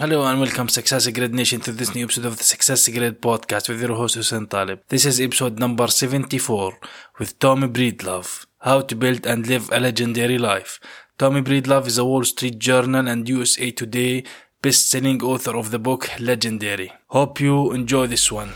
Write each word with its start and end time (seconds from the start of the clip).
Hello 0.00 0.24
and 0.24 0.40
welcome 0.40 0.66
Success 0.70 1.06
Grid 1.08 1.34
Nation 1.34 1.60
to 1.60 1.72
this 1.72 1.94
new 1.94 2.04
episode 2.04 2.24
of 2.24 2.38
the 2.38 2.42
Success 2.42 2.88
Grid 2.88 3.20
podcast 3.20 3.68
with 3.68 3.82
your 3.82 3.94
host 3.94 4.14
Hussein 4.14 4.46
Talib. 4.46 4.80
This 4.88 5.04
is 5.04 5.20
episode 5.20 5.58
number 5.58 5.88
74 5.88 6.78
with 7.18 7.38
Tommy 7.38 7.68
Breedlove, 7.68 8.46
How 8.60 8.80
to 8.80 8.96
Build 8.96 9.26
and 9.26 9.46
Live 9.46 9.68
a 9.70 9.78
Legendary 9.78 10.38
Life. 10.38 10.80
Tommy 11.18 11.42
Breedlove 11.42 11.86
is 11.86 11.98
a 11.98 12.04
Wall 12.06 12.24
Street 12.24 12.58
Journal 12.58 13.08
and 13.08 13.28
USA 13.28 13.70
Today 13.72 14.24
best-selling 14.62 15.22
author 15.22 15.54
of 15.54 15.70
the 15.70 15.78
book 15.78 16.08
Legendary. 16.18 16.90
Hope 17.08 17.38
you 17.38 17.70
enjoy 17.72 18.06
this 18.06 18.32
one. 18.32 18.52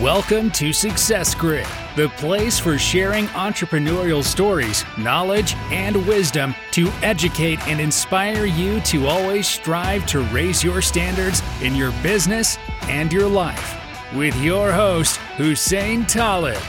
Welcome 0.00 0.52
to 0.52 0.72
Success 0.72 1.34
Grid, 1.34 1.66
the 1.98 2.08
place 2.10 2.60
for 2.60 2.78
sharing 2.78 3.26
entrepreneurial 3.34 4.22
stories, 4.22 4.84
knowledge, 4.96 5.54
and 5.72 5.96
wisdom 6.06 6.54
to 6.70 6.86
educate 7.02 7.58
and 7.66 7.80
inspire 7.80 8.44
you 8.44 8.80
to 8.82 9.08
always 9.08 9.48
strive 9.48 10.06
to 10.06 10.20
raise 10.36 10.62
your 10.62 10.80
standards 10.80 11.42
in 11.60 11.74
your 11.74 11.90
business 12.00 12.56
and 12.82 13.12
your 13.12 13.26
life. 13.26 13.68
With 14.14 14.36
your 14.40 14.70
host, 14.70 15.16
Hussein 15.38 16.06
Talib. 16.06 16.62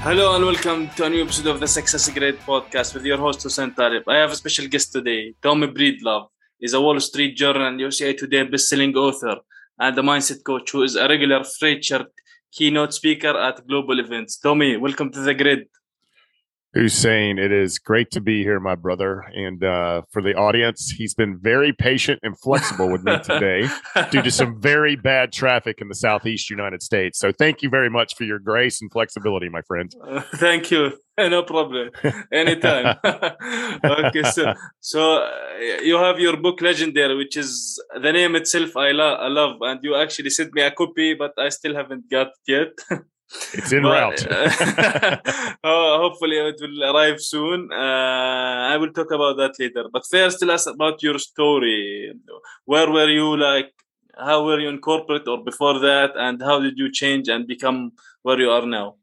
Hello 0.00 0.34
and 0.34 0.42
welcome 0.42 0.88
to 0.96 1.04
a 1.04 1.10
new 1.10 1.24
episode 1.24 1.48
of 1.48 1.60
the 1.60 1.68
Success 1.68 2.08
Grid 2.08 2.38
podcast 2.40 2.94
with 2.94 3.04
your 3.04 3.18
host 3.18 3.42
Hussein 3.42 3.74
Talib. 3.74 4.08
I 4.08 4.16
have 4.16 4.32
a 4.32 4.36
special 4.36 4.66
guest 4.66 4.92
today, 4.92 5.34
Tommy 5.42 5.66
Breedlove. 5.66 6.28
He's 6.58 6.72
a 6.72 6.80
Wall 6.80 6.98
Street 7.00 7.36
Journal 7.36 7.66
and 7.66 7.78
USA 7.80 8.14
Today 8.14 8.44
best-selling 8.44 8.96
author 8.96 9.36
and 9.78 9.98
a 9.98 10.00
mindset 10.00 10.42
coach 10.42 10.70
who 10.70 10.84
is 10.84 10.96
a 10.96 11.06
regular 11.06 11.44
featured 11.44 12.06
keynote 12.52 12.94
speaker 12.94 13.36
at 13.38 13.66
global 13.66 14.00
events. 14.00 14.36
Tommy, 14.38 14.76
welcome 14.76 15.10
to 15.12 15.20
the 15.20 15.34
grid. 15.34 15.66
Hussein, 16.74 17.38
it 17.38 17.50
is 17.50 17.78
great 17.78 18.10
to 18.10 18.20
be 18.20 18.42
here, 18.42 18.60
my 18.60 18.74
brother. 18.74 19.24
And 19.32 19.64
uh, 19.64 20.02
for 20.12 20.20
the 20.20 20.34
audience, 20.34 20.90
he's 20.90 21.14
been 21.14 21.38
very 21.38 21.72
patient 21.72 22.20
and 22.22 22.38
flexible 22.38 22.90
with 22.90 23.02
me 23.02 23.18
today 23.20 23.68
due 24.10 24.22
to 24.22 24.30
some 24.30 24.60
very 24.60 24.94
bad 24.94 25.32
traffic 25.32 25.80
in 25.80 25.88
the 25.88 25.94
Southeast 25.94 26.50
United 26.50 26.82
States. 26.82 27.18
So 27.18 27.32
thank 27.32 27.62
you 27.62 27.70
very 27.70 27.88
much 27.88 28.14
for 28.16 28.24
your 28.24 28.38
grace 28.38 28.82
and 28.82 28.92
flexibility, 28.92 29.48
my 29.48 29.62
friend. 29.62 29.90
Uh, 30.06 30.20
thank 30.36 30.70
you. 30.70 30.92
No 31.18 31.42
problem. 31.42 31.90
Anytime. 32.32 32.96
okay, 33.84 34.22
so 34.22 34.54
so 34.78 35.16
uh, 35.16 35.28
you 35.82 35.96
have 35.96 36.20
your 36.20 36.36
book 36.36 36.60
Legendary, 36.60 37.16
which 37.16 37.36
is 37.36 37.82
the 38.00 38.12
name 38.12 38.36
itself 38.36 38.76
I, 38.76 38.92
lo- 38.92 39.16
I 39.16 39.26
love, 39.26 39.56
and 39.62 39.80
you 39.82 39.96
actually 39.96 40.30
sent 40.30 40.54
me 40.54 40.62
a 40.62 40.70
copy, 40.70 41.14
but 41.14 41.32
I 41.36 41.48
still 41.48 41.74
haven't 41.74 42.08
got 42.08 42.28
it 42.28 42.70
yet. 42.90 43.00
It's 43.52 43.72
en 43.72 43.84
route. 43.84 44.20
hopefully, 45.64 46.36
it 46.36 46.56
will 46.60 46.84
arrive 46.84 47.20
soon. 47.20 47.70
Uh, 47.72 48.68
I 48.72 48.76
will 48.78 48.92
talk 48.92 49.10
about 49.10 49.36
that 49.36 49.54
later. 49.58 49.84
But 49.92 50.04
first, 50.10 50.40
tell 50.40 50.50
us 50.50 50.66
about 50.66 51.02
your 51.02 51.18
story. 51.18 52.14
Where 52.64 52.90
were 52.90 53.08
you? 53.08 53.36
Like, 53.36 53.72
how 54.16 54.44
were 54.44 54.58
you 54.58 54.68
in 54.68 54.78
corporate 54.78 55.28
or 55.28 55.44
before 55.44 55.78
that? 55.80 56.12
And 56.16 56.42
how 56.42 56.60
did 56.60 56.78
you 56.78 56.90
change 56.90 57.28
and 57.28 57.46
become 57.46 57.92
where 58.22 58.40
you 58.40 58.50
are 58.50 58.66
now? 58.66 58.96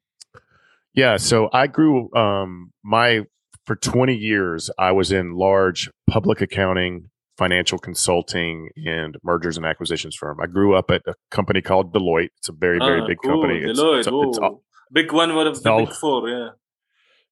Yeah, 0.93 1.17
so 1.17 1.49
I 1.51 1.67
grew 1.67 2.13
um, 2.15 2.71
my 2.83 3.25
for 3.65 3.75
20 3.75 4.15
years. 4.15 4.69
I 4.77 4.91
was 4.91 5.11
in 5.11 5.33
large 5.33 5.89
public 6.07 6.41
accounting, 6.41 7.09
financial 7.37 7.77
consulting 7.77 8.69
and 8.77 9.17
mergers 9.23 9.57
and 9.57 9.65
acquisitions 9.65 10.15
firm. 10.15 10.39
I 10.41 10.47
grew 10.47 10.75
up 10.75 10.89
at 10.91 11.01
a 11.07 11.15
company 11.31 11.61
called 11.61 11.93
Deloitte. 11.93 12.29
It's 12.37 12.49
a 12.49 12.53
very, 12.53 12.79
very 12.79 13.01
Ah, 13.01 13.07
big 13.07 13.17
cool. 13.23 13.41
company. 13.41 13.59
It's, 13.59 13.79
Deloitte, 13.79 13.99
it's, 13.99 14.07
it's 14.07 14.39
oh. 14.41 14.61
big 14.91 15.11
one, 15.11 15.35
one 15.35 15.47
of 15.47 15.61
the 15.61 15.71
all- 15.71 15.85
big 15.85 15.93
four. 15.93 16.29
Yeah. 16.29 16.49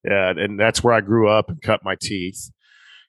yeah, 0.03 0.29
and 0.35 0.59
that's 0.59 0.83
where 0.83 0.93
I 0.93 1.01
grew 1.01 1.29
up 1.29 1.49
and 1.49 1.61
cut 1.61 1.83
my 1.83 1.95
teeth. 1.99 2.51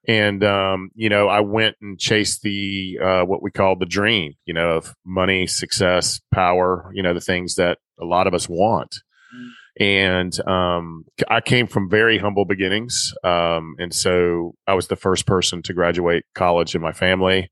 And 0.06 0.44
um, 0.44 0.90
you 0.94 1.08
know, 1.08 1.28
I 1.28 1.40
went 1.40 1.76
and 1.80 1.98
chased 1.98 2.42
the 2.42 2.98
uh, 3.02 3.22
what 3.24 3.42
we 3.42 3.50
call 3.50 3.74
the 3.76 3.86
dream, 3.86 4.34
you 4.44 4.52
know, 4.52 4.72
of 4.76 4.94
money, 5.04 5.46
success, 5.46 6.20
power, 6.30 6.90
you 6.94 7.02
know, 7.02 7.14
the 7.14 7.20
things 7.22 7.54
that 7.54 7.78
a 7.98 8.04
lot 8.04 8.26
of 8.26 8.34
us 8.34 8.46
want. 8.48 8.96
Mm. 9.34 9.48
And 9.80 10.38
um, 10.46 11.04
I 11.28 11.40
came 11.40 11.66
from 11.66 11.90
very 11.90 12.16
humble 12.18 12.44
beginnings, 12.44 13.12
um, 13.24 13.74
and 13.78 13.92
so 13.92 14.54
I 14.68 14.74
was 14.74 14.86
the 14.86 14.96
first 14.96 15.26
person 15.26 15.62
to 15.62 15.72
graduate 15.72 16.24
college 16.34 16.76
in 16.76 16.80
my 16.80 16.92
family. 16.92 17.50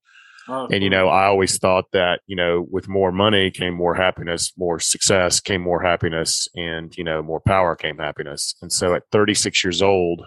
Oh, 0.48 0.68
And 0.70 0.82
you 0.84 0.90
know, 0.90 1.08
I 1.08 1.26
always 1.26 1.58
thought 1.58 1.86
that 1.92 2.20
you 2.26 2.36
know, 2.36 2.66
with 2.70 2.88
more 2.88 3.10
money 3.10 3.50
came 3.50 3.74
more 3.74 3.94
happiness, 3.94 4.52
more 4.56 4.78
success 4.78 5.40
came 5.40 5.62
more 5.62 5.82
happiness, 5.82 6.48
and 6.54 6.96
you 6.96 7.02
know, 7.04 7.22
more 7.22 7.40
power 7.40 7.74
came 7.74 7.98
happiness. 7.98 8.54
And 8.62 8.72
so, 8.72 8.94
at 8.94 9.02
36 9.10 9.64
years 9.64 9.82
old, 9.82 10.22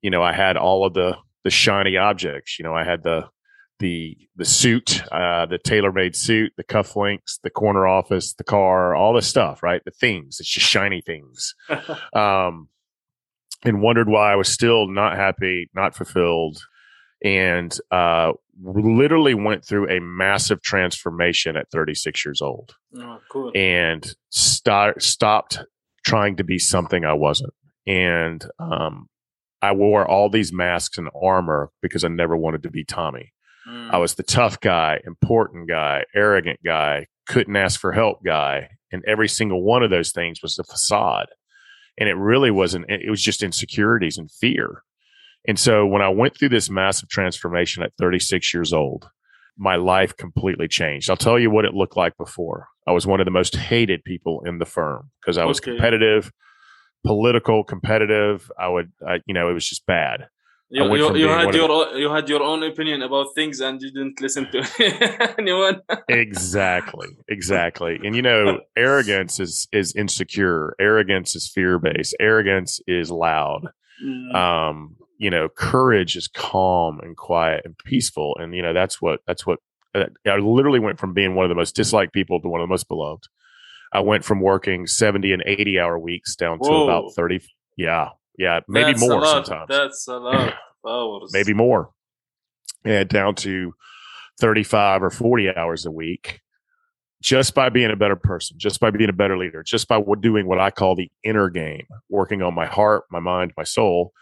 you 0.00 0.10
know, 0.10 0.22
I 0.22 0.32
had 0.32 0.56
all 0.56 0.86
of 0.86 0.94
the 0.94 1.16
the 1.44 1.50
shiny 1.50 1.96
objects. 1.96 2.58
You 2.58 2.64
know, 2.64 2.74
I 2.74 2.84
had 2.84 3.02
the 3.02 3.28
the 3.78 4.16
the 4.36 4.44
suit, 4.44 5.02
uh, 5.10 5.46
the 5.46 5.58
tailor 5.58 5.92
made 5.92 6.14
suit, 6.14 6.52
the 6.56 6.64
cufflinks, 6.64 7.40
the 7.42 7.50
corner 7.50 7.86
office, 7.86 8.34
the 8.34 8.44
car, 8.44 8.94
all 8.94 9.12
this 9.12 9.26
stuff. 9.26 9.62
Right, 9.62 9.82
the 9.84 9.90
things. 9.90 10.38
It's 10.40 10.48
just 10.48 10.66
shiny 10.66 11.00
things. 11.00 11.54
Um, 12.14 12.68
and 13.64 13.80
wondered 13.80 14.08
why 14.08 14.32
I 14.32 14.36
was 14.36 14.48
still 14.48 14.88
not 14.88 15.16
happy, 15.16 15.70
not 15.74 15.94
fulfilled, 15.94 16.58
and 17.24 17.76
uh, 17.90 18.32
literally 18.62 19.34
went 19.34 19.64
through 19.64 19.88
a 19.88 20.00
massive 20.00 20.62
transformation 20.62 21.56
at 21.56 21.70
36 21.70 22.24
years 22.24 22.42
old 22.42 22.74
oh, 22.98 23.18
cool. 23.30 23.52
and 23.54 24.14
start, 24.30 25.02
stopped 25.02 25.60
trying 26.04 26.36
to 26.36 26.44
be 26.44 26.58
something 26.58 27.04
I 27.04 27.12
wasn't. 27.12 27.54
And 27.86 28.44
um, 28.58 29.08
I 29.60 29.72
wore 29.72 30.06
all 30.08 30.28
these 30.28 30.52
masks 30.52 30.98
and 30.98 31.08
armor 31.20 31.70
because 31.80 32.04
I 32.04 32.08
never 32.08 32.36
wanted 32.36 32.64
to 32.64 32.70
be 32.70 32.84
Tommy. 32.84 33.31
Mm. 33.68 33.90
I 33.90 33.98
was 33.98 34.14
the 34.14 34.22
tough 34.22 34.60
guy, 34.60 35.00
important 35.06 35.68
guy, 35.68 36.04
arrogant 36.14 36.60
guy, 36.64 37.06
couldn't 37.26 37.56
ask 37.56 37.78
for 37.80 37.92
help 37.92 38.24
guy. 38.24 38.70
And 38.90 39.02
every 39.06 39.28
single 39.28 39.62
one 39.62 39.82
of 39.82 39.90
those 39.90 40.12
things 40.12 40.42
was 40.42 40.56
the 40.56 40.64
facade. 40.64 41.28
And 41.98 42.08
it 42.08 42.14
really 42.14 42.50
wasn't, 42.50 42.86
it 42.90 43.10
was 43.10 43.22
just 43.22 43.42
insecurities 43.42 44.18
and 44.18 44.30
fear. 44.30 44.82
And 45.46 45.58
so 45.58 45.86
when 45.86 46.02
I 46.02 46.08
went 46.08 46.36
through 46.36 46.50
this 46.50 46.70
massive 46.70 47.08
transformation 47.08 47.82
at 47.82 47.92
36 47.98 48.52
years 48.54 48.72
old, 48.72 49.08
my 49.58 49.76
life 49.76 50.16
completely 50.16 50.68
changed. 50.68 51.10
I'll 51.10 51.16
tell 51.16 51.38
you 51.38 51.50
what 51.50 51.64
it 51.64 51.74
looked 51.74 51.96
like 51.96 52.16
before. 52.16 52.68
I 52.86 52.92
was 52.92 53.06
one 53.06 53.20
of 53.20 53.26
the 53.26 53.30
most 53.30 53.54
hated 53.56 54.02
people 54.04 54.42
in 54.46 54.58
the 54.58 54.64
firm 54.64 55.10
because 55.20 55.38
I 55.38 55.44
was 55.44 55.58
Okay. 55.58 55.72
competitive, 55.72 56.32
political, 57.04 57.64
competitive. 57.64 58.50
I 58.58 58.68
would, 58.68 58.92
I, 59.06 59.20
you 59.26 59.34
know, 59.34 59.48
it 59.48 59.52
was 59.52 59.68
just 59.68 59.86
bad. 59.86 60.28
You, 60.74 60.84
you, 60.96 61.16
you 61.16 61.28
had 61.28 61.48
of 61.48 61.54
your 61.54 61.70
own, 61.70 61.98
you 61.98 62.10
had 62.10 62.30
your 62.30 62.42
own 62.42 62.62
opinion 62.62 63.02
about 63.02 63.34
things 63.34 63.60
and 63.60 63.80
you 63.82 63.90
didn't 63.92 64.22
listen 64.22 64.50
to 64.52 65.34
anyone. 65.38 65.82
exactly 66.08 67.08
exactly. 67.28 68.00
And 68.04 68.16
you 68.16 68.22
know 68.22 68.60
arrogance 68.74 69.38
is 69.38 69.68
is 69.70 69.94
insecure. 69.94 70.74
Arrogance 70.80 71.36
is 71.36 71.46
fear 71.46 71.78
based 71.78 72.16
arrogance 72.18 72.80
is 72.86 73.10
loud. 73.10 73.68
Mm. 74.02 74.34
um 74.34 74.96
you 75.18 75.30
know 75.30 75.48
courage 75.50 76.16
is 76.16 76.26
calm 76.26 77.00
and 77.00 77.18
quiet 77.18 77.66
and 77.66 77.76
peaceful. 77.76 78.34
And 78.40 78.54
you 78.54 78.62
know 78.62 78.72
that's 78.72 79.02
what 79.02 79.20
that's 79.26 79.46
what 79.46 79.58
uh, 79.94 80.06
i 80.26 80.36
literally 80.36 80.80
went 80.80 80.98
from 80.98 81.12
being 81.12 81.34
one 81.34 81.44
of 81.44 81.50
the 81.50 81.54
most 81.62 81.76
disliked 81.76 82.14
people 82.14 82.40
to 82.40 82.48
one 82.48 82.62
of 82.62 82.66
the 82.66 82.72
most 82.72 82.88
beloved. 82.88 83.28
I 83.92 84.00
went 84.00 84.24
from 84.24 84.40
working 84.40 84.86
70 84.86 85.34
and 85.34 85.42
80 85.44 85.78
hour 85.78 85.98
weeks 85.98 86.34
down 86.34 86.60
to 86.60 86.70
Whoa. 86.70 86.84
about 86.84 87.12
30 87.14 87.40
yeah 87.76 88.08
yeah 88.38 88.60
maybe 88.68 88.92
That's 88.92 89.00
more 89.00 89.20
lot. 89.20 89.46
sometimes 89.46 89.68
That's 89.68 90.08
a 90.08 90.16
lot 90.18 90.54
hours. 90.86 91.30
maybe 91.32 91.52
more 91.54 91.90
and 92.84 93.08
down 93.08 93.34
to 93.36 93.74
35 94.40 95.02
or 95.02 95.10
40 95.10 95.54
hours 95.54 95.86
a 95.86 95.90
week 95.90 96.40
just 97.20 97.54
by 97.54 97.68
being 97.68 97.90
a 97.90 97.96
better 97.96 98.16
person 98.16 98.56
just 98.58 98.80
by 98.80 98.90
being 98.90 99.10
a 99.10 99.12
better 99.12 99.36
leader 99.38 99.62
just 99.62 99.86
by 99.88 100.00
doing 100.20 100.46
what 100.46 100.58
i 100.58 100.70
call 100.70 100.96
the 100.96 101.10
inner 101.22 101.48
game 101.48 101.86
working 102.08 102.42
on 102.42 102.54
my 102.54 102.66
heart 102.66 103.04
my 103.10 103.20
mind 103.20 103.52
my 103.56 103.62
soul 103.64 104.12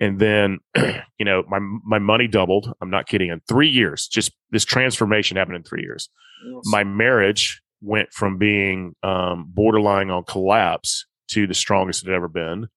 and 0.00 0.18
then 0.20 0.58
you 1.18 1.24
know 1.24 1.42
my 1.48 1.58
my 1.84 1.98
money 1.98 2.26
doubled 2.28 2.72
i'm 2.80 2.90
not 2.90 3.06
kidding 3.08 3.28
in 3.30 3.40
3 3.48 3.68
years 3.68 4.06
just 4.08 4.32
this 4.50 4.64
transformation 4.64 5.36
happened 5.36 5.56
in 5.56 5.62
3 5.64 5.82
years 5.82 6.08
Yes. 6.46 6.62
my 6.66 6.84
marriage 6.84 7.60
went 7.82 8.12
from 8.12 8.38
being 8.38 8.94
um, 9.02 9.46
borderline 9.48 10.08
on 10.08 10.22
collapse 10.22 11.04
to 11.32 11.48
the 11.48 11.54
strongest 11.54 12.04
it 12.04 12.06
had 12.10 12.14
ever 12.14 12.28
been. 12.28 12.68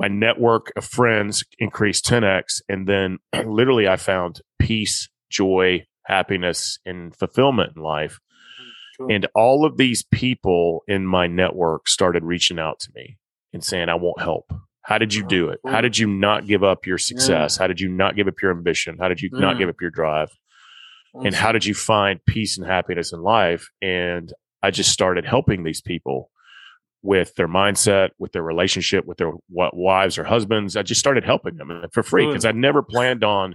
My 0.00 0.08
network 0.08 0.72
of 0.76 0.84
friends 0.84 1.44
increased 1.58 2.06
10x. 2.06 2.62
And 2.68 2.86
then 2.88 3.18
literally, 3.46 3.86
I 3.88 3.96
found 3.96 4.40
peace, 4.58 5.08
joy, 5.30 5.86
happiness, 6.04 6.78
and 6.84 7.14
fulfillment 7.14 7.72
in 7.76 7.82
life. 7.82 8.18
Cool. 8.98 9.12
And 9.12 9.26
all 9.34 9.64
of 9.64 9.76
these 9.76 10.02
people 10.02 10.82
in 10.88 11.06
my 11.06 11.26
network 11.26 11.88
started 11.88 12.24
reaching 12.24 12.58
out 12.58 12.80
to 12.80 12.90
me 12.94 13.16
and 13.52 13.62
saying, 13.64 13.88
I 13.88 13.94
want 13.94 14.20
help. 14.20 14.52
How 14.82 14.98
did 14.98 15.14
you 15.14 15.24
do 15.26 15.50
it? 15.50 15.60
How 15.66 15.80
did 15.82 15.98
you 15.98 16.06
not 16.06 16.46
give 16.46 16.64
up 16.64 16.86
your 16.86 16.98
success? 16.98 17.56
How 17.56 17.66
did 17.66 17.80
you 17.80 17.88
not 17.88 18.16
give 18.16 18.26
up 18.26 18.40
your 18.42 18.50
ambition? 18.50 18.96
How 18.98 19.08
did 19.08 19.20
you 19.20 19.28
not 19.32 19.56
Mm. 19.56 19.58
give 19.58 19.68
up 19.68 19.80
your 19.80 19.90
drive? 19.90 20.30
and 21.12 21.34
how 21.34 21.50
did 21.50 21.64
you 21.64 21.74
find 21.74 22.24
peace 22.24 22.56
and 22.56 22.64
happiness 22.64 23.12
in 23.12 23.20
life 23.20 23.68
and 23.82 24.32
i 24.62 24.70
just 24.70 24.92
started 24.92 25.24
helping 25.24 25.64
these 25.64 25.80
people 25.80 26.30
with 27.02 27.34
their 27.36 27.48
mindset 27.48 28.10
with 28.18 28.32
their 28.32 28.42
relationship 28.42 29.06
with 29.06 29.16
their 29.18 29.32
wa- 29.48 29.70
wives 29.72 30.18
or 30.18 30.24
husbands 30.24 30.76
i 30.76 30.82
just 30.82 31.00
started 31.00 31.24
helping 31.24 31.56
them 31.56 31.82
for 31.92 32.02
free 32.02 32.26
because 32.26 32.44
i 32.44 32.52
never 32.52 32.82
planned 32.82 33.24
on 33.24 33.54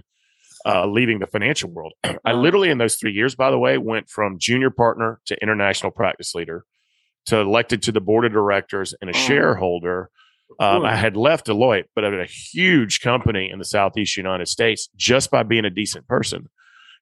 uh, 0.64 0.84
leaving 0.84 1.20
the 1.20 1.28
financial 1.28 1.70
world. 1.70 1.92
I 2.24 2.32
literally, 2.32 2.70
in 2.70 2.78
those 2.78 2.96
three 2.96 3.12
years, 3.12 3.36
by 3.36 3.52
the 3.52 3.58
way, 3.58 3.78
went 3.78 4.08
from 4.10 4.36
junior 4.40 4.70
partner 4.70 5.20
to 5.26 5.40
international 5.40 5.92
practice 5.92 6.34
leader 6.34 6.64
to 7.26 7.38
elected 7.38 7.82
to 7.82 7.92
the 7.92 8.00
board 8.00 8.24
of 8.24 8.32
directors 8.32 8.92
and 9.00 9.08
a 9.08 9.12
Oh. 9.14 9.16
shareholder. 9.16 10.10
Um, 10.58 10.84
I 10.84 10.96
had 10.96 11.16
left 11.16 11.46
Deloitte, 11.46 11.84
but 11.94 12.02
at 12.02 12.14
a 12.14 12.24
huge 12.24 13.00
company 13.00 13.48
in 13.48 13.60
the 13.60 13.64
Southeast 13.64 14.16
United 14.16 14.48
States 14.48 14.88
just 14.96 15.30
by 15.30 15.44
being 15.44 15.64
a 15.64 15.70
decent 15.70 16.08
person. 16.08 16.48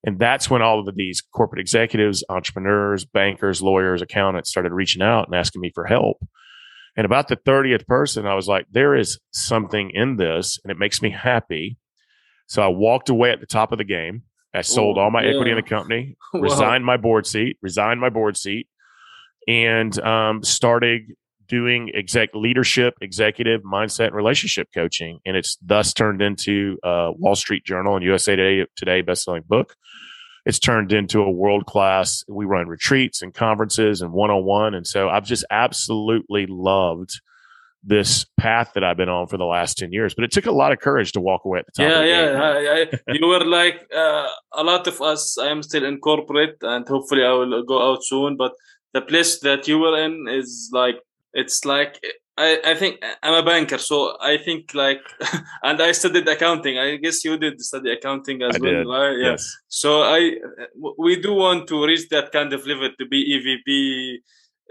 And 0.05 0.19
that's 0.19 0.51
when 0.51 0.61
all 0.63 0.87
of 0.87 0.95
these 0.95 1.23
corporate 1.23 1.61
executives, 1.61 2.23
entrepreneurs, 2.29 3.05
bankers, 3.07 3.63
lawyers, 3.63 4.03
accountants 4.03 4.51
started 4.51 4.73
reaching 4.73 5.03
out 5.03 5.27
and 5.27 5.35
asking 5.35 5.63
me 5.63 5.73
for 5.75 5.87
help. 5.87 6.19
And 6.97 7.07
about 7.07 7.29
the 7.29 7.37
30th 7.37 7.87
person, 7.87 8.27
I 8.27 8.35
was 8.35 8.47
like, 8.47 8.67
there 8.71 8.95
is 8.95 9.19
something 9.33 9.91
in 9.93 10.17
this 10.17 10.59
and 10.63 10.71
it 10.71 10.79
makes 10.79 11.01
me 11.01 11.11
happy. 11.11 11.79
So 12.47 12.63
I 12.63 12.69
walked 12.69 13.09
away 13.09 13.31
at 13.31 13.41
the 13.41 13.47
top 13.47 13.73
of 13.73 13.79
the 13.79 13.85
game. 13.85 14.23
I 14.55 14.61
sold 14.61 14.99
all 14.99 15.11
my 15.11 15.25
equity 15.25 15.51
in 15.51 15.57
the 15.57 15.63
company, 15.63 16.17
resigned 16.35 16.85
my 16.85 16.97
board 16.97 17.27
seat, 17.27 17.57
resigned 17.61 18.01
my 18.01 18.11
board 18.11 18.37
seat, 18.37 18.69
and 19.49 19.99
um, 20.01 20.45
started 20.45 21.03
doing 21.47 21.91
exec 21.95 22.31
leadership, 22.35 22.95
executive 23.01 23.63
mindset, 23.63 24.09
and 24.09 24.17
relationship 24.17 24.69
coaching. 24.75 25.21
And 25.25 25.37
it's 25.37 25.57
thus 25.63 25.93
turned 25.93 26.23
into 26.23 26.79
a 26.83 27.13
Wall 27.13 27.35
Street 27.35 27.65
Journal 27.65 27.97
and 27.97 28.05
USA 28.05 28.37
Today, 28.37 28.67
Today 28.77 29.03
bestselling 29.03 29.47
book. 29.47 29.77
It's 30.47 30.59
turned 30.59 30.93
into 30.93 31.23
a 31.23 31.31
world 31.31 31.65
class. 31.67 32.23
We 32.29 32.45
run 32.45 32.69
retreats 32.69 33.23
and 33.23 33.33
conferences 33.33 34.03
and 34.03 34.13
one 34.13 34.31
on 34.31 34.45
one. 34.45 34.75
And 34.75 34.87
so 34.87 35.09
I've 35.09 35.25
just 35.25 35.45
absolutely 35.51 36.47
loved 36.47 37.21
this 37.83 38.27
path 38.39 38.73
that 38.75 38.85
I've 38.85 38.97
been 38.97 39.09
on 39.09 39.27
for 39.27 39.37
the 39.37 39.45
last 39.45 39.79
10 39.79 39.93
years. 39.93 40.15
But 40.15 40.25
it 40.25 40.33
took 40.33 40.47
a 40.47 40.53
lot 40.53 40.73
of 40.73 40.81
courage 40.81 41.13
to 41.13 41.21
walk 41.21 41.45
away 41.45 41.61
at 41.61 41.67
the 41.67 41.73
top. 41.83 41.91
yeah 41.91 42.01
the 42.01 42.07
yeah. 42.09 42.43
I, 42.43 43.13
I, 43.13 43.13
you 43.15 43.27
were 43.27 43.45
like 43.45 43.87
uh, 43.95 44.27
a 44.53 44.65
lot 44.65 44.87
of 44.87 45.01
us 45.03 45.37
i 45.39 45.49
am 45.49 45.63
still 45.63 45.85
in 45.85 45.99
corporate 45.99 46.57
and 46.63 46.89
hopefully 46.89 47.25
i 47.25 47.33
will 47.33 47.63
go 47.65 47.91
out 47.91 48.03
soon 48.03 48.37
but 48.37 48.53
the 48.95 49.03
place 49.03 49.41
that 49.41 49.69
you 49.69 49.79
were 49.79 49.99
in 49.99 50.27
is 50.29 50.71
like 50.73 50.97
it's 51.35 51.65
like 51.65 52.01
I, 52.37 52.59
I 52.65 52.75
think 52.75 53.01
I'm 53.23 53.35
a 53.35 53.45
banker, 53.45 53.79
so 53.79 54.17
I 54.21 54.39
think 54.39 54.75
like, 54.75 54.99
and 55.63 55.81
I 55.81 55.93
studied 55.93 56.27
accounting. 56.27 56.79
I 56.79 56.97
guess 56.97 57.25
you 57.25 57.37
did 57.39 57.61
study 57.61 57.93
accounting 57.93 58.43
as 58.43 58.57
I 58.57 58.59
well, 58.61 58.73
did. 58.73 58.87
right? 58.89 59.17
Yeah. 59.19 59.31
Yes. 59.33 59.57
So 59.69 60.03
I, 60.03 60.33
we 60.99 61.15
do 61.21 61.33
want 61.35 61.69
to 61.69 61.85
reach 61.87 62.09
that 62.09 62.33
kind 62.33 62.53
of 62.53 62.67
level 62.67 62.91
to 62.99 63.07
be 63.07 63.21
EVP, 63.35 64.19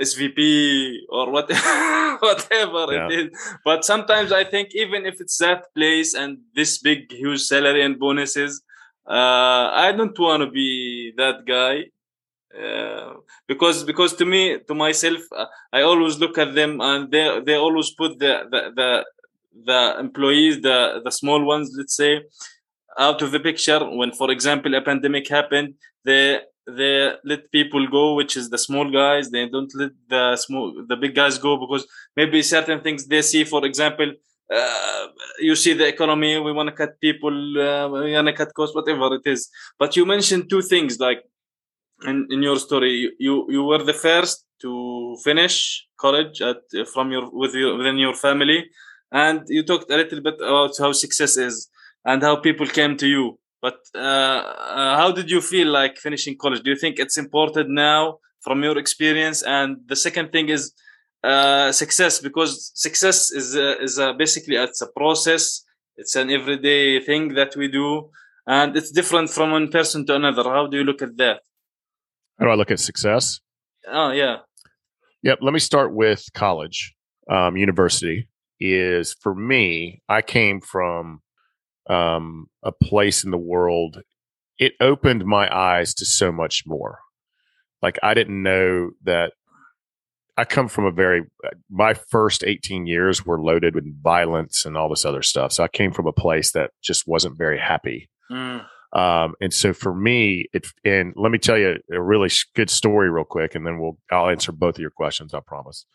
SVP, 0.02 0.96
or 1.10 1.32
what, 1.32 1.50
whatever 2.20 2.94
Yeah. 2.94 3.08
it 3.10 3.20
is. 3.32 3.40
But 3.64 3.86
sometimes 3.86 4.32
I 4.34 4.44
think 4.44 4.70
even 4.76 5.06
if 5.06 5.22
it's 5.22 5.38
that 5.38 5.66
place 5.76 6.14
and 6.14 6.40
this 6.56 6.80
big, 6.80 7.12
huge 7.14 7.42
salary 7.44 7.82
and 7.84 7.98
bonuses, 8.00 8.62
uh, 9.10 9.70
I 9.72 9.94
don't 9.96 10.18
want 10.20 10.44
to 10.44 10.50
be 10.50 11.14
that 11.18 11.46
guy. 11.46 11.86
Uh, 12.54 13.14
because 13.48 13.84
because 13.84 14.14
to 14.14 14.26
me 14.26 14.60
to 14.68 14.76
myself 14.76 15.22
uh, 15.36 15.46
I 15.72 15.82
always 15.82 16.20
look 16.20 16.38
at 16.38 16.54
them 16.54 16.82
and 16.82 17.10
they 17.12 17.40
they 17.44 17.56
always 17.56 17.90
put 17.92 18.20
the 18.20 18.34
the 18.52 18.62
the, 18.80 19.06
the 19.70 20.00
employees 20.00 20.62
the 20.62 21.02
the 21.04 21.10
small 21.12 21.44
ones 21.44 21.74
let's 21.76 21.96
say 21.96 22.22
out 23.00 23.22
of 23.22 23.32
the 23.32 23.40
picture. 23.40 23.80
When 23.80 24.12
for 24.12 24.30
example 24.32 24.76
a 24.76 24.82
pandemic 24.82 25.28
happened 25.30 25.76
they 26.06 26.40
they 26.68 27.14
let 27.26 27.52
people 27.52 27.88
go 27.88 28.14
which 28.16 28.38
is 28.38 28.50
the 28.50 28.58
small 28.58 28.90
guys. 28.92 29.32
They 29.32 29.50
don't 29.50 29.72
let 29.76 29.92
the 30.08 30.36
small 30.36 30.74
the 30.88 30.96
big 30.96 31.16
guys 31.16 31.38
go 31.40 31.58
because 31.58 31.88
maybe 32.16 32.42
certain 32.44 32.82
things 32.82 33.06
they 33.08 33.22
see 33.22 33.44
for 33.46 33.66
example 33.66 34.12
uh, 34.54 35.08
you 35.40 35.56
see 35.56 35.74
the 35.74 35.88
economy 35.88 36.40
we 36.40 36.52
want 36.52 36.70
to 36.70 36.76
cut 36.76 37.00
people 37.00 37.36
uh, 37.60 37.88
we 37.90 38.14
want 38.14 38.28
to 38.28 38.34
cut 38.34 38.54
costs 38.54 38.76
whatever 38.76 39.16
it 39.16 39.26
is. 39.26 39.50
But 39.80 39.96
you 39.96 40.06
mentioned 40.06 40.50
two 40.50 40.62
things 40.62 41.00
like 41.00 41.24
in, 42.06 42.28
in 42.30 42.42
your 42.44 42.58
story 42.58 43.12
you, 43.20 43.46
you 43.50 43.64
were 43.64 43.84
the 43.84 43.94
first 43.94 44.46
to 44.62 45.16
finish 45.24 45.86
college 46.00 46.42
at 46.42 46.62
from 46.94 47.12
your 47.12 47.30
with 47.32 47.54
your 47.54 47.78
within 47.78 47.98
your 47.98 48.14
family 48.14 48.66
and 49.14 49.44
you 49.48 49.64
talked 49.64 49.90
a 49.92 49.96
little 49.96 50.22
bit 50.22 50.36
about 50.36 50.74
how 50.80 50.92
success 50.92 51.38
is 51.38 51.70
and 52.04 52.22
how 52.22 52.36
people 52.36 52.66
came 52.66 52.98
to 52.98 53.08
you. 53.08 53.40
But 53.62 53.78
uh, 53.96 54.00
uh, 54.00 54.98
how 54.98 55.12
did 55.12 55.30
you 55.32 55.40
feel 55.40 55.68
like 55.68 55.98
finishing 55.98 56.36
college? 56.38 56.64
Do 56.64 56.72
you 56.72 56.76
think 56.76 57.00
it's 57.00 57.18
important 57.18 57.70
now 57.70 58.18
from 58.42 58.62
your 58.64 58.78
experience? 58.78 59.42
And 59.44 59.78
the 59.86 59.96
second 59.96 60.32
thing 60.32 60.50
is 60.50 60.74
uh, 61.24 61.72
success 61.72 62.20
because 62.20 62.72
success 62.74 63.32
is 63.32 63.56
is 63.56 64.00
basically 64.18 64.56
it's 64.56 64.82
a 64.82 64.88
process. 64.88 65.64
It's 65.96 66.16
an 66.16 66.32
everyday 66.32 67.00
thing 67.00 67.36
that 67.36 67.56
we 67.56 67.68
do 67.68 68.10
and 68.48 68.76
it's 68.76 68.92
different 68.92 69.30
from 69.30 69.52
one 69.52 69.70
person 69.70 70.06
to 70.08 70.16
another. 70.16 70.44
How 70.44 70.66
do 70.66 70.78
you 70.78 70.84
look 70.84 71.04
at 71.04 71.16
that 71.18 71.42
How 72.40 72.46
do 72.46 72.52
I 72.52 72.56
look 72.56 72.72
at 72.72 72.80
success? 72.80 73.40
Oh 73.88 74.12
yeah. 74.12 74.38
Yep. 75.24 75.40
Let 75.42 75.54
me 75.54 75.60
start 75.60 75.94
with 75.94 76.26
college. 76.34 76.94
Um, 77.30 77.56
university 77.56 78.28
is 78.60 79.14
for 79.14 79.34
me, 79.34 80.02
I 80.10 80.22
came 80.22 80.62
from 80.62 81.22
um, 81.90 82.48
a 82.64 82.72
place 82.72 83.24
in 83.24 83.32
the 83.32 83.38
world. 83.38 84.02
It 84.58 84.74
opened 84.80 85.26
my 85.26 85.54
eyes 85.54 85.94
to 85.96 86.06
so 86.06 86.32
much 86.32 86.64
more. 86.66 87.00
Like 87.82 87.98
I 88.04 88.14
didn't 88.14 88.42
know 88.42 88.92
that 89.04 89.34
I 90.36 90.46
come 90.46 90.68
from 90.68 90.86
a 90.86 90.92
very, 90.92 91.24
my 91.70 91.94
first 91.94 92.44
18 92.44 92.88
years 92.88 93.26
were 93.26 93.42
loaded 93.42 93.76
with 93.76 94.02
violence 94.02 94.66
and 94.66 94.76
all 94.76 94.90
this 94.90 95.06
other 95.06 95.22
stuff. 95.22 95.52
So 95.52 95.64
I 95.64 95.68
came 95.68 95.92
from 95.92 96.08
a 96.08 96.14
place 96.14 96.54
that 96.54 96.72
just 96.82 97.08
wasn't 97.08 97.38
very 97.38 97.60
happy. 97.60 98.10
Mm. 98.32 98.66
Um, 98.94 99.34
and 99.42 99.52
so 99.54 99.74
for 99.74 99.94
me, 99.94 100.48
it 100.54 100.68
and 100.86 101.14
let 101.16 101.32
me 101.32 101.40
tell 101.40 101.58
you 101.58 101.78
a 101.92 102.02
really 102.02 102.30
good 102.56 102.70
story 102.70 103.10
real 103.10 103.24
quick, 103.24 103.56
and 103.56 103.66
then 103.66 103.80
we'll 103.80 103.98
I'll 104.12 104.30
answer 104.30 104.52
both 104.52 104.76
of 104.76 104.82
your 104.82 104.92
questions. 104.92 105.34
I 105.34 105.40
promise. 105.40 105.86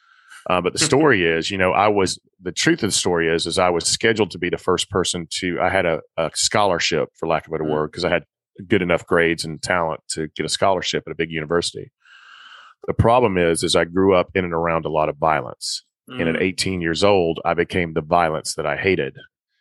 Uh, 0.48 0.60
but 0.60 0.72
the 0.72 0.78
story 0.78 1.24
is, 1.24 1.50
you 1.50 1.58
know, 1.58 1.72
I 1.72 1.88
was 1.88 2.18
the 2.40 2.52
truth 2.52 2.82
of 2.82 2.88
the 2.88 2.92
story 2.96 3.28
is, 3.32 3.46
is 3.46 3.58
I 3.58 3.70
was 3.70 3.84
scheduled 3.86 4.30
to 4.30 4.38
be 4.38 4.48
the 4.50 4.56
first 4.56 4.88
person 4.90 5.26
to. 5.40 5.60
I 5.60 5.68
had 5.68 5.84
a, 5.86 6.00
a 6.16 6.30
scholarship, 6.34 7.10
for 7.14 7.28
lack 7.28 7.46
of 7.46 7.52
a 7.52 7.58
better 7.58 7.68
Mm. 7.68 7.72
word, 7.72 7.90
because 7.92 8.04
I 8.04 8.08
had 8.08 8.24
good 8.66 8.82
enough 8.82 9.06
grades 9.06 9.44
and 9.44 9.60
talent 9.62 10.00
to 10.10 10.28
get 10.34 10.46
a 10.46 10.48
scholarship 10.48 11.04
at 11.06 11.12
a 11.12 11.16
big 11.16 11.30
university. 11.30 11.92
The 12.86 12.94
problem 12.94 13.36
is, 13.36 13.62
is 13.62 13.76
I 13.76 13.84
grew 13.84 14.14
up 14.14 14.30
in 14.34 14.44
and 14.44 14.54
around 14.54 14.84
a 14.86 14.90
lot 14.90 15.08
of 15.08 15.16
violence, 15.18 15.84
and 16.08 16.22
at 16.28 16.36
Mm. 16.36 16.42
18 16.42 16.80
years 16.80 17.04
old, 17.04 17.40
I 17.44 17.54
became 17.54 17.92
the 17.92 18.00
violence 18.00 18.54
that 18.54 18.64
I 18.66 18.76
hated 18.76 19.14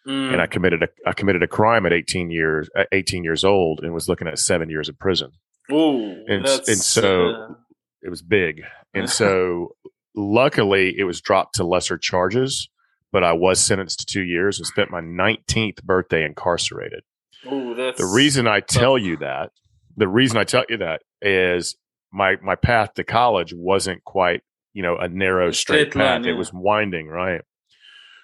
Mm. 0.07 0.33
and 0.33 0.41
I 0.41 0.47
committed 0.47 0.83
a 0.83 0.87
I 1.05 1.11
committed 1.13 1.43
a 1.43 1.47
crime 1.47 1.85
at 1.85 1.91
18 1.91 2.29
years 2.31 2.69
at 2.77 2.87
18 2.93 3.23
years 3.25 3.43
old 3.43 3.81
and 3.83 3.93
was 3.93 4.07
looking 4.07 4.27
at 4.27 4.39
seven 4.39 4.69
years 4.69 4.87
in 4.87 4.95
prison. 4.95 5.31
Ooh, 5.71 6.23
and- 6.27 6.45
that's, 6.45 6.69
and 6.69 6.77
so- 6.77 7.29
uh, 7.29 7.53
It 8.01 8.09
was 8.09 8.21
big, 8.21 8.63
and 8.93 9.09
so 9.09 9.75
luckily 10.15 10.95
it 10.97 11.03
was 11.03 11.21
dropped 11.21 11.55
to 11.55 11.63
lesser 11.63 11.97
charges. 11.97 12.69
But 13.11 13.23
I 13.23 13.33
was 13.33 13.59
sentenced 13.59 13.99
to 13.99 14.05
two 14.05 14.21
years 14.23 14.59
and 14.59 14.65
spent 14.67 14.91
my 14.91 14.99
19th 14.99 15.81
birthday 15.83 16.25
incarcerated. 16.25 17.03
ooh, 17.49 17.73
that's 17.73 17.97
The 17.97 18.05
reason 18.05 18.47
I 18.47 18.59
tell 18.59 18.97
you 18.97 19.15
that, 19.17 19.51
the 19.95 20.09
reason 20.09 20.37
I 20.37 20.43
tell 20.43 20.65
you 20.69 20.77
that 20.77 21.01
is 21.21 21.77
my 22.11 22.35
my 22.43 22.55
path 22.55 22.93
to 22.95 23.03
college 23.03 23.53
wasn't 23.55 24.03
quite 24.03 24.41
you 24.73 24.83
know 24.83 24.97
a 24.97 25.07
narrow 25.07 25.51
straight, 25.51 25.91
straight 25.91 25.95
line, 25.95 26.21
path. 26.23 26.27
It 26.27 26.33
was 26.33 26.51
winding, 26.53 27.07
right? 27.07 27.41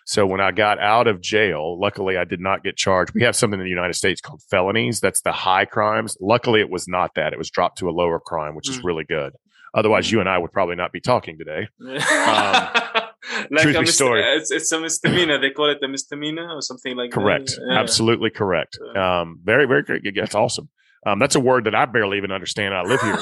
So 0.05 0.25
when 0.25 0.41
I 0.41 0.51
got 0.51 0.79
out 0.79 1.07
of 1.07 1.22
jail, 1.22 1.79
luckily 1.79 2.17
I 2.17 2.24
did 2.25 2.39
not 2.39 2.63
get 2.63 2.75
charged. 2.75 3.13
We 3.13 3.24
have 3.24 3.36
something 3.36 3.60
in 3.60 3.63
the 3.65 3.69
United 3.69 3.93
States 3.93 4.19
called 4.22 4.41
felonies. 4.50 5.00
That's 5.00 5.22
the 5.22 5.31
high 5.31 5.65
crimes. 5.65 6.17
Luckily 6.19 6.60
it 6.62 6.69
was 6.69 6.88
not 6.88 7.15
that. 7.15 7.33
It 7.33 7.38
was 7.39 7.50
dropped 7.50 7.77
to 7.79 7.89
a 7.89 7.91
lower 7.91 8.19
crime, 8.19 8.55
which 8.55 8.69
is 8.69 8.79
Mm. 8.79 8.83
really 8.86 9.03
good. 9.05 9.33
Otherwise, 9.75 10.12
you 10.12 10.19
and 10.19 10.29
I 10.29 10.38
would 10.38 10.51
probably 10.51 10.75
not 10.75 10.91
be 10.91 11.00
talking 11.00 11.38
today. 11.38 11.67
like 11.79 13.63
truth 13.63 13.79
mis- 13.79 13.95
story. 13.95 14.22
It's, 14.38 14.51
it's 14.51 14.72
a 14.72 14.79
misdemeanor. 14.79 15.39
They 15.39 15.50
call 15.50 15.72
it 15.72 15.79
a 15.83 15.88
misdemeanor 15.88 16.48
or 16.55 16.62
something 16.62 16.95
like 16.95 17.12
Correct. 17.12 17.48
that. 17.48 17.65
Yeah. 17.69 17.79
Absolutely 17.79 18.29
correct. 18.29 18.77
Um, 18.95 19.39
very, 19.43 19.65
very 19.65 19.83
good. 19.83 20.13
That's 20.15 20.36
awesome. 20.36 20.69
Um, 21.05 21.17
that's 21.19 21.36
a 21.36 21.39
word 21.39 21.63
that 21.65 21.74
I 21.75 21.86
barely 21.86 22.17
even 22.17 22.31
understand. 22.31 22.74
I 22.75 22.83
live 22.83 23.01
here. 23.01 23.17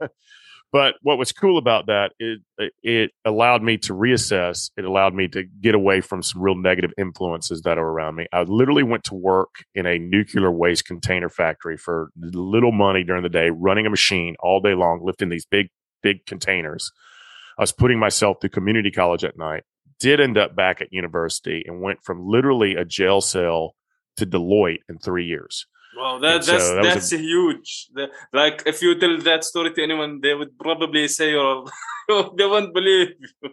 but 0.72 0.96
what 1.02 1.18
was 1.18 1.32
cool 1.32 1.58
about 1.58 1.86
that 1.86 2.12
is 2.18 2.38
it 2.82 3.12
allowed 3.24 3.62
me 3.62 3.78
to 3.78 3.94
reassess. 3.94 4.70
It 4.76 4.84
allowed 4.84 5.14
me 5.14 5.28
to 5.28 5.44
get 5.44 5.74
away 5.74 6.00
from 6.00 6.22
some 6.22 6.42
real 6.42 6.56
negative 6.56 6.92
influences 6.98 7.62
that 7.62 7.78
are 7.78 7.86
around 7.86 8.16
me. 8.16 8.26
I 8.32 8.42
literally 8.42 8.82
went 8.82 9.04
to 9.04 9.14
work 9.14 9.50
in 9.74 9.86
a 9.86 9.98
nuclear 9.98 10.50
waste 10.50 10.84
container 10.84 11.28
factory 11.28 11.76
for 11.76 12.10
little 12.16 12.72
money 12.72 13.04
during 13.04 13.22
the 13.22 13.28
day, 13.28 13.50
running 13.50 13.86
a 13.86 13.90
machine 13.90 14.34
all 14.40 14.60
day 14.60 14.74
long, 14.74 15.00
lifting 15.02 15.28
these 15.28 15.46
big, 15.46 15.68
big 16.02 16.26
containers. 16.26 16.90
I 17.58 17.62
was 17.62 17.72
putting 17.72 17.98
myself 17.98 18.38
through 18.40 18.50
community 18.50 18.90
college 18.90 19.24
at 19.24 19.38
night. 19.38 19.62
Did 19.98 20.20
end 20.20 20.36
up 20.36 20.54
back 20.54 20.82
at 20.82 20.92
university 20.92 21.64
and 21.66 21.80
went 21.80 22.00
from 22.02 22.26
literally 22.26 22.74
a 22.74 22.84
jail 22.84 23.22
cell 23.22 23.74
to 24.18 24.26
Deloitte 24.26 24.80
in 24.88 24.98
three 24.98 25.24
years. 25.24 25.66
Wow, 25.96 26.18
that, 26.18 26.34
And 26.36 26.44
so 26.44 26.52
that's 26.52 26.68
that 26.70 26.76
was 26.78 26.86
a- 26.86 26.88
that's 26.94 27.10
huge. 27.10 27.70
The- 27.94 28.10
like 28.32 28.62
if 28.66 28.82
you 28.82 28.98
tell 28.98 29.16
that 29.30 29.44
story 29.44 29.70
to 29.74 29.82
anyone, 29.82 30.20
they 30.22 30.34
would 30.34 30.52
probably 30.58 31.08
say 31.08 31.30
you're 31.30 31.64
they 32.38 32.46
won't 32.46 32.72
believe 32.74 33.08
you. 33.20 33.50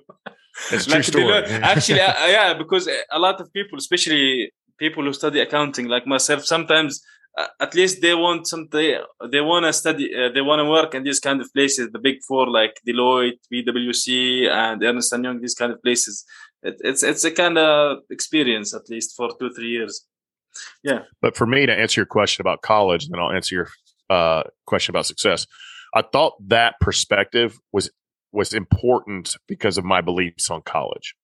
It's 0.71 0.87
Like, 0.87 1.03
true 1.03 1.11
story. 1.13 1.25
learn- 1.25 1.63
actually, 1.73 2.01
uh, 2.01 2.27
yeah, 2.37 2.53
because 2.53 2.87
a 3.17 3.19
lot 3.19 3.39
of 3.41 3.51
people, 3.53 3.77
especially 3.77 4.51
people 4.77 5.03
who 5.03 5.13
study 5.13 5.39
accounting 5.39 5.87
like 5.87 6.05
myself 6.15 6.43
sometimes 6.45 7.01
uh, 7.37 7.47
at 7.65 7.73
least 7.73 8.01
they 8.01 8.13
want 8.25 8.45
some 8.51 8.67
they, 8.71 8.97
they 9.31 9.41
want 9.41 9.65
to 9.65 9.73
study 9.73 10.05
uh, 10.19 10.29
they 10.35 10.41
want 10.41 10.59
to 10.59 10.65
work 10.77 10.93
in 10.93 11.03
these 11.03 11.19
kind 11.19 11.39
of 11.41 11.47
places 11.53 11.89
the 11.91 11.99
big 12.07 12.17
four 12.27 12.45
like 12.49 12.73
deloitte 12.87 13.39
PwC 13.51 14.47
and 14.49 14.83
ernst 14.83 15.13
and 15.13 15.23
young 15.23 15.39
these 15.41 15.55
kind 15.55 15.71
of 15.71 15.81
places 15.81 16.25
it, 16.61 16.75
it's 16.89 17.01
it's 17.03 17.23
a 17.23 17.31
kind 17.31 17.57
of 17.57 17.99
experience 18.09 18.69
at 18.79 18.85
least 18.89 19.15
for 19.17 19.29
two 19.39 19.51
three 19.55 19.69
years 19.77 20.05
yeah 20.83 21.03
but 21.21 21.35
for 21.35 21.45
me 21.45 21.65
to 21.65 21.73
answer 21.73 22.01
your 22.01 22.05
question 22.05 22.41
about 22.41 22.61
college 22.61 23.07
then 23.09 23.19
i'll 23.19 23.31
answer 23.31 23.55
your 23.55 23.69
uh, 24.09 24.43
question 24.65 24.91
about 24.91 25.05
success 25.05 25.47
i 25.95 26.01
thought 26.01 26.33
that 26.47 26.75
perspective 26.79 27.57
was 27.71 27.89
was 28.31 28.53
important 28.53 29.35
because 29.47 29.77
of 29.77 29.85
my 29.85 30.01
beliefs 30.01 30.49
on 30.49 30.61
college 30.61 31.15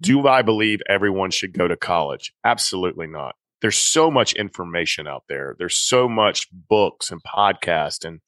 do 0.00 0.26
I 0.26 0.42
believe 0.42 0.80
everyone 0.88 1.30
should 1.30 1.52
go 1.52 1.68
to 1.68 1.76
college? 1.76 2.32
Absolutely 2.44 3.06
not. 3.06 3.36
There's 3.62 3.76
so 3.76 4.10
much 4.10 4.34
information 4.34 5.06
out 5.06 5.24
there. 5.28 5.56
There's 5.58 5.78
so 5.78 6.08
much 6.08 6.48
books 6.52 7.10
and 7.10 7.22
podcasts 7.22 8.04
and 8.04 8.20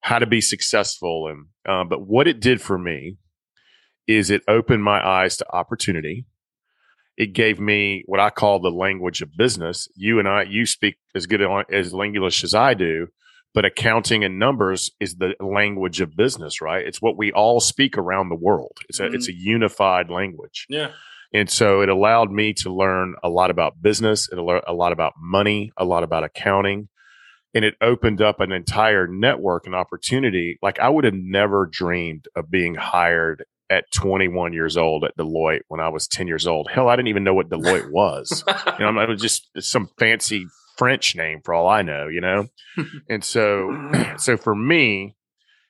how 0.00 0.18
to 0.18 0.26
be 0.26 0.40
successful. 0.40 1.28
And 1.28 1.46
uh, 1.68 1.84
but 1.84 2.06
what 2.06 2.26
it 2.26 2.40
did 2.40 2.62
for 2.62 2.78
me 2.78 3.18
is 4.06 4.30
it 4.30 4.42
opened 4.48 4.84
my 4.84 5.06
eyes 5.06 5.36
to 5.38 5.54
opportunity. 5.54 6.24
It 7.16 7.32
gave 7.32 7.58
me 7.58 8.02
what 8.06 8.20
I 8.20 8.30
call 8.30 8.60
the 8.60 8.70
language 8.70 9.22
of 9.22 9.36
business. 9.36 9.88
You 9.94 10.18
and 10.18 10.28
I, 10.28 10.42
you 10.42 10.66
speak 10.66 10.96
as 11.14 11.26
good 11.26 11.40
as 11.72 11.94
English 11.94 12.44
as 12.44 12.54
I 12.54 12.74
do, 12.74 13.08
but 13.54 13.64
accounting 13.64 14.22
and 14.22 14.38
numbers 14.38 14.90
is 15.00 15.16
the 15.16 15.34
language 15.40 16.02
of 16.02 16.14
business, 16.14 16.60
right? 16.60 16.86
It's 16.86 17.00
what 17.00 17.16
we 17.16 17.32
all 17.32 17.58
speak 17.60 17.96
around 17.96 18.28
the 18.28 18.36
world. 18.36 18.78
It's 18.88 19.00
a 19.00 19.04
mm-hmm. 19.04 19.14
it's 19.14 19.28
a 19.28 19.34
unified 19.34 20.10
language. 20.10 20.66
Yeah. 20.68 20.90
And 21.32 21.50
so 21.50 21.80
it 21.80 21.88
allowed 21.88 22.30
me 22.30 22.52
to 22.54 22.72
learn 22.72 23.14
a 23.22 23.28
lot 23.28 23.50
about 23.50 23.82
business, 23.82 24.28
it 24.30 24.38
a 24.38 24.72
lot 24.72 24.92
about 24.92 25.14
money, 25.18 25.72
a 25.76 25.84
lot 25.84 26.02
about 26.02 26.22
accounting, 26.22 26.88
and 27.54 27.64
it 27.64 27.74
opened 27.80 28.20
up 28.20 28.40
an 28.40 28.52
entire 28.52 29.06
network 29.06 29.66
and 29.66 29.74
opportunity. 29.74 30.58
Like 30.62 30.78
I 30.78 30.90
would 30.90 31.04
have 31.04 31.14
never 31.14 31.66
dreamed 31.66 32.28
of 32.36 32.50
being 32.50 32.74
hired 32.74 33.44
at 33.70 33.90
21 33.92 34.52
years 34.52 34.76
old 34.76 35.04
at 35.04 35.16
Deloitte 35.16 35.62
when 35.68 35.80
I 35.80 35.88
was 35.88 36.06
10 36.06 36.26
years 36.26 36.46
old. 36.46 36.68
Hell, 36.70 36.88
I 36.88 36.96
didn't 36.96 37.08
even 37.08 37.24
know 37.24 37.34
what 37.34 37.48
Deloitte 37.48 37.90
was. 37.90 38.44
you 38.78 38.84
know, 38.84 38.98
I 38.98 39.06
was 39.06 39.20
just 39.20 39.48
some 39.60 39.88
fancy 39.98 40.46
French 40.76 41.16
name 41.16 41.40
for 41.44 41.54
all 41.54 41.68
I 41.68 41.82
know, 41.82 42.08
you 42.08 42.20
know? 42.20 42.46
and 43.08 43.24
so, 43.24 43.90
so 44.18 44.36
for 44.36 44.54
me, 44.54 45.16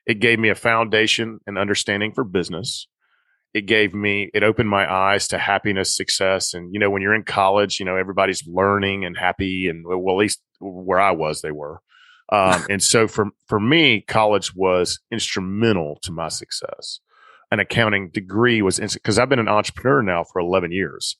it 0.07 0.21
gave 0.21 0.39
me 0.39 0.49
a 0.51 0.55
foundation 0.55 1.41
and 1.47 1.59
understanding 1.59 2.13
for 2.13 2.25
business. 2.25 2.87
It 3.55 3.67
gave 3.67 3.95
me, 3.95 4.31
it 4.35 4.43
opened 4.43 4.69
my 4.69 4.93
eyes 4.93 5.29
to 5.29 5.39
happiness, 5.39 5.97
success. 5.97 6.53
And, 6.53 6.73
you 6.75 6.79
know, 6.79 6.91
when 6.91 7.01
you're 7.01 7.15
in 7.15 7.25
college, 7.25 7.81
you 7.81 7.87
know, 7.87 7.97
everybody's 7.97 8.47
learning 8.47 9.05
and 9.05 9.17
happy. 9.17 9.69
And 9.69 9.85
well, 9.87 10.17
at 10.17 10.21
least 10.21 10.41
where 10.61 11.01
I 11.01 11.13
was, 11.13 11.41
they 11.41 11.51
were. 11.51 11.81
Um, 12.31 12.67
and 12.71 12.83
so 12.83 13.09
for, 13.09 13.29
for 13.47 13.59
me, 13.59 14.03
college 14.03 14.55
was 14.55 15.01
instrumental 15.11 15.99
to 16.03 16.13
my 16.13 16.29
success. 16.29 17.01
An 17.51 17.61
accounting 17.61 18.11
degree 18.11 18.61
was 18.61 18.81
because 18.81 19.19
I've 19.19 19.29
been 19.29 19.39
an 19.39 19.49
entrepreneur 19.49 20.03
now 20.03 20.25
for 20.25 20.41
11 20.41 20.73
years 20.73 21.17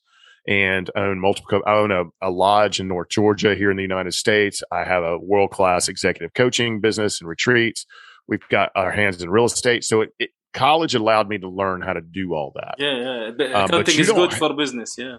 and 0.47 0.91
own 0.97 1.21
multiple. 1.21 1.61
I 1.67 1.75
own 1.75 1.91
a, 1.91 2.05
a 2.21 2.31
lodge 2.31 2.81
in 2.81 2.89
North 2.89 3.09
Georgia 3.09 3.55
here 3.55 3.71
in 3.71 3.77
the 3.77 3.83
United 3.83 4.15
States. 4.15 4.63
I 4.73 4.85
have 4.85 5.03
a 5.03 5.19
world 5.19 5.51
class 5.51 5.89
executive 5.89 6.35
coaching 6.35 6.81
business 6.81 7.21
and 7.21 7.29
retreats. 7.29 7.85
We've 8.29 8.47
got 8.49 8.71
our 8.75 8.91
hands 8.91 9.21
in 9.23 9.31
real 9.31 9.45
estate. 9.45 9.85
So 9.85 10.03
it, 10.03 10.11
it, 10.19 10.31
college 10.53 10.95
allowed 10.95 11.29
me 11.29 11.39
to 11.39 11.49
learn 11.49 11.83
how 11.83 11.93
to 11.93 12.01
do 12.01 12.35
all 12.35 12.53
that. 12.57 12.77
Yeah, 12.79 13.31
yeah. 13.39 13.55
Um, 13.55 13.65
Accounting 13.67 14.01
is 14.01 14.11
good 14.11 14.33
for 14.33 14.55
business. 14.55 14.97
Yeah. 14.99 15.17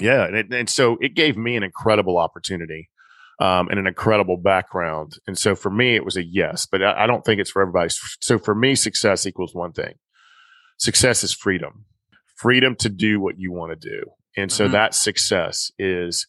Yeah, 0.00 0.24
and, 0.24 0.36
it, 0.36 0.52
and 0.52 0.68
so 0.70 0.96
it 1.00 1.14
gave 1.14 1.36
me 1.36 1.56
an 1.56 1.62
incredible 1.62 2.18
opportunity. 2.18 2.88
Um, 3.40 3.68
and 3.70 3.78
an 3.78 3.86
incredible 3.86 4.36
background. 4.36 5.14
And 5.26 5.38
so 5.38 5.54
for 5.54 5.70
me, 5.70 5.96
it 5.96 6.04
was 6.04 6.18
a 6.18 6.22
yes, 6.22 6.66
but 6.70 6.82
I, 6.82 7.04
I 7.04 7.06
don't 7.06 7.24
think 7.24 7.40
it's 7.40 7.50
for 7.50 7.62
everybody. 7.62 7.88
So 8.20 8.38
for 8.38 8.54
me, 8.54 8.74
success 8.74 9.26
equals 9.26 9.54
one 9.54 9.72
thing 9.72 9.94
success 10.80 11.22
is 11.22 11.32
freedom 11.32 11.84
freedom 12.40 12.74
to 12.74 12.88
do 12.88 13.20
what 13.20 13.38
you 13.38 13.52
want 13.52 13.78
to 13.78 13.88
do. 13.88 14.02
And 14.36 14.50
so 14.50 14.64
mm-hmm. 14.64 14.72
that 14.72 14.94
success 14.94 15.70
is 15.78 16.26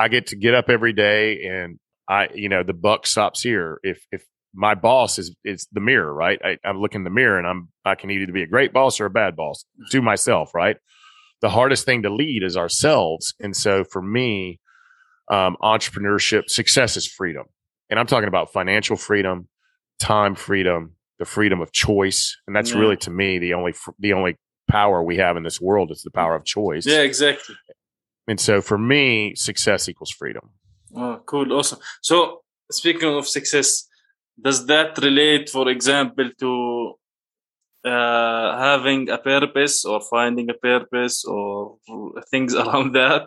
I 0.00 0.08
get 0.08 0.28
to 0.28 0.36
get 0.36 0.54
up 0.54 0.70
every 0.70 0.94
day 0.94 1.44
and 1.44 1.78
I, 2.08 2.28
you 2.34 2.48
know, 2.48 2.62
the 2.62 2.72
buck 2.72 3.06
stops 3.06 3.42
here. 3.42 3.78
If, 3.82 4.06
if 4.10 4.24
my 4.54 4.74
boss 4.74 5.18
is, 5.18 5.34
is 5.44 5.66
the 5.72 5.80
mirror, 5.80 6.12
right? 6.12 6.40
I, 6.42 6.56
I 6.64 6.72
look 6.72 6.94
in 6.94 7.04
the 7.04 7.10
mirror 7.10 7.38
and 7.38 7.46
I'm, 7.46 7.68
I 7.84 7.94
can 7.94 8.10
either 8.10 8.32
be 8.32 8.42
a 8.42 8.46
great 8.46 8.72
boss 8.72 9.00
or 9.00 9.06
a 9.06 9.10
bad 9.10 9.36
boss 9.36 9.64
to 9.90 10.00
myself, 10.00 10.54
right? 10.54 10.76
The 11.42 11.50
hardest 11.50 11.84
thing 11.84 12.02
to 12.02 12.10
lead 12.10 12.42
is 12.42 12.56
ourselves. 12.56 13.34
And 13.38 13.54
so 13.54 13.84
for 13.84 14.00
me, 14.00 14.60
um, 15.30 15.56
entrepreneurship 15.60 16.48
success 16.48 16.96
is 16.96 17.06
freedom. 17.06 17.44
And 17.90 18.00
I'm 18.00 18.06
talking 18.06 18.28
about 18.28 18.52
financial 18.52 18.96
freedom, 18.96 19.48
time 19.98 20.36
freedom, 20.36 20.92
the 21.24 21.30
freedom 21.30 21.60
of 21.60 21.72
choice. 21.72 22.36
And 22.46 22.54
that's 22.54 22.72
yeah. 22.72 22.80
really 22.80 22.98
to 22.98 23.10
me 23.10 23.38
the 23.38 23.54
only, 23.54 23.74
the 23.98 24.12
only 24.12 24.36
power 24.68 25.02
we 25.02 25.16
have 25.16 25.36
in 25.36 25.42
this 25.42 25.60
world. 25.60 25.90
is 25.90 26.02
the 26.02 26.10
power 26.10 26.34
of 26.34 26.44
choice. 26.44 26.86
Yeah, 26.86 27.00
exactly. 27.00 27.54
And 28.28 28.38
so 28.40 28.60
for 28.60 28.78
me, 28.78 29.34
success 29.34 29.88
equals 29.88 30.10
freedom. 30.10 30.50
Oh, 30.94 31.20
cool. 31.26 31.52
Awesome. 31.52 31.80
So 32.02 32.42
speaking 32.70 33.08
of 33.14 33.26
success, 33.26 33.88
does 34.40 34.66
that 34.66 34.98
relate, 34.98 35.48
for 35.48 35.68
example, 35.68 36.30
to 36.40 36.52
uh, 37.88 38.58
having 38.58 39.08
a 39.10 39.18
purpose 39.18 39.84
or 39.84 40.00
finding 40.00 40.50
a 40.50 40.54
purpose 40.54 41.24
or 41.24 41.76
things 42.30 42.54
around 42.62 42.94
that? 42.94 43.22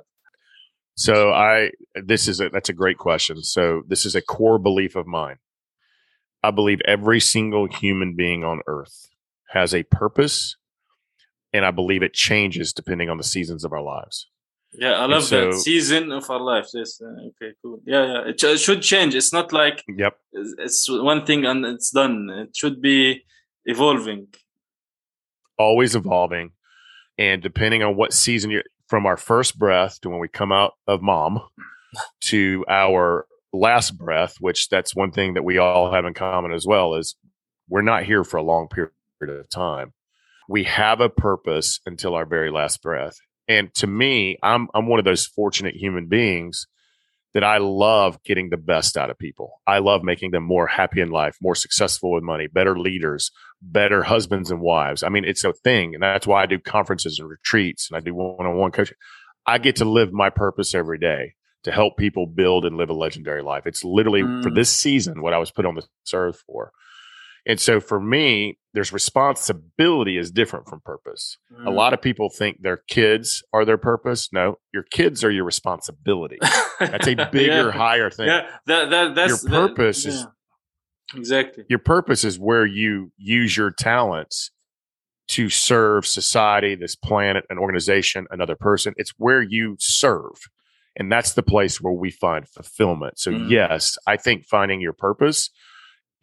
So 0.95 1.31
I, 1.31 1.71
this 1.95 2.27
is 2.27 2.41
a, 2.41 2.49
that's 2.49 2.69
a 2.69 2.73
great 2.73 2.97
question. 2.97 3.43
So 3.43 3.83
this 3.87 4.05
is 4.05 4.15
a 4.15 4.21
core 4.21 4.57
belief 4.57 4.95
of 4.95 5.05
mine. 5.05 5.37
I 6.43 6.51
believe 6.51 6.79
every 6.85 7.19
single 7.19 7.67
human 7.67 8.15
being 8.15 8.43
on 8.43 8.61
earth 8.67 9.09
has 9.49 9.73
a 9.73 9.83
purpose 9.83 10.55
and 11.53 11.65
I 11.65 11.71
believe 11.71 12.03
it 12.03 12.13
changes 12.13 12.73
depending 12.73 13.09
on 13.09 13.17
the 13.17 13.23
seasons 13.23 13.63
of 13.63 13.73
our 13.73 13.81
lives. 13.81 14.27
Yeah, 14.73 14.93
I 14.93 15.05
love 15.05 15.23
so, 15.23 15.51
that 15.51 15.53
season 15.55 16.11
of 16.11 16.29
our 16.29 16.39
lives. 16.39 16.71
Yes, 16.73 17.01
uh, 17.01 17.07
okay, 17.29 17.53
cool. 17.61 17.79
Yeah, 17.85 18.05
yeah, 18.05 18.29
it, 18.29 18.43
it, 18.43 18.59
should 18.59 18.81
change. 18.81 19.15
It's 19.15 19.33
not 19.33 19.53
like 19.53 19.83
yep, 19.87 20.17
it's 20.33 20.87
one 20.89 21.25
thing 21.25 21.45
and 21.45 21.65
it's 21.65 21.89
done. 21.89 22.29
It 22.29 22.55
should 22.55 22.81
be 22.81 23.23
evolving, 23.65 24.27
always 25.57 25.95
evolving, 25.95 26.51
and 27.17 27.41
depending 27.41 27.81
on 27.81 27.95
what 27.95 28.13
season 28.13 28.51
you're 28.51 28.63
from 28.87 29.05
our 29.05 29.17
first 29.17 29.57
breath 29.57 29.99
to 30.01 30.09
when 30.09 30.19
we 30.19 30.27
come 30.27 30.51
out 30.51 30.73
of 30.85 31.01
mom 31.01 31.41
to 32.21 32.65
our 32.67 33.25
last 33.53 33.97
breath, 33.97 34.35
which 34.39 34.69
that's 34.69 34.95
one 34.95 35.11
thing 35.11 35.35
that 35.35 35.43
we 35.43 35.57
all 35.57 35.91
have 35.91 36.05
in 36.05 36.13
common 36.13 36.51
as 36.53 36.65
well 36.65 36.95
is 36.95 37.15
we're 37.69 37.81
not 37.81 38.03
here 38.03 38.23
for 38.23 38.37
a 38.37 38.43
long 38.43 38.67
period 38.67 38.91
of 39.21 39.49
time 39.49 39.93
we 40.47 40.63
have 40.63 41.01
a 41.01 41.09
purpose 41.09 41.79
until 41.85 42.15
our 42.15 42.25
very 42.25 42.51
last 42.51 42.81
breath. 42.81 43.17
And 43.47 43.73
to 43.75 43.87
me, 43.87 44.37
I'm 44.43 44.67
I'm 44.73 44.87
one 44.87 44.99
of 44.99 45.05
those 45.05 45.25
fortunate 45.25 45.75
human 45.75 46.07
beings 46.07 46.67
that 47.33 47.43
I 47.43 47.57
love 47.57 48.21
getting 48.23 48.49
the 48.49 48.57
best 48.57 48.97
out 48.97 49.09
of 49.09 49.17
people. 49.17 49.61
I 49.67 49.79
love 49.79 50.03
making 50.03 50.31
them 50.31 50.43
more 50.43 50.65
happy 50.65 51.01
in 51.01 51.11
life, 51.11 51.37
more 51.41 51.55
successful 51.55 52.11
with 52.11 52.23
money, 52.23 52.47
better 52.47 52.79
leaders, 52.79 53.31
better 53.61 54.03
husbands 54.03 54.49
and 54.49 54.61
wives. 54.61 55.03
I 55.03 55.09
mean, 55.09 55.25
it's 55.25 55.43
a 55.43 55.53
thing. 55.53 55.93
And 55.93 56.01
that's 56.01 56.25
why 56.25 56.41
I 56.41 56.45
do 56.45 56.57
conferences 56.57 57.19
and 57.19 57.29
retreats 57.29 57.89
and 57.89 57.97
I 57.97 57.99
do 57.99 58.15
one-on-one 58.15 58.71
coaching. 58.71 58.97
I 59.45 59.59
get 59.59 59.75
to 59.77 59.85
live 59.85 60.11
my 60.11 60.29
purpose 60.29 60.73
every 60.73 60.97
day 60.97 61.35
to 61.67 61.73
help 61.73 61.97
people 61.97 62.25
build 62.25 62.63
and 62.63 62.77
live 62.77 62.89
a 62.89 62.93
legendary 62.93 63.43
life. 63.43 63.67
It's 63.67 63.83
literally 63.83 64.21
mm. 64.21 64.41
for 64.41 64.49
this 64.49 64.71
season 64.71 65.21
what 65.21 65.33
I 65.33 65.37
was 65.37 65.51
put 65.51 65.65
on 65.65 65.75
this 65.75 65.89
earth 66.13 66.41
for. 66.47 66.71
And 67.45 67.59
so 67.59 67.81
for 67.81 67.99
me, 67.99 68.57
there's 68.73 68.93
responsibility 68.93 70.17
is 70.17 70.31
different 70.31 70.69
from 70.69 70.79
purpose. 70.79 71.37
Mm. 71.53 71.67
A 71.67 71.69
lot 71.69 71.93
of 71.93 72.01
people 72.01 72.29
think 72.29 72.61
their 72.61 72.77
kids 72.87 73.43
are 73.51 73.65
their 73.65 73.77
purpose. 73.77 74.29
No, 74.31 74.59
your 74.73 74.83
kids 74.83 75.25
are 75.25 75.31
your 75.31 75.43
responsibility. 75.43 76.37
That's 76.79 77.07
a 77.07 77.15
bigger, 77.31 77.65
yeah. 77.65 77.71
higher 77.71 78.09
thing. 78.09 78.27
Yeah, 78.27 78.49
that, 78.67 78.89
that 78.89 79.15
that's 79.15 79.43
your 79.43 79.51
purpose 79.51 80.05
that, 80.05 80.09
yeah. 80.09 80.15
is 80.15 80.27
exactly 81.15 81.65
your 81.67 81.79
purpose 81.79 82.23
is 82.23 82.39
where 82.39 82.65
you 82.65 83.11
use 83.17 83.57
your 83.57 83.71
talents 83.71 84.51
to 85.29 85.49
serve 85.49 86.05
society, 86.05 86.75
this 86.75 86.95
planet, 86.95 87.43
an 87.49 87.57
organization, 87.57 88.25
another 88.31 88.55
person. 88.55 88.93
It's 88.95 89.11
where 89.17 89.41
you 89.41 89.75
serve. 89.79 90.47
And 90.97 91.11
that's 91.11 91.33
the 91.33 91.43
place 91.43 91.79
where 91.79 91.93
we 91.93 92.09
find 92.09 92.47
fulfillment. 92.47 93.19
So, 93.19 93.31
mm. 93.31 93.49
yes, 93.49 93.97
I 94.07 94.17
think 94.17 94.45
finding 94.45 94.81
your 94.81 94.93
purpose 94.93 95.51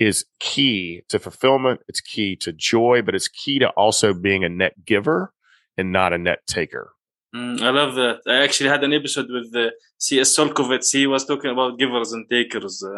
is 0.00 0.26
key 0.40 1.02
to 1.08 1.18
fulfillment. 1.18 1.80
It's 1.88 2.00
key 2.00 2.36
to 2.36 2.52
joy, 2.52 3.00
but 3.02 3.14
it's 3.14 3.28
key 3.28 3.60
to 3.60 3.68
also 3.70 4.12
being 4.12 4.42
a 4.44 4.48
net 4.48 4.84
giver 4.84 5.32
and 5.78 5.92
not 5.92 6.12
a 6.12 6.18
net 6.18 6.40
taker. 6.46 6.92
Mm, 7.34 7.60
I 7.62 7.70
love 7.70 7.94
that. 7.94 8.20
I 8.26 8.42
actually 8.42 8.70
had 8.70 8.84
an 8.84 8.92
episode 8.92 9.26
with 9.28 9.52
the 9.52 9.72
CS 9.98 10.36
Solkovitz. 10.36 10.92
He 10.92 11.06
was 11.06 11.24
talking 11.24 11.50
about 11.50 11.78
givers 11.78 12.12
and 12.12 12.28
takers. 12.28 12.84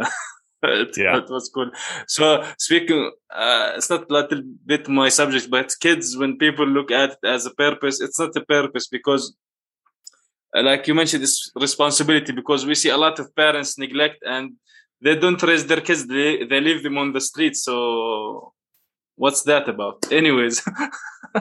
Uh, 0.65 0.69
it, 0.71 0.97
yeah. 0.97 1.19
it 1.19 1.29
was 1.29 1.51
cool. 1.55 1.71
So 2.09 2.43
speaking, 2.59 3.11
uh, 3.31 3.73
it's 3.77 3.91
not 3.91 4.11
a 4.11 4.13
little 4.13 4.43
bit 4.65 4.89
my 4.89 5.11
subject, 5.11 5.51
but 5.51 5.71
kids, 5.81 6.17
when 6.17 6.39
people 6.39 6.67
look 6.67 6.91
at 6.91 7.11
it 7.11 7.19
as 7.25 7.45
a 7.45 7.51
purpose, 7.51 8.01
it's 8.01 8.19
not 8.19 8.35
a 8.35 8.41
purpose 8.41 8.89
because 8.89 9.37
like 10.55 10.87
you 10.87 10.95
mentioned, 10.95 11.23
this 11.23 11.51
responsibility 11.57 12.33
because 12.33 12.65
we 12.67 12.75
see 12.75 12.91
a 12.91 12.97
lot 12.97 13.19
of 13.19 13.35
parents 13.35 13.79
neglect 13.79 14.17
and 14.27 14.53
they 15.03 15.15
don't 15.17 15.43
raise 15.43 15.67
their 15.67 15.81
kids; 15.81 16.07
they 16.07 16.45
they 16.45 16.61
leave 16.61 16.83
them 16.83 16.97
on 16.99 17.13
the 17.13 17.21
street. 17.21 17.55
So, 17.57 18.53
what's 19.17 19.43
that 19.43 19.69
about? 19.69 20.11
Anyways, 20.11 20.63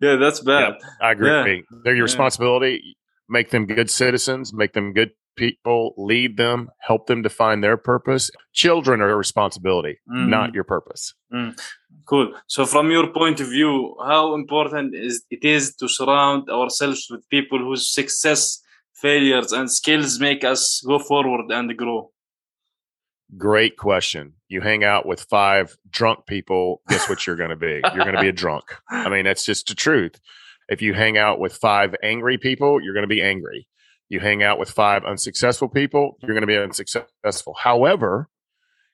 yeah, 0.00 0.16
that's 0.16 0.40
bad. 0.40 0.74
Yeah, 0.80 1.06
I 1.06 1.12
agree. 1.12 1.28
Yeah. 1.28 1.62
They're 1.84 1.94
your 1.94 2.06
Yeah. 2.06 2.12
responsibility. 2.12 2.96
Make 3.28 3.50
them 3.50 3.66
good 3.66 3.90
citizens. 3.90 4.52
Make 4.52 4.72
them 4.72 4.92
good 4.92 5.10
people. 5.36 5.94
Lead 5.96 6.36
them. 6.36 6.70
Help 6.80 7.06
them 7.06 7.22
to 7.22 7.28
find 7.28 7.62
their 7.62 7.76
purpose. 7.76 8.30
Children 8.52 9.00
are 9.00 9.10
a 9.10 9.16
responsibility, 9.16 10.00
Mhm. 10.10 10.28
not 10.28 10.54
your 10.54 10.64
purpose. 10.64 11.14
Cool. 12.06 12.32
So, 12.46 12.66
from 12.66 12.90
your 12.90 13.06
point 13.12 13.40
of 13.40 13.48
view, 13.48 13.96
how 14.04 14.34
important 14.34 14.94
is 14.94 15.22
it 15.30 15.44
is 15.44 15.76
to 15.76 15.88
surround 15.88 16.50
ourselves 16.50 17.06
with 17.10 17.28
people 17.28 17.58
whose 17.58 17.94
success, 17.94 18.60
failures, 18.94 19.52
and 19.52 19.70
skills 19.70 20.18
make 20.18 20.42
us 20.42 20.82
go 20.86 20.98
forward 20.98 21.50
and 21.50 21.76
grow? 21.76 22.10
Great 23.36 23.76
question. 23.76 24.32
You 24.48 24.60
hang 24.60 24.82
out 24.82 25.06
with 25.06 25.20
five 25.20 25.76
drunk 25.88 26.26
people, 26.26 26.82
guess 26.88 27.08
what 27.08 27.26
you're 27.26 27.36
going 27.36 27.50
to 27.50 27.56
be? 27.56 27.80
You're 27.94 28.04
going 28.04 28.16
to 28.16 28.20
be 28.20 28.28
a 28.28 28.32
drunk. 28.32 28.64
I 28.90 29.08
mean, 29.08 29.24
that's 29.24 29.44
just 29.44 29.68
the 29.68 29.76
truth. 29.76 30.20
If 30.68 30.82
you 30.82 30.94
hang 30.94 31.16
out 31.16 31.38
with 31.38 31.54
five 31.54 31.94
angry 32.02 32.38
people, 32.38 32.82
you're 32.82 32.94
going 32.94 33.08
to 33.08 33.14
be 33.14 33.22
angry. 33.22 33.68
You 34.08 34.18
hang 34.18 34.42
out 34.42 34.58
with 34.58 34.70
five 34.70 35.04
unsuccessful 35.04 35.68
people, 35.68 36.18
you're 36.22 36.34
going 36.34 36.40
to 36.40 36.46
be 36.48 36.56
unsuccessful. 36.56 37.54
However, 37.56 38.28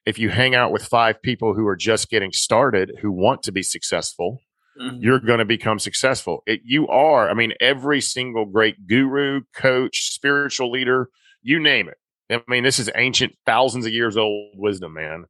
if 0.06 0.18
you 0.18 0.30
hang 0.30 0.54
out 0.54 0.72
with 0.72 0.84
five 0.84 1.20
people 1.20 1.54
who 1.54 1.66
are 1.66 1.76
just 1.76 2.08
getting 2.08 2.32
started, 2.32 2.92
who 3.02 3.10
want 3.10 3.42
to 3.42 3.52
be 3.52 3.62
successful, 3.62 4.40
Mhm. 4.80 5.02
you're 5.02 5.18
going 5.20 5.38
to 5.38 5.44
become 5.44 5.78
successful. 5.78 6.42
It, 6.46 6.60
you 6.64 6.86
are. 6.88 7.28
I 7.28 7.34
mean, 7.34 7.54
every 7.60 8.00
single 8.00 8.44
great 8.44 8.86
guru, 8.86 9.40
coach, 9.54 10.12
spiritual 10.12 10.70
leader, 10.70 11.08
you 11.42 11.58
name 11.58 11.88
it. 11.88 11.96
I 12.30 12.42
mean, 12.48 12.62
this 12.64 12.78
is 12.78 12.90
ancient, 12.94 13.34
thousands 13.46 13.86
of 13.86 13.92
years 13.92 14.16
old 14.16 14.52
wisdom, 14.56 14.94
man. 14.94 15.24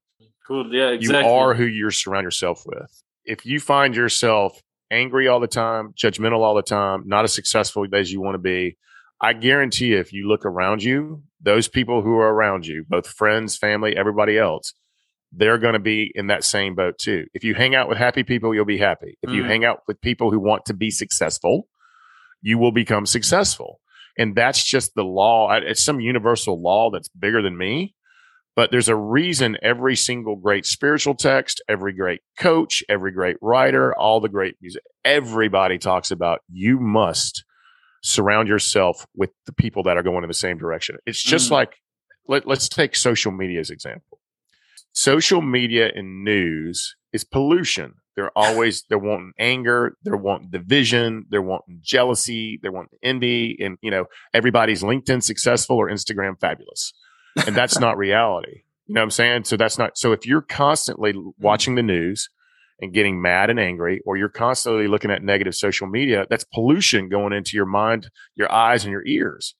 Cool. 0.46 0.72
Yeah, 0.74 0.90
exactly. 0.90 1.28
You 1.28 1.36
are 1.36 1.54
who 1.54 1.64
you 1.64 1.90
surround 1.90 2.24
yourself 2.24 2.64
with. 2.66 3.02
If 3.24 3.44
you 3.46 3.60
find 3.60 3.94
yourself 3.94 4.60
angry 4.90 5.28
all 5.28 5.40
the 5.40 5.46
time, 5.48 5.92
judgmental 5.92 6.38
all 6.40 6.54
the 6.54 6.62
time, 6.62 7.02
not 7.06 7.24
as 7.24 7.32
successful 7.32 7.86
as 7.92 8.12
you 8.12 8.20
want 8.20 8.34
to 8.34 8.38
be, 8.38 8.76
I 9.20 9.32
guarantee 9.32 9.88
you, 9.88 9.98
if 9.98 10.12
you 10.12 10.28
look 10.28 10.44
around 10.44 10.82
you, 10.82 11.22
those 11.46 11.68
people 11.68 12.02
who 12.02 12.18
are 12.18 12.34
around 12.34 12.66
you, 12.66 12.84
both 12.88 13.06
friends, 13.06 13.56
family, 13.56 13.96
everybody 13.96 14.36
else, 14.36 14.74
they're 15.30 15.58
going 15.58 15.74
to 15.74 15.78
be 15.78 16.10
in 16.14 16.26
that 16.26 16.42
same 16.42 16.74
boat 16.74 16.98
too. 16.98 17.26
If 17.34 17.44
you 17.44 17.54
hang 17.54 17.76
out 17.76 17.88
with 17.88 17.98
happy 17.98 18.24
people, 18.24 18.52
you'll 18.52 18.64
be 18.64 18.78
happy. 18.78 19.16
If 19.22 19.30
you 19.32 19.44
Mm. 19.44 19.46
hang 19.46 19.64
out 19.64 19.82
with 19.86 20.00
people 20.00 20.32
who 20.32 20.40
want 20.40 20.66
to 20.66 20.74
be 20.74 20.90
successful, 20.90 21.68
you 22.42 22.58
will 22.58 22.72
become 22.72 23.06
successful. 23.06 23.80
And 24.18 24.34
that's 24.34 24.64
just 24.64 24.94
the 24.96 25.04
law. 25.04 25.52
It's 25.52 25.84
some 25.84 26.00
universal 26.00 26.60
law 26.60 26.90
that's 26.90 27.08
bigger 27.08 27.42
than 27.42 27.56
me. 27.56 27.94
But 28.56 28.72
there's 28.72 28.88
a 28.88 28.96
reason 28.96 29.56
every 29.62 29.94
single 29.94 30.34
great 30.34 30.66
spiritual 30.66 31.14
text, 31.14 31.62
every 31.68 31.92
great 31.92 32.22
coach, 32.38 32.82
every 32.88 33.12
great 33.12 33.36
writer, 33.40 33.94
all 33.94 34.18
the 34.18 34.30
great 34.30 34.56
music, 34.60 34.82
everybody 35.04 35.78
talks 35.78 36.10
about 36.10 36.40
you 36.50 36.80
must 36.80 37.44
surround 38.02 38.48
yourself 38.48 39.06
with 39.14 39.30
the 39.46 39.52
people 39.52 39.82
that 39.84 39.96
are 39.96 40.02
going 40.02 40.22
in 40.24 40.28
the 40.28 40.34
same 40.34 40.58
direction. 40.58 40.96
It's 41.06 41.22
just 41.22 41.48
Mm. 41.48 41.52
like, 41.52 41.74
let, 42.28 42.46
let's 42.46 42.68
take 42.68 42.96
social 42.96 43.32
media 43.32 43.60
as 43.60 43.70
example. 43.70 44.18
Social 44.92 45.42
media 45.42 45.90
and 45.94 46.24
news 46.24 46.96
is 47.12 47.24
pollution. 47.24 47.94
They're 48.14 48.36
always, 48.36 48.84
they're 48.88 48.98
wanting 48.98 49.32
anger, 49.38 49.96
they're 50.02 50.16
wanting 50.16 50.48
division, 50.50 51.26
they're 51.28 51.42
wanting 51.42 51.80
jealousy, 51.82 52.58
they're 52.62 52.72
wanting 52.72 52.98
envy. 53.02 53.58
And, 53.60 53.76
you 53.82 53.90
know, 53.90 54.06
everybody's 54.32 54.82
LinkedIn 54.82 55.22
successful 55.22 55.76
or 55.76 55.90
Instagram 55.90 56.40
fabulous. 56.40 56.94
And 57.46 57.54
that's 57.54 57.78
not 57.80 57.98
reality. 57.98 58.62
You 58.86 58.94
know 58.94 59.00
what 59.00 59.04
I'm 59.04 59.10
saying? 59.10 59.44
So 59.44 59.56
that's 59.58 59.76
not, 59.78 59.98
so 59.98 60.12
if 60.12 60.24
you're 60.24 60.40
constantly 60.40 61.12
watching 61.38 61.74
the 61.74 61.82
news 61.82 62.30
and 62.80 62.92
getting 62.92 63.22
mad 63.22 63.50
and 63.50 63.58
angry, 63.58 64.00
or 64.04 64.16
you're 64.16 64.28
constantly 64.28 64.88
looking 64.88 65.10
at 65.10 65.22
negative 65.22 65.54
social 65.54 65.86
media, 65.86 66.26
that's 66.28 66.44
pollution 66.44 67.08
going 67.08 67.32
into 67.32 67.56
your 67.56 67.66
mind, 67.66 68.10
your 68.34 68.52
eyes, 68.52 68.84
and 68.84 68.92
your 68.92 69.06
ears. 69.06 69.54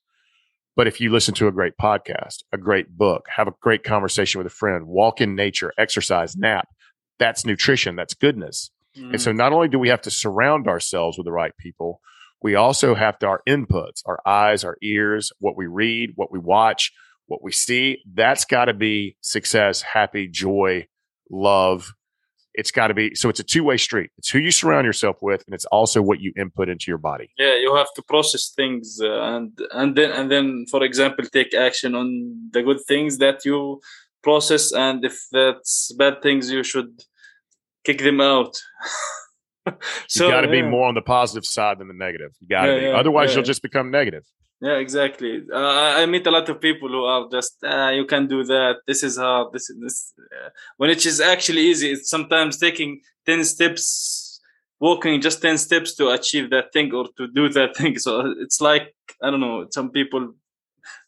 But 0.75 0.87
if 0.87 1.01
you 1.01 1.11
listen 1.11 1.33
to 1.35 1.47
a 1.47 1.51
great 1.51 1.73
podcast, 1.81 2.43
a 2.53 2.57
great 2.57 2.95
book, 2.95 3.25
have 3.35 3.47
a 3.47 3.53
great 3.61 3.83
conversation 3.83 4.37
with 4.37 4.45
a 4.45 4.55
friend, 4.55 4.85
walk 4.85 5.19
in 5.21 5.35
nature, 5.35 5.73
exercise, 5.77 6.35
nap, 6.35 6.67
that's 7.17 7.45
nutrition, 7.45 7.95
that's 7.95 8.13
goodness. 8.13 8.69
And 8.95 9.21
so 9.21 9.31
mm. 9.31 9.35
not 9.35 9.53
only 9.53 9.67
do 9.67 9.79
we 9.79 9.89
have 9.89 10.01
to 10.01 10.11
surround 10.11 10.67
ourselves 10.67 11.17
with 11.17 11.25
the 11.25 11.31
right 11.31 11.55
people, 11.57 12.01
we 12.41 12.55
also 12.55 12.95
have 12.95 13.17
to 13.19 13.27
our 13.27 13.41
inputs, 13.47 14.01
our 14.05 14.19
eyes, 14.25 14.63
our 14.63 14.77
ears, 14.81 15.31
what 15.39 15.57
we 15.57 15.65
read, 15.67 16.11
what 16.15 16.31
we 16.31 16.39
watch, 16.39 16.91
what 17.27 17.43
we 17.43 17.51
see, 17.51 17.99
that's 18.13 18.45
got 18.45 18.65
to 18.65 18.73
be 18.73 19.17
success, 19.21 19.81
happy, 19.81 20.27
joy, 20.27 20.87
love. 21.29 21.93
It's 22.57 22.71
got 22.71 22.87
to 22.87 22.93
be 23.01 23.13
so 23.15 23.29
it's 23.29 23.39
a 23.39 23.43
two-way 23.53 23.77
street. 23.77 24.09
It's 24.17 24.29
who 24.29 24.39
you 24.39 24.51
surround 24.51 24.85
yourself 24.85 25.17
with 25.21 25.41
and 25.45 25.53
it's 25.57 25.65
also 25.65 26.01
what 26.01 26.19
you 26.19 26.33
input 26.43 26.67
into 26.73 26.85
your 26.91 26.97
body. 27.11 27.29
yeah 27.37 27.55
you 27.63 27.75
have 27.81 27.91
to 27.97 28.01
process 28.13 28.43
things 28.59 28.99
uh, 29.01 29.21
and 29.33 29.51
and 29.79 29.95
then 29.97 30.11
and 30.17 30.27
then 30.33 30.65
for 30.73 30.81
example 30.89 31.23
take 31.37 31.53
action 31.67 31.95
on 31.95 32.07
the 32.55 32.61
good 32.67 32.81
things 32.91 33.11
that 33.23 33.37
you 33.45 33.79
process 34.23 34.71
and 34.73 35.05
if 35.09 35.15
that's 35.31 35.91
bad 36.01 36.15
things 36.21 36.43
you 36.51 36.63
should 36.71 36.91
kick 37.85 37.99
them 38.07 38.19
out 38.19 38.53
so 40.07 40.25
you 40.25 40.31
got 40.31 40.41
to 40.41 40.49
be 40.49 40.61
more 40.61 40.87
on 40.87 40.95
the 40.95 41.01
positive 41.01 41.45
side 41.45 41.77
than 41.79 41.87
the 41.87 41.93
negative. 41.93 42.31
You 42.41 42.47
got 42.47 42.65
to 42.65 42.73
Yeah, 42.73 42.79
be. 42.79 42.85
yeah, 42.85 42.91
Otherwise 43.01 43.29
yeah. 43.29 43.35
you'll 43.35 43.43
just 43.53 43.61
become 43.61 43.91
negative. 43.91 44.23
Yeah 44.61 44.77
exactly. 44.77 45.43
Uh, 45.51 45.57
I- 45.99 46.05
meet 46.05 46.27
a 46.27 46.31
lot 46.31 46.49
of 46.49 46.59
people 46.61 46.89
who 46.89 47.03
are 47.05 47.27
just 47.29 47.57
ah, 47.63 47.89
you 47.89 48.05
can 48.05 48.27
do 48.27 48.43
that. 48.43 48.77
This 48.87 49.03
is 49.03 49.17
hard. 49.17 49.53
This 49.53 49.69
is 49.69 49.77
this 49.81 50.13
uh, 50.19 50.49
when 50.77 50.89
it 50.89 51.05
is 51.05 51.19
actually 51.21 51.61
easy. 51.61 51.91
It's 51.91 52.09
sometimes 52.09 52.57
taking 52.57 53.01
10 53.25 53.43
steps 53.43 54.39
walking 54.79 55.19
just 55.21 55.41
10 55.41 55.57
steps 55.57 55.95
to 55.95 56.09
achieve 56.09 56.49
that 56.51 56.71
thing 56.71 56.93
or 56.93 57.07
to 57.17 57.27
do 57.27 57.49
that 57.49 57.75
thing. 57.77 57.97
So 57.99 58.33
it's 58.39 58.61
like 58.61 58.93
i 59.23 59.31
don't 59.31 59.39
know 59.39 59.65
some 59.71 59.89
people 59.89 60.33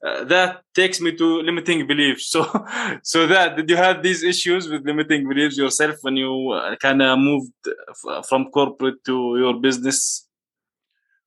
uh, 0.05 0.23
that 0.25 0.61
takes 0.73 0.99
me 1.01 1.15
to 1.15 1.41
limiting 1.41 1.85
beliefs. 1.87 2.27
So 2.31 2.43
so 3.03 3.27
that 3.27 3.55
did 3.57 3.69
you 3.69 3.75
have 3.77 4.03
these 4.03 4.23
issues 4.23 4.67
with 4.69 4.85
limiting 4.85 5.27
beliefs 5.27 5.57
yourself 5.57 5.95
when 6.01 6.17
you 6.17 6.51
uh, 6.51 6.75
kind 6.77 7.01
of 7.01 7.19
moved 7.19 7.51
f- 7.67 8.25
from 8.27 8.49
corporate 8.51 9.03
to 9.05 9.37
your 9.37 9.59
business? 9.59 10.27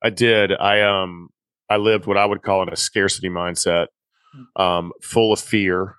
I 0.03 0.09
did. 0.09 0.51
I 0.53 0.81
um 0.81 1.29
I 1.69 1.77
lived 1.77 2.05
what 2.05 2.17
I 2.17 2.25
would 2.25 2.41
call 2.41 2.61
in 2.63 2.69
a 2.69 2.75
scarcity 2.75 3.29
mindset, 3.29 3.87
um, 4.55 4.91
full 5.01 5.33
of 5.33 5.39
fear, 5.39 5.95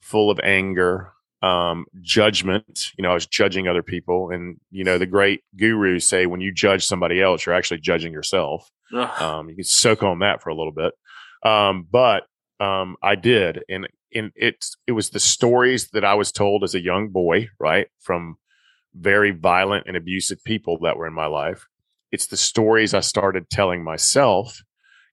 full 0.00 0.30
of 0.30 0.40
anger, 0.42 1.12
um, 1.42 1.86
judgment. 2.00 2.92
You 2.96 3.02
know, 3.02 3.10
I 3.10 3.14
was 3.14 3.26
judging 3.26 3.68
other 3.68 3.82
people, 3.82 4.30
and 4.30 4.58
you 4.70 4.84
know, 4.84 4.98
the 4.98 5.06
great 5.06 5.42
gurus 5.56 6.08
say 6.08 6.26
when 6.26 6.40
you 6.40 6.52
judge 6.52 6.84
somebody 6.84 7.20
else, 7.20 7.46
you're 7.46 7.54
actually 7.54 7.80
judging 7.80 8.12
yourself. 8.12 8.70
Um, 9.20 9.48
you 9.48 9.54
can 9.56 9.64
soak 9.64 10.02
on 10.02 10.20
that 10.20 10.42
for 10.42 10.50
a 10.50 10.54
little 10.54 10.72
bit, 10.72 10.92
um, 11.44 11.86
but 11.90 12.24
um, 12.60 12.96
I 13.02 13.14
did, 13.14 13.62
and 13.68 13.88
and 14.14 14.32
it's 14.34 14.76
it 14.86 14.92
was 14.92 15.10
the 15.10 15.20
stories 15.20 15.88
that 15.92 16.04
I 16.04 16.14
was 16.14 16.32
told 16.32 16.64
as 16.64 16.74
a 16.74 16.82
young 16.82 17.08
boy, 17.08 17.48
right, 17.58 17.88
from 18.00 18.36
very 18.94 19.30
violent 19.30 19.84
and 19.86 19.96
abusive 19.96 20.42
people 20.44 20.78
that 20.82 20.96
were 20.96 21.06
in 21.06 21.14
my 21.14 21.26
life 21.26 21.66
it's 22.12 22.26
the 22.26 22.36
stories 22.36 22.94
I 22.94 23.00
started 23.00 23.50
telling 23.50 23.84
myself. 23.84 24.62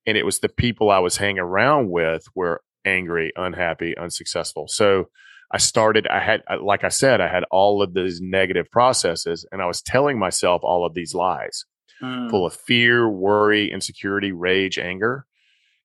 And 0.07 0.17
it 0.17 0.25
was 0.25 0.39
the 0.39 0.49
people 0.49 0.89
I 0.89 0.99
was 0.99 1.17
hanging 1.17 1.39
around 1.39 1.89
with 1.91 2.25
were 2.33 2.61
angry, 2.85 3.31
unhappy, 3.35 3.95
unsuccessful. 3.97 4.67
So 4.67 5.09
I 5.51 5.57
started, 5.59 6.07
I 6.07 6.19
had, 6.19 6.41
like 6.63 6.83
I 6.83 6.89
said, 6.89 7.21
I 7.21 7.27
had 7.27 7.43
all 7.51 7.81
of 7.83 7.93
these 7.93 8.19
negative 8.21 8.71
processes 8.71 9.45
and 9.51 9.61
I 9.61 9.65
was 9.65 9.81
telling 9.81 10.17
myself 10.17 10.61
all 10.63 10.85
of 10.85 10.93
these 10.95 11.13
lies 11.13 11.65
Mm. 12.01 12.29
full 12.29 12.45
of 12.45 12.53
fear, 12.53 13.09
worry, 13.09 13.71
insecurity, 13.71 14.31
rage, 14.31 14.77
anger. 14.77 15.25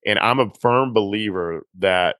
And 0.05 0.19
I'm 0.19 0.41
a 0.41 0.51
firm 0.61 0.93
believer 0.93 1.65
that 1.79 2.17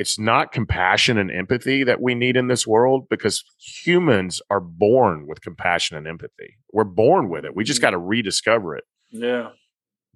it's 0.00 0.18
not 0.18 0.50
compassion 0.50 1.18
and 1.18 1.30
empathy 1.30 1.84
that 1.84 2.00
we 2.00 2.16
need 2.16 2.36
in 2.36 2.48
this 2.48 2.66
world 2.66 3.06
because 3.08 3.44
humans 3.60 4.42
are 4.50 4.58
born 4.58 5.28
with 5.28 5.40
compassion 5.40 5.96
and 5.96 6.08
empathy. 6.08 6.56
We're 6.72 6.82
born 6.82 7.28
with 7.28 7.44
it. 7.44 7.54
We 7.54 7.62
just 7.62 7.80
got 7.80 7.90
to 7.90 7.98
rediscover 7.98 8.74
it. 8.76 8.84
yeah 9.12 9.50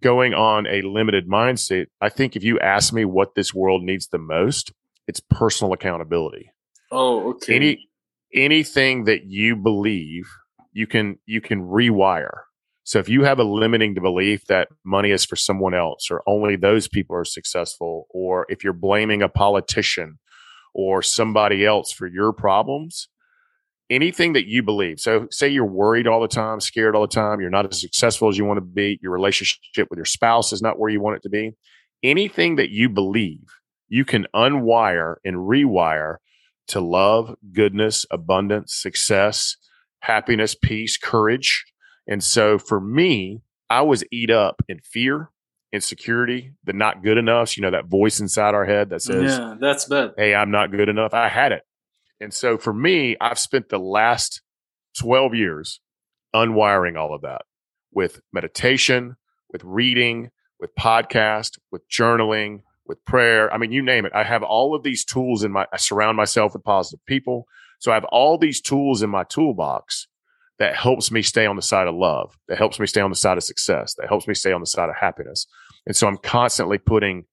Going 0.02 0.34
on 0.34 0.66
a 0.66 0.82
limited 0.82 1.26
mindset, 1.28 1.86
I 2.00 2.10
think 2.10 2.36
if 2.36 2.44
you 2.44 2.58
ask 2.60 2.92
me 2.92 3.04
what 3.04 3.34
this 3.34 3.54
world 3.54 3.82
needs 3.82 4.08
the 4.08 4.18
most, 4.18 4.72
it's 5.06 5.20
personal 5.20 5.72
accountability. 5.72 6.52
oh 6.90 7.30
okay 7.30 7.56
Any 7.56 7.88
anything 8.34 9.04
that 9.04 9.24
you 9.24 9.56
believe, 9.56 10.28
you 10.72 10.86
can 10.86 11.18
you 11.24 11.40
can 11.40 11.62
rewire. 11.62 12.40
So 12.84 12.98
if 12.98 13.08
you 13.08 13.24
have 13.24 13.40
a 13.40 13.44
limiting 13.44 13.94
belief 13.94 14.46
that 14.46 14.68
money 14.84 15.10
is 15.10 15.24
for 15.24 15.34
someone 15.34 15.74
else 15.74 16.08
or 16.10 16.22
only 16.26 16.54
those 16.56 16.86
people 16.86 17.16
are 17.16 17.24
successful, 17.24 18.06
or 18.10 18.46
if 18.48 18.62
you're 18.62 18.72
blaming 18.72 19.22
a 19.22 19.28
politician 19.28 20.18
or 20.74 21.02
somebody 21.02 21.64
else 21.64 21.90
for 21.90 22.06
your 22.06 22.32
problems, 22.32 23.08
anything 23.90 24.32
that 24.34 24.46
you 24.46 24.62
believe. 24.62 25.00
So, 25.00 25.28
say 25.30 25.48
you're 25.48 25.64
worried 25.64 26.06
all 26.06 26.20
the 26.20 26.28
time, 26.28 26.60
scared 26.60 26.94
all 26.94 27.02
the 27.02 27.08
time, 27.08 27.40
you're 27.40 27.50
not 27.50 27.70
as 27.70 27.80
successful 27.80 28.28
as 28.28 28.38
you 28.38 28.44
want 28.44 28.58
to 28.58 28.62
be, 28.62 28.98
your 29.02 29.12
relationship 29.12 29.88
with 29.90 29.96
your 29.96 30.04
spouse 30.04 30.52
is 30.52 30.62
not 30.62 30.78
where 30.78 30.90
you 30.90 31.00
want 31.00 31.16
it 31.16 31.22
to 31.22 31.30
be. 31.30 31.52
Anything 32.02 32.56
that 32.56 32.70
you 32.70 32.88
believe, 32.88 33.46
you 33.88 34.04
can 34.04 34.26
unwire 34.34 35.16
and 35.24 35.36
rewire 35.36 36.16
to 36.68 36.80
love, 36.80 37.34
goodness, 37.52 38.04
abundance, 38.10 38.74
success, 38.74 39.56
happiness, 40.00 40.54
peace, 40.54 40.96
courage. 40.96 41.64
And 42.06 42.22
so 42.22 42.58
for 42.58 42.80
me, 42.80 43.42
I 43.70 43.82
was 43.82 44.04
eat 44.12 44.30
up 44.30 44.62
in 44.68 44.80
fear, 44.80 45.30
insecurity, 45.72 46.52
the 46.64 46.72
not 46.72 47.02
good 47.02 47.18
enough, 47.18 47.56
you 47.56 47.62
know, 47.62 47.70
that 47.70 47.86
voice 47.86 48.20
inside 48.20 48.54
our 48.54 48.64
head 48.64 48.90
that 48.90 49.02
says, 49.02 49.38
Yeah, 49.38 49.54
that's 49.60 49.86
bad. 49.86 50.12
Hey, 50.16 50.34
I'm 50.34 50.50
not 50.50 50.70
good 50.70 50.88
enough. 50.88 51.14
I 51.14 51.28
had 51.28 51.52
it. 51.52 51.62
And 52.20 52.32
so 52.32 52.58
for 52.58 52.72
me, 52.72 53.16
I've 53.20 53.38
spent 53.38 53.68
the 53.68 53.78
last 53.78 54.42
12 54.98 55.34
years 55.34 55.80
unwiring 56.34 56.98
all 56.98 57.14
of 57.14 57.22
that 57.22 57.42
with 57.92 58.20
meditation, 58.32 59.16
with 59.52 59.62
reading, 59.64 60.30
with 60.60 60.74
podcast, 60.74 61.58
with 61.70 61.88
journaling, 61.88 62.60
with 62.86 63.04
prayer. 63.04 63.52
I 63.52 63.58
mean, 63.58 63.72
you 63.72 63.82
name 63.82 64.06
it. 64.06 64.12
I 64.14 64.24
have 64.24 64.42
all 64.42 64.74
of 64.74 64.82
these 64.82 65.04
tools 65.04 65.44
in 65.44 65.52
my, 65.52 65.66
I 65.72 65.76
surround 65.76 66.16
myself 66.16 66.54
with 66.54 66.64
positive 66.64 67.04
people. 67.06 67.46
So 67.78 67.90
I 67.90 67.94
have 67.94 68.04
all 68.04 68.38
these 68.38 68.60
tools 68.60 69.02
in 69.02 69.10
my 69.10 69.24
toolbox 69.24 70.08
that 70.58 70.74
helps 70.74 71.10
me 71.10 71.20
stay 71.20 71.44
on 71.44 71.56
the 71.56 71.62
side 71.62 71.86
of 71.86 71.94
love, 71.94 72.38
that 72.48 72.56
helps 72.56 72.80
me 72.80 72.86
stay 72.86 73.02
on 73.02 73.10
the 73.10 73.16
side 73.16 73.36
of 73.36 73.44
success, 73.44 73.94
that 73.94 74.08
helps 74.08 74.26
me 74.26 74.32
stay 74.32 74.52
on 74.52 74.60
the 74.60 74.66
side 74.66 74.88
of 74.88 74.96
happiness. 74.96 75.46
And 75.86 75.94
so 75.94 76.06
I'm 76.06 76.16
constantly 76.16 76.78
putting 76.78 77.26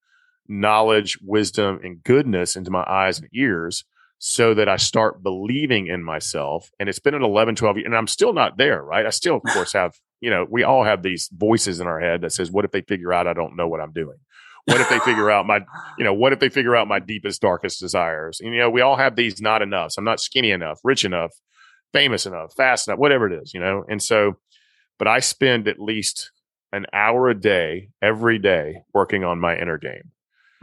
knowledge, 0.48 1.18
wisdom, 1.22 1.80
and 1.84 2.04
goodness 2.04 2.58
into 2.58 2.70
my 2.70 2.84
eyes 2.86 3.20
and 3.20 3.30
ears 3.34 3.86
so 4.26 4.54
that 4.54 4.70
I 4.70 4.78
start 4.78 5.22
believing 5.22 5.88
in 5.88 6.02
myself. 6.02 6.72
And 6.80 6.88
it's 6.88 6.98
been 6.98 7.14
an 7.14 7.24
11, 7.24 7.56
12 7.56 7.76
years, 7.76 7.86
and 7.86 7.94
I'm 7.94 8.08
still 8.08 8.32
not 8.32 8.58
there, 8.58 8.82
right? 8.82 9.06
I 9.06 9.10
still, 9.10 9.36
of 9.36 9.44
course, 9.52 9.74
have, 9.74 9.96
you 10.22 10.30
know, 10.30 10.48
we 10.50 10.64
all 10.64 10.86
have 10.86 11.04
these 11.04 11.30
voices 11.34 11.82
in 11.82 11.88
our 11.88 12.00
head 12.00 12.22
that 12.22 12.32
says, 12.32 12.50
what 12.50 12.64
if 12.64 12.72
they 12.72 12.84
figure 12.84 13.12
out 13.12 13.28
I 13.28 13.34
don't 13.34 13.58
know 13.58 13.68
what 13.68 13.82
I'm 13.82 13.92
doing? 13.92 14.16
What 14.64 14.80
if 14.80 14.88
they 14.88 15.00
figure 15.00 15.30
out 15.30 15.46
my, 15.46 15.60
you 15.98 16.06
know, 16.06 16.14
what 16.14 16.32
if 16.32 16.40
they 16.40 16.48
figure 16.48 16.74
out 16.74 16.88
my 16.88 17.00
deepest, 17.00 17.42
darkest 17.42 17.82
desires? 17.82 18.40
And, 18.40 18.54
you 18.54 18.62
know, 18.62 18.70
we 18.70 18.80
all 18.80 18.96
have 18.96 19.18
these 19.18 19.42
not 19.42 19.62
enough. 19.62 19.96
I'm 19.98 20.06
not 20.06 20.22
skinny 20.22 20.52
enough, 20.52 20.80
rich 20.86 21.04
enough, 21.04 21.34
famous 21.92 22.26
enough, 22.26 22.54
fast 22.56 22.88
enough, 22.88 23.00
whatever 23.00 23.30
it 23.30 23.44
is, 23.44 23.54
you 23.54 23.60
know? 23.60 23.84
And 23.90 24.02
so, 24.02 24.38
but 25.00 25.10
I 25.10 25.20
spend 25.20 25.68
at 25.68 25.82
least 25.82 26.32
an 26.72 26.86
hour 26.94 27.28
a 27.28 27.38
day, 27.38 27.90
every 28.02 28.40
day, 28.40 28.84
working 28.94 29.26
on 29.26 29.42
my 29.42 29.58
inner 29.58 29.78
game, 29.78 30.13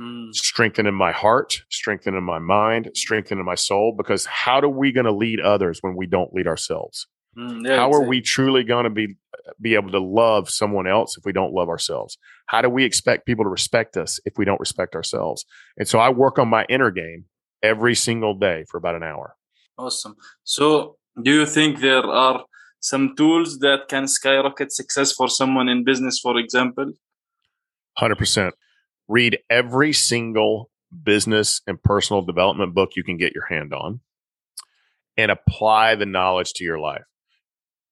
mm. 0.00 0.34
strengthening 0.34 0.94
my 0.94 1.12
heart, 1.12 1.62
strengthening 1.70 2.22
my 2.22 2.38
mind, 2.38 2.90
strengthening 2.94 3.44
my 3.44 3.54
soul. 3.54 3.94
Because 3.96 4.26
how 4.26 4.60
are 4.60 4.68
we 4.68 4.92
going 4.92 5.06
to 5.06 5.12
lead 5.12 5.40
others 5.40 5.78
when 5.82 5.96
we 5.96 6.06
don't 6.06 6.32
lead 6.32 6.46
ourselves? 6.46 7.06
Mm, 7.38 7.66
yeah, 7.66 7.76
how 7.76 7.92
are 7.92 8.02
we 8.02 8.20
truly 8.20 8.64
going 8.64 8.84
to 8.84 8.90
be 8.90 9.16
be 9.60 9.74
able 9.74 9.90
to 9.90 10.00
love 10.00 10.50
someone 10.50 10.86
else 10.86 11.16
if 11.16 11.24
we 11.24 11.32
don't 11.32 11.52
love 11.52 11.68
ourselves? 11.68 12.18
How 12.46 12.60
do 12.62 12.68
we 12.68 12.84
expect 12.84 13.26
people 13.26 13.44
to 13.44 13.48
respect 13.48 13.96
us 13.96 14.18
if 14.24 14.34
we 14.36 14.44
don't 14.44 14.58
respect 14.58 14.94
ourselves? 14.94 15.44
And 15.76 15.86
so 15.86 15.98
I 15.98 16.08
work 16.10 16.38
on 16.38 16.48
my 16.48 16.64
inner 16.68 16.90
game 16.90 17.26
every 17.62 17.94
single 17.94 18.34
day 18.34 18.64
for 18.68 18.78
about 18.78 18.96
an 18.96 19.02
hour. 19.04 19.36
Awesome. 19.78 20.16
So 20.44 20.96
do 21.22 21.32
you 21.32 21.46
think 21.46 21.80
there 21.80 22.04
are 22.04 22.44
some 22.80 23.14
tools 23.16 23.58
that 23.58 23.88
can 23.88 24.08
skyrocket 24.08 24.72
success 24.72 25.12
for 25.12 25.28
someone 25.28 25.68
in 25.68 25.84
business, 25.84 26.18
for 26.18 26.36
example? 26.36 26.92
100%. 27.98 28.52
Read 29.10 29.38
every 29.50 29.92
single 29.92 30.70
business 31.02 31.62
and 31.66 31.82
personal 31.82 32.22
development 32.22 32.74
book 32.74 32.90
you 32.94 33.02
can 33.02 33.16
get 33.16 33.34
your 33.34 33.46
hand 33.46 33.74
on 33.74 33.98
and 35.16 35.32
apply 35.32 35.96
the 35.96 36.06
knowledge 36.06 36.52
to 36.54 36.64
your 36.64 36.78
life. 36.78 37.02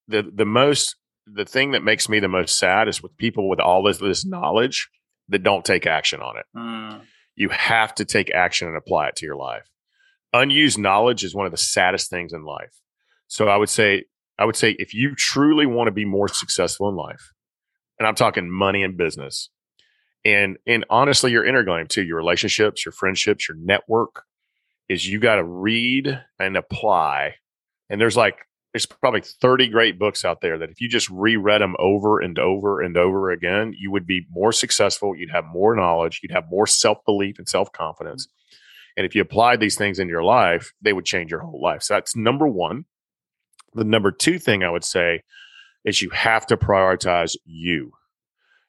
The, 0.07 0.31
the 0.33 0.45
most, 0.45 0.95
the 1.27 1.45
thing 1.45 1.73
that 1.73 1.83
makes 1.83 2.09
me 2.09 2.21
the 2.21 2.29
most 2.29 2.57
sad 2.57 2.87
is 2.87 3.03
with 3.03 3.17
people 3.17 3.49
with 3.49 3.59
all 3.59 3.83
this, 3.83 3.99
this 3.99 4.25
knowledge 4.25 4.89
that 5.29 5.43
don't 5.43 5.65
take 5.65 5.87
action 5.87 6.21
on 6.21 6.37
it. 6.39 6.47
Mm. 6.57 7.03
You 7.35 7.49
have 7.49 7.97
to 7.97 8.05
take 8.05 8.33
action 8.33 8.69
and 8.69 8.77
apply 8.77 9.09
it 9.09 9.17
to 9.17 9.27
your 9.27 9.37
life. 9.37 9.69
Unused 10.33 10.79
knowledge 10.79 11.25
is 11.25 11.35
one 11.35 11.47
of 11.47 11.53
the 11.53 11.59
saddest 11.59 12.11
things 12.11 12.33
in 12.33 12.45
life. 12.45 12.81
So 13.27 13.49
I 13.49 13.57
would 13.57 13.69
say, 13.69 14.05
I 14.39 14.45
would 14.45 14.57
say 14.57 14.77
if 14.79 14.95
you 14.95 15.17
truly 15.17 15.67
want 15.67 15.89
to 15.89 15.93
be 15.93 16.05
more 16.05 16.29
successful 16.29 16.89
in 16.89 16.95
life, 16.95 17.33
and 17.99 18.07
I'm 18.07 18.15
talking 18.15 18.49
money 18.49 18.85
and 18.85 18.97
business, 18.97 19.51
and 20.25 20.59
and 20.67 20.85
honestly, 20.91 21.31
your 21.31 21.45
inner 21.45 21.63
game 21.63 21.87
too, 21.87 22.03
your 22.03 22.17
relationships, 22.17 22.85
your 22.85 22.93
friendships, 22.93 23.49
your 23.49 23.57
network, 23.59 24.25
is 24.89 25.09
you 25.09 25.19
got 25.19 25.37
to 25.37 25.45
read 25.45 26.21
and 26.39 26.57
apply. 26.57 27.37
And 27.91 28.01
there's 28.01 28.17
like 28.17 28.47
there's 28.73 28.87
probably 28.87 29.23
30 29.23 29.69
great 29.69 29.99
books 29.99 30.25
out 30.25 30.41
there 30.41 30.59
that 30.59 30.71
if 30.71 30.81
you 30.81 30.89
just 30.89 31.09
reread 31.09 31.63
them 31.63 31.75
over 31.79 32.21
and 32.21 32.39
over 32.39 32.81
and 32.81 32.97
over 32.97 33.31
again, 33.31 33.75
you 33.79 33.91
would 33.91 34.07
be 34.07 34.27
more 34.31 34.53
successful. 34.53 35.17
You'd 35.17 35.31
have 35.31 35.47
more 35.47 35.75
knowledge. 35.75 36.21
You'd 36.23 36.33
have 36.33 36.51
more 36.51 36.67
self 36.67 37.05
belief 37.05 37.39
and 37.39 37.49
self 37.49 37.73
confidence. 37.73 38.27
Mm. 38.27 38.31
And 38.99 39.07
if 39.07 39.15
you 39.15 39.23
applied 39.23 39.61
these 39.61 39.77
things 39.77 40.01
in 40.01 40.09
your 40.09 40.25
life, 40.25 40.73
they 40.83 40.93
would 40.93 41.05
change 41.05 41.31
your 41.31 41.41
whole 41.41 41.63
life. 41.63 41.85
So 41.85 41.95
that's 41.95 42.17
number 42.17 42.49
one. 42.49 42.85
The 43.75 43.85
number 43.85 44.11
two 44.11 44.41
thing 44.41 44.65
I 44.65 44.71
would 44.71 44.85
say 44.85 45.23
is 45.85 46.03
you 46.03 46.11
have 46.11 46.47
to 46.49 46.57
prioritize 46.57 47.37
you. 47.45 47.93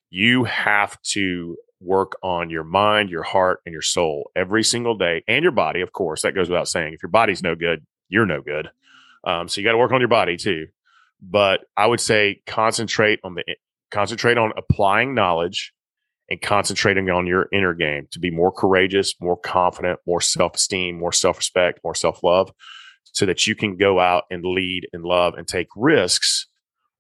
You 0.10 0.44
have 0.46 1.00
to 1.14 1.58
work 1.80 2.18
on 2.24 2.50
your 2.50 2.64
mind, 2.64 3.10
your 3.10 3.24
heart, 3.24 3.62
and 3.66 3.74
your 3.74 3.82
soul 3.82 4.32
every 4.36 4.64
single 4.64 4.98
day, 4.98 5.24
and 5.28 5.44
your 5.44 5.52
body, 5.52 5.82
of 5.82 5.94
course. 5.94 6.24
That 6.24 6.36
goes 6.36 6.50
without 6.50 6.68
saying. 6.68 6.94
If 6.94 7.04
your 7.04 7.10
body's 7.10 7.44
no 7.44 7.56
good, 7.56 7.86
you're 8.10 8.26
no 8.26 8.42
good. 8.42 8.70
Um, 9.24 9.48
so 9.48 9.62
you 9.62 9.66
got 9.66 9.74
to 9.74 9.78
work 9.78 9.92
on 9.92 10.02
your 10.02 10.10
body 10.10 10.38
too. 10.38 10.68
But 11.22 11.62
I 11.76 11.88
would 11.88 12.00
say 12.00 12.42
concentrate 12.46 13.20
on 13.24 13.36
the 13.36 13.44
concentrate 13.92 14.38
on 14.38 14.54
applying 14.58 15.14
knowledge 15.14 15.74
and 16.30 16.42
concentrating 16.42 17.10
on 17.10 17.28
your 17.28 17.48
inner 17.52 17.74
game 17.74 18.08
to 18.12 18.20
be 18.20 18.32
more 18.32 18.52
courageous, 18.52 19.16
more 19.20 19.38
confident, 19.38 20.00
more 20.06 20.22
self 20.22 20.56
esteem, 20.56 20.98
more 20.98 21.12
self 21.12 21.38
respect, 21.38 21.82
more 21.84 21.96
self 21.96 22.24
love 22.24 22.52
so 23.12 23.26
that 23.26 23.48
you 23.48 23.56
can 23.56 23.76
go 23.76 24.00
out 24.00 24.24
and 24.30 24.46
lead 24.46 24.88
and 24.94 25.04
love 25.04 25.34
and 25.34 25.48
take 25.48 25.68
risks 25.76 26.48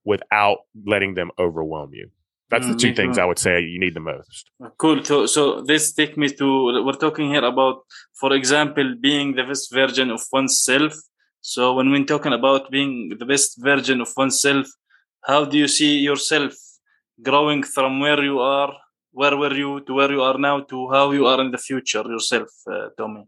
without 0.03 0.59
letting 0.85 1.13
them 1.13 1.31
overwhelm 1.37 1.93
you. 1.93 2.09
That's 2.49 2.67
the 2.67 2.75
two 2.75 2.93
mm, 2.93 2.95
things 2.95 3.17
I 3.19 3.25
would 3.25 3.37
say 3.37 3.61
you 3.61 3.79
need 3.79 3.93
the 3.93 3.99
most. 3.99 4.49
Cool. 4.79 5.03
So, 5.03 5.27
so 5.27 5.61
this 5.61 5.93
take 5.93 6.17
me 6.17 6.29
to 6.29 6.83
we're 6.83 6.93
talking 6.93 7.29
here 7.29 7.45
about, 7.45 7.83
for 8.19 8.33
example, 8.33 8.95
being 8.99 9.35
the 9.35 9.43
best 9.43 9.71
version 9.71 10.09
of 10.09 10.21
oneself. 10.31 10.93
So, 11.41 11.75
when 11.75 11.91
we're 11.91 12.05
talking 12.05 12.33
about 12.33 12.71
being 12.71 13.13
the 13.19 13.25
best 13.25 13.61
version 13.61 14.01
of 14.01 14.09
oneself, 14.17 14.67
how 15.23 15.45
do 15.45 15.57
you 15.57 15.67
see 15.67 15.99
yourself 15.99 16.53
growing 17.21 17.61
from 17.61 17.99
where 17.99 18.21
you 18.23 18.39
are, 18.39 18.73
where 19.11 19.37
were 19.37 19.53
you 19.53 19.81
to 19.81 19.93
where 19.93 20.11
you 20.11 20.23
are 20.23 20.39
now, 20.39 20.61
to 20.61 20.89
how 20.89 21.11
you 21.11 21.27
are 21.27 21.39
in 21.41 21.51
the 21.51 21.57
future 21.57 22.03
yourself, 22.03 22.49
uh, 22.71 22.89
Tommy? 22.97 23.25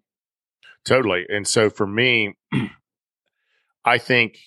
Totally. 0.83 1.25
And 1.29 1.47
so 1.47 1.69
for 1.69 1.85
me, 1.85 2.37
I 3.85 3.99
think 3.99 4.37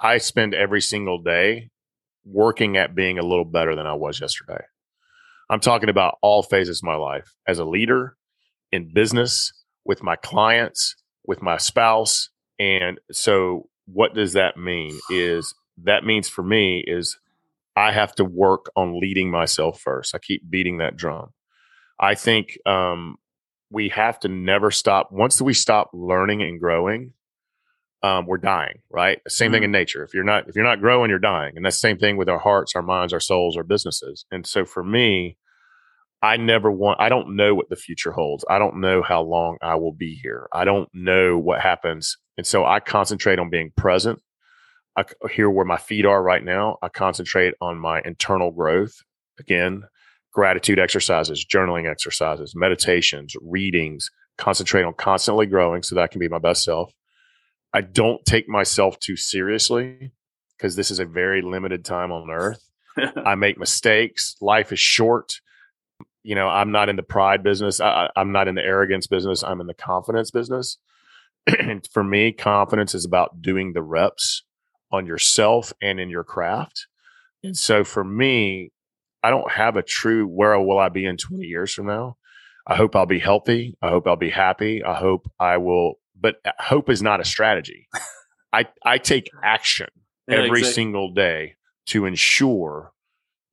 I 0.00 0.16
spend 0.16 0.54
every 0.54 0.80
single 0.80 1.18
day 1.18 1.70
working 2.24 2.76
at 2.76 2.94
being 2.94 3.18
a 3.18 3.22
little 3.22 3.44
better 3.44 3.74
than 3.74 3.86
I 3.86 3.94
was 3.94 4.20
yesterday. 4.20 4.62
I'm 5.50 5.60
talking 5.60 5.88
about 5.88 6.18
all 6.22 6.42
phases 6.42 6.80
of 6.80 6.84
my 6.84 6.96
life 6.96 7.34
as 7.46 7.58
a 7.58 7.64
leader 7.64 8.16
in 8.72 8.92
business, 8.92 9.52
with 9.84 10.02
my 10.02 10.16
clients, 10.16 10.96
with 11.26 11.42
my 11.42 11.58
spouse. 11.58 12.30
And 12.58 12.98
so 13.12 13.68
what 13.86 14.14
does 14.14 14.32
that 14.32 14.56
mean 14.56 14.98
is 15.10 15.54
that 15.82 16.04
means 16.04 16.28
for 16.28 16.42
me 16.42 16.82
is 16.86 17.18
I 17.76 17.92
have 17.92 18.14
to 18.16 18.24
work 18.24 18.66
on 18.76 18.98
leading 18.98 19.30
myself 19.30 19.80
first. 19.80 20.14
I 20.14 20.18
keep 20.18 20.48
beating 20.48 20.78
that 20.78 20.96
drum. 20.96 21.32
I 21.98 22.14
think 22.14 22.58
um, 22.66 23.16
we 23.70 23.88
have 23.90 24.18
to 24.20 24.28
never 24.28 24.70
stop. 24.70 25.10
Once 25.12 25.40
we 25.40 25.54
stop 25.54 25.90
learning 25.92 26.42
and 26.42 26.60
growing, 26.60 27.12
um, 28.04 28.26
we're 28.26 28.36
dying. 28.36 28.80
Right. 28.90 29.18
Same 29.26 29.46
mm-hmm. 29.46 29.54
thing 29.54 29.62
in 29.64 29.72
nature. 29.72 30.04
If 30.04 30.12
you're 30.12 30.24
not 30.24 30.48
if 30.48 30.54
you're 30.54 30.64
not 30.64 30.80
growing, 30.80 31.08
you're 31.08 31.18
dying. 31.18 31.54
And 31.56 31.64
that's 31.64 31.76
the 31.76 31.88
same 31.88 31.98
thing 31.98 32.18
with 32.18 32.28
our 32.28 32.38
hearts, 32.38 32.76
our 32.76 32.82
minds, 32.82 33.14
our 33.14 33.20
souls, 33.20 33.56
our 33.56 33.64
businesses. 33.64 34.26
And 34.30 34.46
so 34.46 34.66
for 34.66 34.84
me, 34.84 35.38
I 36.20 36.36
never 36.36 36.70
want. 36.70 37.00
I 37.00 37.08
don't 37.08 37.34
know 37.34 37.54
what 37.54 37.70
the 37.70 37.76
future 37.76 38.12
holds. 38.12 38.44
I 38.48 38.58
don't 38.58 38.80
know 38.80 39.02
how 39.02 39.22
long 39.22 39.56
I 39.62 39.76
will 39.76 39.92
be 39.92 40.14
here. 40.22 40.48
I 40.52 40.64
don't 40.64 40.88
know 40.92 41.38
what 41.38 41.60
happens. 41.60 42.18
And 42.36 42.46
so 42.46 42.66
I 42.66 42.80
concentrate 42.80 43.38
on 43.38 43.48
being 43.48 43.72
present. 43.76 44.20
I 44.96 45.04
hear 45.30 45.50
where 45.50 45.64
my 45.64 45.78
feet 45.78 46.04
are 46.04 46.22
right 46.22 46.44
now. 46.44 46.76
I 46.82 46.88
concentrate 46.88 47.54
on 47.60 47.78
my 47.78 48.02
internal 48.04 48.50
growth. 48.50 48.94
Again, 49.40 49.82
gratitude 50.32 50.78
exercises, 50.78 51.44
journaling 51.44 51.90
exercises, 51.90 52.54
meditations, 52.54 53.34
readings, 53.40 54.10
concentrate 54.36 54.84
on 54.84 54.92
constantly 54.94 55.46
growing 55.46 55.82
so 55.82 55.94
that 55.94 56.02
I 56.02 56.06
can 56.06 56.20
be 56.20 56.28
my 56.28 56.38
best 56.38 56.64
self. 56.64 56.92
I 57.74 57.80
don't 57.80 58.24
take 58.24 58.48
myself 58.48 58.98
too 59.00 59.16
seriously 59.16 60.12
because 60.56 60.76
this 60.76 60.90
is 60.90 61.00
a 61.00 61.04
very 61.04 61.42
limited 61.42 61.84
time 61.84 62.12
on 62.12 62.30
earth. 62.30 62.64
I 63.24 63.34
make 63.34 63.58
mistakes. 63.58 64.36
Life 64.40 64.72
is 64.72 64.78
short. 64.78 65.40
You 66.22 66.36
know, 66.36 66.48
I'm 66.48 66.70
not 66.70 66.88
in 66.88 66.96
the 66.96 67.02
pride 67.02 67.42
business. 67.42 67.80
I, 67.80 68.08
am 68.16 68.32
not 68.32 68.48
in 68.48 68.54
the 68.54 68.62
arrogance 68.62 69.06
business. 69.06 69.42
I'm 69.42 69.60
in 69.60 69.66
the 69.66 69.74
confidence 69.74 70.30
business. 70.30 70.78
and 71.46 71.86
for 71.92 72.04
me, 72.04 72.32
confidence 72.32 72.94
is 72.94 73.04
about 73.04 73.42
doing 73.42 73.72
the 73.72 73.82
reps 73.82 74.44
on 74.92 75.04
yourself 75.04 75.72
and 75.82 75.98
in 75.98 76.08
your 76.08 76.24
craft. 76.24 76.86
And 77.42 77.56
so 77.56 77.84
for 77.84 78.04
me, 78.04 78.70
I 79.22 79.30
don't 79.30 79.50
have 79.50 79.76
a 79.76 79.82
true 79.82 80.26
where 80.26 80.58
will 80.60 80.78
I 80.78 80.90
be 80.90 81.04
in 81.04 81.16
20 81.16 81.44
years 81.44 81.72
from 81.72 81.86
now. 81.86 82.16
I 82.66 82.76
hope 82.76 82.96
I'll 82.96 83.04
be 83.04 83.18
healthy. 83.18 83.76
I 83.82 83.88
hope 83.88 84.06
I'll 84.06 84.16
be 84.16 84.30
happy. 84.30 84.82
I 84.82 84.94
hope 84.94 85.30
I 85.38 85.58
will, 85.58 85.94
but 86.24 86.36
uh, 86.46 86.52
hope 86.58 86.88
is 86.88 87.02
not 87.02 87.20
a 87.20 87.24
strategy. 87.24 87.86
I, 88.50 88.64
I 88.82 88.96
take 88.96 89.28
action 89.42 89.88
Yeah, 90.26 90.36
every 90.38 90.60
exactly. 90.60 90.72
single 90.72 91.12
day 91.12 91.56
to 91.88 92.06
ensure 92.06 92.92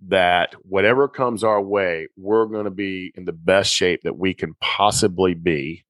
that 0.08 0.56
whatever 0.62 1.10
comes 1.10 1.44
our 1.44 1.62
way, 1.62 2.08
we're 2.16 2.46
going 2.46 2.64
to 2.64 2.72
be 2.72 3.12
in 3.14 3.26
the 3.26 3.34
best 3.34 3.74
shape 3.74 4.04
that 4.04 4.18
we 4.18 4.34
can 4.34 4.56
possibly 4.62 5.34
be. 5.34 5.84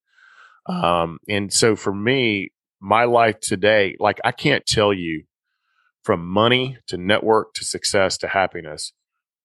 Um, 0.65 1.19
and 1.29 1.53
so 1.53 1.75
for 1.75 1.93
me, 1.93 2.49
my 2.79 3.03
life 3.03 3.39
today, 3.39 3.95
like 3.99 4.19
I 4.25 4.31
can't 4.31 4.65
tell 4.65 4.91
you 4.91 5.25
from 6.01 6.27
money 6.27 6.79
to 6.87 6.97
network 6.97 7.53
to 7.53 7.63
success 7.63 8.17
to 8.17 8.27
happiness, 8.27 8.91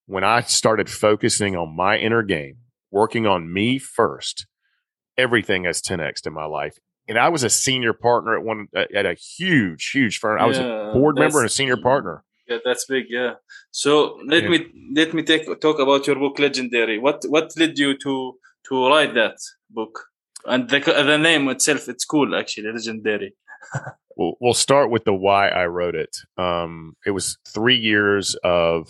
when 0.07 0.23
I 0.23 0.41
started 0.41 0.89
focusing 0.89 1.55
on 1.55 1.75
my 1.75 1.97
inner 1.97 2.23
game, 2.23 2.57
working 2.89 3.27
on 3.27 3.53
me 3.53 3.77
first, 3.77 4.47
everything 5.19 5.65
has 5.65 5.83
10x 5.83 6.25
in 6.25 6.33
my 6.33 6.45
life. 6.45 6.79
And 7.07 7.17
I 7.17 7.29
was 7.29 7.43
a 7.43 7.49
senior 7.49 7.93
partner 7.93 8.37
at 8.37 8.43
one 8.43 8.67
at 8.73 9.05
a 9.05 9.13
huge, 9.13 9.91
huge 9.91 10.19
firm. 10.19 10.39
I 10.41 10.45
was 10.45 10.57
a 10.57 10.91
board 10.93 11.15
member 11.15 11.39
and 11.39 11.47
a 11.47 11.49
senior 11.49 11.77
partner. 11.77 12.23
Yeah, 12.47 12.57
that's 12.63 12.85
big. 12.85 13.05
Yeah. 13.09 13.33
So 13.71 14.19
let 14.25 14.43
Yeah. 14.43 14.49
me 14.49 14.65
let 14.95 15.13
me 15.13 15.23
take 15.23 15.43
talk 15.61 15.79
about 15.79 16.07
your 16.07 16.15
book, 16.17 16.39
Legendary. 16.39 16.97
What 16.99 17.23
what 17.27 17.51
led 17.57 17.77
you 17.77 17.97
to 17.99 18.37
to 18.69 18.87
write 18.89 19.13
that 19.15 19.37
book? 19.69 19.93
And 20.45 20.69
the 20.69 20.79
the 20.79 21.17
name 21.17 21.47
itself, 21.49 21.87
it's 21.89 22.05
cool 22.05 22.35
actually, 22.35 22.71
Legendary. 22.71 23.33
We'll, 24.19 24.33
we'll 24.41 24.55
start 24.55 24.89
with 24.89 25.03
the 25.03 25.13
why 25.13 25.47
I 25.49 25.67
wrote 25.67 25.93
it. 25.93 26.17
Um, 26.39 26.95
it 27.05 27.11
was 27.11 27.37
three 27.47 27.77
years 27.77 28.33
of 28.43 28.89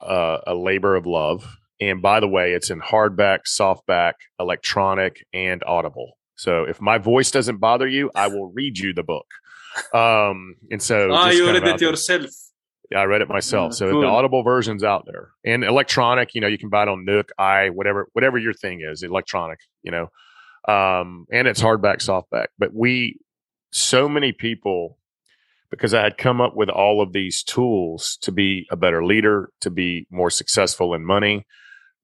uh, 0.00 0.38
a 0.44 0.56
labor 0.56 0.96
of 0.96 1.06
love. 1.06 1.46
And 1.80 2.02
by 2.02 2.18
the 2.18 2.26
way, 2.26 2.52
it's 2.52 2.68
in 2.68 2.80
hardback, 2.80 3.40
softback, 3.46 4.14
electronic, 4.40 5.24
and 5.32 5.62
audible. 5.64 6.18
So 6.36 6.64
if 6.64 6.80
my 6.80 6.98
voice 6.98 7.30
doesn't 7.30 7.58
bother 7.58 7.88
you, 7.88 8.10
I 8.14 8.28
will 8.28 8.52
read 8.52 8.78
you 8.78 8.92
the 8.92 9.02
book. 9.02 9.26
Um, 9.92 10.56
and 10.70 10.82
so 10.82 11.10
ah, 11.12 11.30
you 11.30 11.46
read 11.46 11.62
it 11.62 11.80
yourself. 11.80 12.30
Yeah, 12.90 13.00
I 13.00 13.04
read 13.04 13.20
it 13.20 13.28
myself. 13.28 13.72
Mm, 13.72 13.74
so 13.74 13.90
cool. 13.90 14.00
the 14.02 14.06
audible 14.06 14.42
version's 14.42 14.84
out 14.84 15.06
there. 15.06 15.30
And 15.44 15.64
electronic, 15.64 16.34
you 16.34 16.40
know, 16.40 16.46
you 16.46 16.58
can 16.58 16.68
buy 16.68 16.82
it 16.82 16.88
on 16.88 17.04
Nook, 17.04 17.32
i, 17.36 17.70
whatever, 17.70 18.08
whatever 18.12 18.38
your 18.38 18.52
thing 18.52 18.80
is, 18.80 19.02
electronic, 19.02 19.58
you 19.82 19.90
know. 19.90 20.10
Um, 20.72 21.26
and 21.32 21.48
it's 21.48 21.60
hardback, 21.60 21.96
softback. 21.96 22.46
But 22.58 22.72
we 22.72 23.18
so 23.70 24.08
many 24.08 24.32
people 24.32 24.98
because 25.70 25.94
I 25.94 26.02
had 26.02 26.16
come 26.16 26.40
up 26.40 26.54
with 26.54 26.68
all 26.68 27.02
of 27.02 27.12
these 27.12 27.42
tools 27.42 28.18
to 28.22 28.32
be 28.32 28.66
a 28.70 28.76
better 28.76 29.04
leader, 29.04 29.50
to 29.60 29.70
be 29.70 30.06
more 30.10 30.30
successful 30.30 30.94
in 30.94 31.04
money, 31.04 31.44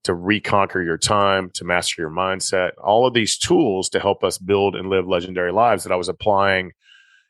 to 0.05 0.15
reconquer 0.15 0.83
your 0.83 0.99
time, 0.99 1.51
to 1.55 1.65
master 1.65 2.03
your 2.03 2.11
mindset, 2.11 2.73
all 2.83 3.07
of 3.07 3.15
these 3.15 3.39
tools 3.39 3.89
to 3.91 4.01
help 4.01 4.25
us 4.25 4.39
build 4.39 4.75
and 4.75 4.89
live 4.91 5.07
legendary 5.07 5.53
lives 5.53 5.85
that 5.85 5.93
I 5.93 5.97
was 5.97 6.09
applying, 6.09 6.73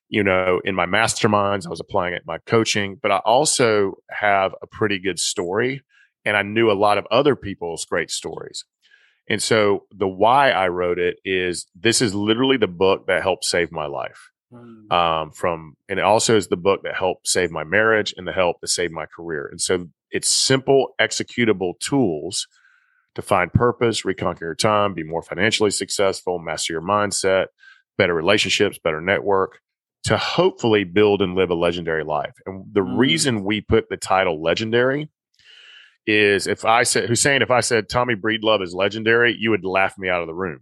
you 0.09 0.23
know, 0.23 0.61
in 0.65 0.75
my 0.75 0.87
masterminds, 0.87 1.67
I 1.67 1.71
was 1.71 1.81
applying 1.81 2.15
it 2.15 2.23
in 2.23 2.27
my 2.27 2.39
coaching, 2.47 2.99
but 3.01 3.11
I 3.11 3.19
also 3.19 3.95
have 4.11 4.55
a 4.63 4.67
pretty 4.67 4.99
good 4.99 5.19
story 5.19 5.83
and 6.25 6.37
I 6.37 6.43
knew 6.43 6.71
a 6.71 6.73
lot 6.73 6.99
of 6.99 7.07
other 7.11 7.37
people's 7.37 7.85
great 7.85 8.11
stories. 8.11 8.65
And 9.29 9.43
so 9.43 9.85
the 9.91 10.09
why 10.09 10.51
I 10.51 10.69
wrote 10.69 10.99
it 10.99 11.17
is 11.25 11.67
this 11.75 12.01
is 12.03 12.15
literally 12.15 12.57
the 12.57 12.67
book 12.69 13.07
that 13.07 13.23
helped 13.23 13.45
save 13.45 13.71
my 13.71 13.87
life 13.87 14.31
Mm. 14.53 14.93
um, 14.93 15.31
from, 15.31 15.77
and 15.89 15.99
it 15.99 16.05
also 16.05 16.37
is 16.37 16.49
the 16.49 16.59
book 16.59 16.83
that 16.83 16.95
helped 16.95 17.27
save 17.27 17.51
my 17.51 17.65
marriage 17.65 18.13
and 18.19 18.29
the 18.29 18.33
help 18.33 18.61
to 18.61 18.67
save 18.67 18.91
my 18.91 19.07
career. 19.07 19.49
And 19.51 19.59
so 19.59 19.89
it's 20.11 20.29
simple, 20.29 20.89
executable 21.01 21.79
tools 21.81 22.47
to 23.14 23.22
find 23.22 23.53
purpose, 23.53 24.05
reconquer 24.05 24.44
your 24.46 24.55
time, 24.55 24.94
be 24.94 25.03
more 25.03 25.22
financially 25.22 25.70
successful, 25.70 26.38
master 26.38 26.72
your 26.72 26.83
mindset, 26.83 27.46
better 27.98 28.14
relationships, 28.14 28.79
better 28.83 29.01
network 29.01 29.59
to 30.05 30.16
hopefully 30.16 30.85
build 30.85 31.22
and 31.22 31.35
live 31.35 31.51
a 31.51 31.55
legendary 31.55 32.05
life. 32.05 32.33
And 32.46 32.64
the 32.72 32.81
Mm. 32.81 32.98
reason 32.98 33.44
we 33.44 33.61
put 33.61 33.88
the 33.88 33.96
title 33.96 34.42
legendary 34.42 35.09
is 36.07 36.46
if 36.46 36.64
I 36.64 36.83
said, 36.83 37.09
Hussein, 37.09 37.42
if 37.42 37.51
I 37.51 37.61
said 37.61 37.88
Tommy 37.88 38.14
Breedlove 38.16 38.62
is 38.62 38.75
legendary, 38.75 39.37
you 39.38 39.51
would 39.51 39.64
laugh 39.64 39.96
me 39.98 40.09
out 40.09 40.20
of 40.20 40.27
the 40.27 40.35
room. 40.35 40.61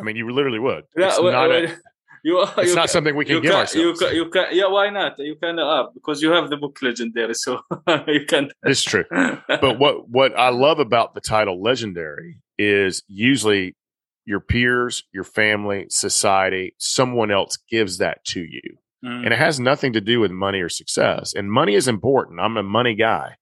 I 0.00 0.02
mean, 0.02 0.16
you 0.16 0.30
literally 0.30 0.58
would. 0.58 0.84
Yeah, 0.96 1.08
it's 1.08 1.20
well, 1.20 1.32
not, 1.32 1.50
a- 1.50 1.76
you, 2.24 2.42
it's 2.58 2.70
you 2.70 2.74
not 2.74 2.90
something 2.90 3.14
we 3.16 3.24
can 3.24 3.36
you 3.36 3.40
give 3.40 3.50
can, 3.50 3.60
ourselves. 3.60 4.00
You 4.00 4.06
can, 4.06 4.16
you 4.16 4.30
can, 4.30 4.46
yeah, 4.52 4.68
why 4.68 4.90
not? 4.90 5.18
You 5.18 5.36
can 5.36 5.58
up 5.58 5.94
because 5.94 6.22
you 6.22 6.30
have 6.30 6.50
the 6.50 6.56
book 6.56 6.78
Legendary, 6.82 7.34
so 7.34 7.60
you 8.06 8.24
can. 8.26 8.50
It's 8.64 8.82
true. 8.82 9.04
but 9.10 9.78
what 9.78 10.08
what 10.08 10.38
I 10.38 10.50
love 10.50 10.78
about 10.78 11.14
the 11.14 11.20
title 11.20 11.62
legendary 11.62 12.40
is 12.58 13.02
usually 13.08 13.76
your 14.24 14.40
peers, 14.40 15.04
your 15.12 15.24
family, 15.24 15.86
society, 15.88 16.74
someone 16.78 17.30
else 17.30 17.56
gives 17.70 17.98
that 17.98 18.24
to 18.26 18.40
you. 18.40 18.60
Mm. 19.04 19.24
And 19.24 19.32
it 19.32 19.38
has 19.38 19.58
nothing 19.58 19.94
to 19.94 20.00
do 20.00 20.20
with 20.20 20.30
money 20.30 20.60
or 20.60 20.68
success. 20.68 21.32
And 21.34 21.50
money 21.50 21.74
is 21.74 21.88
important. 21.88 22.40
I'm 22.40 22.56
a 22.56 22.62
money 22.62 22.94
guy. 22.94 23.36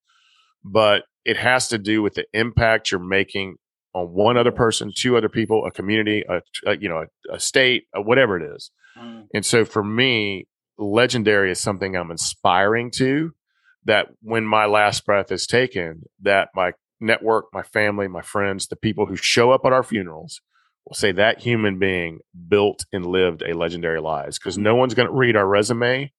But 0.64 1.02
it 1.24 1.36
has 1.36 1.68
to 1.68 1.78
do 1.78 2.02
with 2.02 2.14
the 2.14 2.26
impact 2.32 2.90
you're 2.90 3.00
making 3.00 3.56
on 3.96 4.12
one 4.12 4.36
other 4.36 4.52
person, 4.52 4.92
two 4.94 5.16
other 5.16 5.30
people, 5.30 5.64
a 5.64 5.70
community, 5.70 6.22
a, 6.28 6.42
a 6.66 6.76
you 6.76 6.86
know, 6.86 7.06
a, 7.30 7.34
a 7.34 7.40
state, 7.40 7.84
a, 7.94 8.02
whatever 8.02 8.36
it 8.36 8.54
is. 8.54 8.70
Mm. 8.98 9.26
And 9.32 9.44
so 9.44 9.64
for 9.64 9.82
me, 9.82 10.46
legendary 10.76 11.50
is 11.50 11.58
something 11.58 11.96
I'm 11.96 12.10
inspiring 12.10 12.90
to 12.96 13.32
that 13.86 14.08
when 14.20 14.44
my 14.44 14.66
last 14.66 15.06
breath 15.06 15.32
is 15.32 15.46
taken, 15.46 16.02
that 16.20 16.50
my 16.54 16.72
network, 17.00 17.46
my 17.54 17.62
family, 17.62 18.06
my 18.06 18.20
friends, 18.20 18.66
the 18.66 18.76
people 18.76 19.06
who 19.06 19.16
show 19.16 19.50
up 19.50 19.62
at 19.64 19.72
our 19.72 19.82
funerals 19.82 20.42
will 20.86 20.94
say 20.94 21.12
that 21.12 21.40
human 21.40 21.78
being 21.78 22.18
built 22.48 22.84
and 22.92 23.06
lived 23.06 23.42
a 23.42 23.56
legendary 23.56 24.00
lives 24.00 24.38
because 24.38 24.58
no 24.58 24.74
one's 24.74 24.92
going 24.92 25.08
to 25.08 25.14
read 25.14 25.36
our 25.36 25.46
resume 25.46 26.12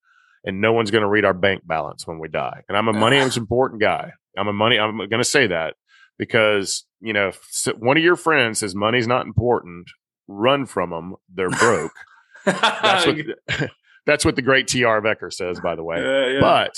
and 0.44 0.62
no 0.62 0.74
one's 0.74 0.90
going 0.90 1.04
to 1.04 1.08
read 1.08 1.26
our 1.26 1.34
bank 1.34 1.62
balance 1.68 2.08
when 2.08 2.18
we 2.18 2.28
die. 2.28 2.64
And 2.68 2.76
I'm 2.76 2.88
a 2.88 2.94
money 2.94 3.18
is 3.18 3.38
important 3.38 3.82
guy. 3.82 4.14
I'm 4.36 4.48
a 4.48 4.54
money, 4.54 4.80
I'm 4.80 4.98
going 4.98 5.12
to 5.20 5.24
say 5.24 5.46
that 5.46 5.76
because, 6.18 6.86
you 7.00 7.14
know, 7.14 7.30
if 7.30 7.68
one 7.78 7.98
of 7.98 8.04
your 8.04 8.16
friends 8.16 8.60
says 8.60 8.76
money's 8.76 9.08
not 9.08 9.26
important, 9.26 9.88
run 10.28 10.66
from 10.66 10.90
them. 10.90 11.16
They're 11.34 11.50
broke. 11.50 11.94
That's 12.46 13.06
what 13.06 13.16
that's 14.06 14.24
what 14.24 14.38
the 14.38 14.42
great 14.42 14.68
T. 14.68 14.84
Harv 14.84 15.04
Eker 15.04 15.34
says, 15.34 15.60
by 15.60 15.76
the 15.76 15.84
way. 15.84 16.02
Yeah, 16.02 16.34
yeah. 16.34 16.40
But 16.40 16.74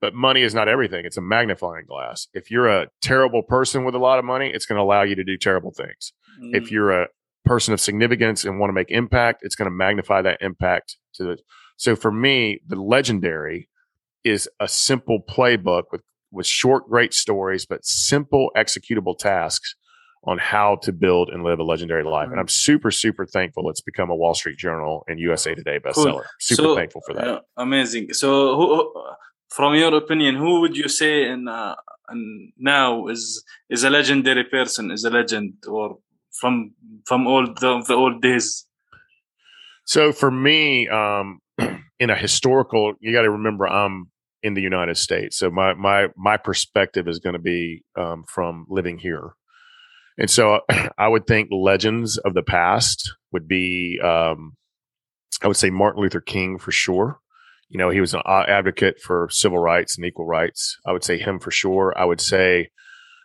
but 0.00 0.14
money 0.14 0.40
is 0.40 0.54
not 0.54 0.68
everything. 0.68 1.04
It's 1.04 1.18
a 1.18 1.22
magnifying 1.22 1.84
glass. 1.86 2.28
If 2.32 2.50
you're 2.50 2.68
a 2.68 2.88
terrible 3.02 3.42
person 3.42 3.84
with 3.84 3.94
a 3.94 3.98
lot 3.98 4.18
of 4.18 4.24
money, 4.24 4.50
it's 4.52 4.64
going 4.64 4.78
to 4.78 4.82
allow 4.82 5.02
you 5.02 5.14
to 5.14 5.22
do 5.22 5.36
terrible 5.36 5.70
things. 5.70 6.12
Mm. 6.40 6.56
If 6.56 6.70
you're 6.70 7.02
a 7.02 7.08
person 7.44 7.74
of 7.74 7.80
significance 7.80 8.44
and 8.44 8.58
want 8.58 8.70
to 8.70 8.74
make 8.74 8.90
impact, 8.90 9.40
it's 9.42 9.54
going 9.54 9.66
to 9.66 9.74
magnify 9.74 10.22
that 10.22 10.38
impact 10.40 10.96
to 11.14 11.24
the 11.24 11.38
so 11.76 11.96
for 11.96 12.12
me, 12.12 12.60
the 12.66 12.76
legendary 12.76 13.68
is 14.22 14.48
a 14.60 14.68
simple 14.68 15.20
playbook 15.20 15.84
with 15.90 16.02
with 16.32 16.46
short, 16.46 16.88
great 16.88 17.14
stories, 17.14 17.66
but 17.66 17.84
simple 17.84 18.50
executable 18.56 19.16
tasks 19.16 19.74
on 20.24 20.38
how 20.38 20.76
to 20.76 20.92
build 20.92 21.28
and 21.30 21.42
live 21.42 21.58
a 21.58 21.64
legendary 21.64 22.04
life. 22.04 22.28
And 22.30 22.38
I'm 22.38 22.48
super, 22.48 22.90
super 22.90 23.26
thankful 23.26 23.68
it's 23.70 23.80
become 23.80 24.08
a 24.10 24.14
Wall 24.14 24.34
Street 24.34 24.56
Journal 24.56 25.04
and 25.08 25.18
USA 25.18 25.54
Today 25.54 25.78
bestseller. 25.78 26.24
Super 26.38 26.62
So, 26.62 26.74
thankful 26.76 27.02
for 27.04 27.14
that. 27.14 27.42
amazing. 27.56 28.12
So, 28.12 28.56
who, 28.56 28.76
who- 28.76 28.92
from 29.50 29.74
your 29.74 29.94
opinion, 29.94 30.36
who 30.36 30.60
would 30.60 30.76
you 30.76 30.88
say 30.88 31.28
in, 31.28 31.46
uh, 31.46 31.74
in 32.10 32.52
now 32.56 33.06
is 33.08 33.44
is 33.68 33.84
a 33.84 33.90
legendary 33.90 34.44
person, 34.44 34.90
is 34.90 35.04
a 35.04 35.10
legend, 35.10 35.54
or 35.68 35.98
from 36.40 36.72
from 37.04 37.26
all 37.26 37.44
the, 37.46 37.84
the 37.86 37.94
old 37.94 38.22
days? 38.22 38.66
So 39.84 40.12
for 40.12 40.30
me, 40.30 40.88
um, 40.88 41.40
in 41.98 42.10
a 42.10 42.16
historical, 42.16 42.94
you 43.00 43.12
got 43.12 43.22
to 43.22 43.30
remember 43.30 43.66
I'm 43.66 44.10
in 44.42 44.54
the 44.54 44.62
United 44.62 44.96
States, 44.96 45.38
so 45.38 45.50
my 45.50 45.74
my 45.74 46.08
my 46.16 46.36
perspective 46.36 47.08
is 47.08 47.18
going 47.18 47.34
to 47.34 47.38
be 47.38 47.84
um, 47.96 48.24
from 48.28 48.66
living 48.68 48.98
here, 48.98 49.34
and 50.18 50.30
so 50.30 50.60
I 50.98 51.08
would 51.08 51.26
think 51.26 51.48
legends 51.50 52.18
of 52.18 52.34
the 52.34 52.42
past 52.42 53.10
would 53.32 53.48
be, 53.48 53.98
um, 54.02 54.56
I 55.42 55.48
would 55.48 55.56
say 55.56 55.70
Martin 55.70 56.02
Luther 56.02 56.20
King 56.20 56.58
for 56.58 56.70
sure. 56.70 57.18
You 57.68 57.78
know, 57.78 57.88
he 57.88 58.00
was 58.00 58.12
an 58.12 58.20
advocate 58.26 59.00
for 59.00 59.28
civil 59.30 59.58
rights 59.58 59.96
and 59.96 60.04
equal 60.04 60.26
rights. 60.26 60.76
I 60.86 60.92
would 60.92 61.04
say 61.04 61.16
him 61.16 61.38
for 61.40 61.50
sure. 61.50 61.94
I 61.96 62.04
would 62.04 62.20
say 62.20 62.68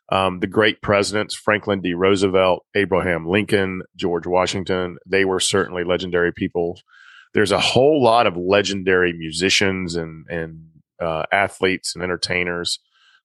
um, 0.10 0.39
the 0.39 0.47
great 0.47 0.82
presidents, 0.82 1.36
Franklin 1.36 1.82
D. 1.82 1.93
Roosevelt, 1.93 2.65
Abraham 2.73 3.27
Lincoln, 3.27 3.82
George 3.97 4.25
Washington, 4.25 4.97
they 5.06 5.25
were 5.25 5.41
certainly 5.41 5.84
legendary 5.84 6.32
people. 6.32 6.80
There's 7.34 7.51
a 7.51 7.60
whole 7.60 8.01
lot 8.01 8.25
of 8.25 8.38
legendary 8.38 9.12
musicians 9.12 9.97
and, 9.97 10.25
and 10.30 10.62
uh, 11.01 11.23
athletes 11.31 11.95
and 11.95 12.03
entertainers. 12.03 12.79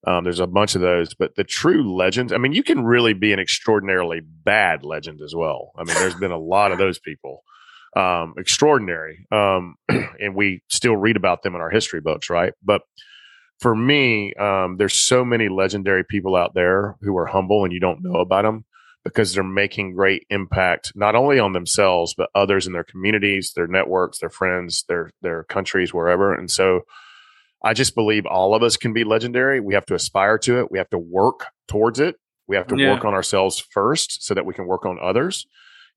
Um, 0.06 0.24
there's 0.24 0.40
a 0.40 0.46
bunch 0.48 0.74
of 0.74 0.80
those, 0.80 1.14
but 1.14 1.36
the 1.36 1.44
true 1.44 1.94
legends, 1.96 2.32
I 2.32 2.38
mean, 2.38 2.52
you 2.52 2.62
can 2.64 2.84
really 2.84 3.12
be 3.14 3.32
an 3.32 3.38
extraordinarily 3.38 4.20
bad 4.20 4.84
legend 4.84 5.20
as 5.22 5.34
well. 5.34 5.72
I 5.78 5.84
mean, 5.84 5.94
there's 5.94 6.14
been 6.16 6.32
a 6.32 6.38
lot 6.38 6.72
of 6.72 6.78
those 6.78 6.98
people. 6.98 7.44
um, 7.96 8.34
extraordinary. 8.38 9.26
Um, 9.30 9.76
and 9.88 10.34
we 10.34 10.62
still 10.68 10.96
read 10.96 11.16
about 11.16 11.42
them 11.42 11.54
in 11.54 11.60
our 11.60 11.70
history 11.70 12.00
books, 12.00 12.30
right? 12.30 12.52
But 12.62 12.82
for 13.60 13.74
me, 13.74 14.34
um, 14.34 14.76
there's 14.78 14.94
so 14.94 15.24
many 15.24 15.48
legendary 15.48 16.04
people 16.04 16.34
out 16.34 16.54
there 16.54 16.96
who 17.02 17.16
are 17.16 17.26
humble 17.26 17.64
and 17.64 17.72
you 17.72 17.80
don't 17.80 18.02
know 18.02 18.20
about 18.20 18.42
them 18.42 18.64
because 19.04 19.34
they're 19.34 19.44
making 19.44 19.94
great 19.94 20.26
impact 20.30 20.92
not 20.94 21.14
only 21.16 21.38
on 21.38 21.52
themselves 21.52 22.14
but 22.14 22.30
others 22.34 22.66
in 22.66 22.72
their 22.72 22.84
communities, 22.84 23.52
their 23.54 23.66
networks, 23.66 24.18
their 24.18 24.30
friends, 24.30 24.84
their 24.88 25.10
their 25.22 25.44
countries, 25.44 25.92
wherever. 25.92 26.32
And 26.34 26.50
so, 26.50 26.82
I 27.64 27.74
just 27.74 27.94
believe 27.94 28.26
all 28.26 28.54
of 28.54 28.62
us 28.62 28.76
can 28.76 28.92
be 28.92 29.04
legendary. 29.04 29.60
We 29.60 29.74
have 29.74 29.86
to 29.86 29.94
aspire 29.94 30.38
to 30.38 30.60
it. 30.60 30.70
We 30.70 30.78
have 30.78 30.90
to 30.90 30.98
work 30.98 31.46
towards 31.68 32.00
it. 32.00 32.16
We 32.48 32.56
have 32.56 32.66
to 32.68 32.76
Yeah. 32.76 32.90
work 32.92 33.04
on 33.04 33.14
ourselves 33.14 33.60
first 33.72 34.24
so 34.24 34.34
that 34.34 34.44
we 34.46 34.54
can 34.54 34.66
work 34.66 34.84
on 34.84 34.98
others. 35.00 35.46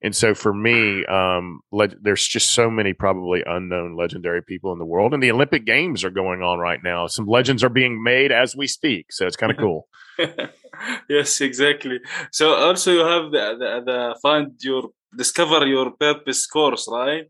And 0.04 0.15
so 0.15 0.36
for 0.36 0.54
me, 0.54 1.06
um, 1.06 1.62
le- 1.71 1.88
there's 2.01 2.28
just 2.28 2.51
so 2.51 2.69
many 2.69 2.93
probably 2.93 3.43
unknown 3.45 3.95
legendary 3.97 4.43
people 4.43 4.71
in 4.73 4.78
the 4.78 4.86
world. 4.86 5.13
And 5.13 5.23
the 5.23 5.32
Olympic 5.32 5.65
Games 5.65 6.04
are 6.04 6.10
going 6.12 6.43
on 6.43 6.60
right 6.60 6.80
now. 6.84 7.08
Some 7.08 7.25
legends 7.25 7.63
are 7.63 7.69
being 7.69 8.04
made 8.04 8.32
as 8.32 8.56
we 8.56 8.67
speak. 8.67 9.12
So 9.12 9.25
it's 9.25 9.38
kind 9.38 9.51
of 9.51 9.58
cool. 9.58 9.88
yes, 11.10 11.41
exactly. 11.41 11.99
So 12.32 12.54
also 12.54 12.91
you 12.91 12.99
have 13.06 13.32
the, 13.32 13.56
the 13.58 13.82
the 13.86 14.19
find 14.21 14.51
your 14.62 14.89
discover 15.17 15.65
your 15.65 15.91
purpose 15.91 16.45
course, 16.45 16.88
right? 16.91 17.25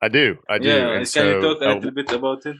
I 0.00 0.08
do. 0.08 0.38
I 0.48 0.58
do. 0.58 0.68
Yeah. 0.68 0.88
And 0.96 1.12
Can 1.12 1.26
you 1.26 1.40
talk 1.40 1.60
a 1.62 1.70
uh, 1.70 1.74
little 1.74 1.90
bit 1.92 2.10
about 2.12 2.44
it? 2.46 2.56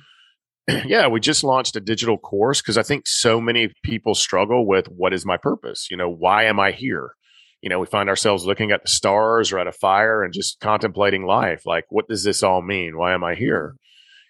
yeah, 0.87 1.09
we 1.09 1.21
just 1.21 1.45
launched 1.45 1.77
a 1.77 1.81
digital 1.81 2.19
course 2.19 2.61
because 2.61 2.79
I 2.79 2.83
think 2.83 3.07
so 3.07 3.41
many 3.41 3.73
people 3.83 4.15
struggle 4.15 4.67
with 4.67 4.87
what 4.87 5.13
is 5.13 5.27
my 5.27 5.37
purpose? 5.37 5.89
You 5.91 5.97
know, 5.97 6.11
why 6.11 6.45
am 6.45 6.61
I 6.61 6.73
here? 6.73 7.15
You 7.61 7.69
know, 7.69 7.79
we 7.79 7.87
find 7.87 8.09
ourselves 8.09 8.45
looking 8.45 8.73
at 8.73 8.83
the 8.83 8.91
stars 8.91 9.53
or 9.53 9.59
at 9.59 9.67
a 9.67 9.73
fire 9.73 10.23
and 10.23 10.33
just 10.33 10.61
contemplating 10.61 11.25
life. 11.25 11.63
Like, 11.65 11.85
what 11.91 12.09
does 12.09 12.25
this 12.25 12.43
all 12.43 12.63
mean? 12.63 12.97
Why 12.97 13.15
am 13.15 13.23
I 13.23 13.35
here? 13.35 13.77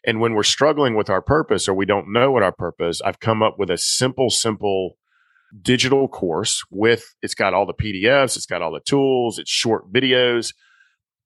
And 0.05 0.21
when 0.21 0.35
we're 0.35 0.42
struggling 0.42 0.97
with 0.97 1.09
our 1.09 1.23
purpose 1.23 1.68
or 1.68 1.75
we 1.75 1.87
don't 1.87 2.12
know 2.12 2.33
what 2.33 2.42
our 2.42 2.53
purpose, 2.53 3.01
I've 3.03 3.21
come 3.21 3.42
up 3.42 3.59
with 3.59 3.71
a 3.71 3.79
simple, 3.79 4.31
simple 4.31 4.97
digital 5.61 6.09
course 6.09 6.62
with 6.71 7.14
it's 7.23 7.35
got 7.35 7.55
all 7.55 7.66
the 7.66 7.75
PDFs, 7.75 8.37
it's 8.37 8.47
got 8.47 8.62
all 8.62 8.73
the 8.73 8.81
tools, 8.81 9.38
it's 9.38 9.51
short 9.51 9.92
videos 9.92 10.55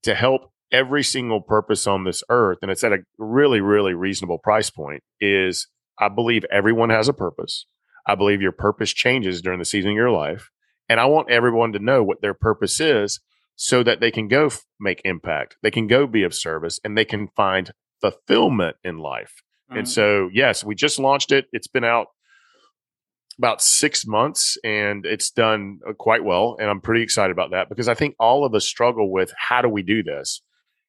to 0.02 0.14
help 0.14 0.52
every 0.72 1.02
single 1.02 1.40
purpose 1.40 1.86
on 1.86 2.04
this 2.04 2.22
earth. 2.28 2.58
And 2.62 2.70
it's 2.70 2.84
at 2.84 2.92
a 2.92 2.98
really, 3.18 3.60
really 3.60 3.94
reasonable 3.94 4.38
price 4.38 4.70
point. 4.70 5.02
Is 5.20 5.68
I 5.98 6.08
believe 6.08 6.44
everyone 6.50 6.90
has 6.90 7.08
a 7.08 7.12
purpose. 7.12 7.66
I 8.06 8.14
believe 8.14 8.40
your 8.40 8.52
purpose 8.52 8.92
changes 8.92 9.42
during 9.42 9.58
the 9.58 9.64
season 9.64 9.90
of 9.90 9.96
your 9.96 10.10
life. 10.10 10.50
And 10.88 11.00
I 11.00 11.06
want 11.06 11.30
everyone 11.30 11.72
to 11.72 11.78
know 11.78 12.02
what 12.02 12.20
their 12.20 12.34
purpose 12.34 12.80
is 12.80 13.20
so 13.56 13.82
that 13.82 14.00
they 14.00 14.10
can 14.10 14.28
go 14.28 14.46
f- 14.46 14.64
make 14.78 15.00
impact. 15.04 15.56
They 15.62 15.70
can 15.70 15.86
go 15.88 16.06
be 16.06 16.22
of 16.22 16.34
service 16.34 16.78
and 16.84 16.96
they 16.96 17.04
can 17.04 17.28
find 17.34 17.72
fulfillment 18.00 18.76
in 18.84 18.98
life. 18.98 19.32
Mm. 19.72 19.78
And 19.78 19.88
so, 19.88 20.30
yes, 20.32 20.62
we 20.62 20.74
just 20.74 20.98
launched 20.98 21.32
it. 21.32 21.46
It's 21.52 21.66
been 21.66 21.84
out 21.84 22.08
about 23.38 23.60
six 23.60 24.06
months 24.06 24.56
and 24.62 25.04
it's 25.04 25.30
done 25.30 25.80
uh, 25.88 25.92
quite 25.94 26.24
well. 26.24 26.56
And 26.60 26.70
I'm 26.70 26.80
pretty 26.80 27.02
excited 27.02 27.32
about 27.32 27.50
that 27.50 27.68
because 27.68 27.88
I 27.88 27.94
think 27.94 28.14
all 28.20 28.44
of 28.44 28.54
us 28.54 28.66
struggle 28.66 29.10
with 29.10 29.32
how 29.36 29.62
do 29.62 29.68
we 29.68 29.82
do 29.82 30.02
this? 30.02 30.42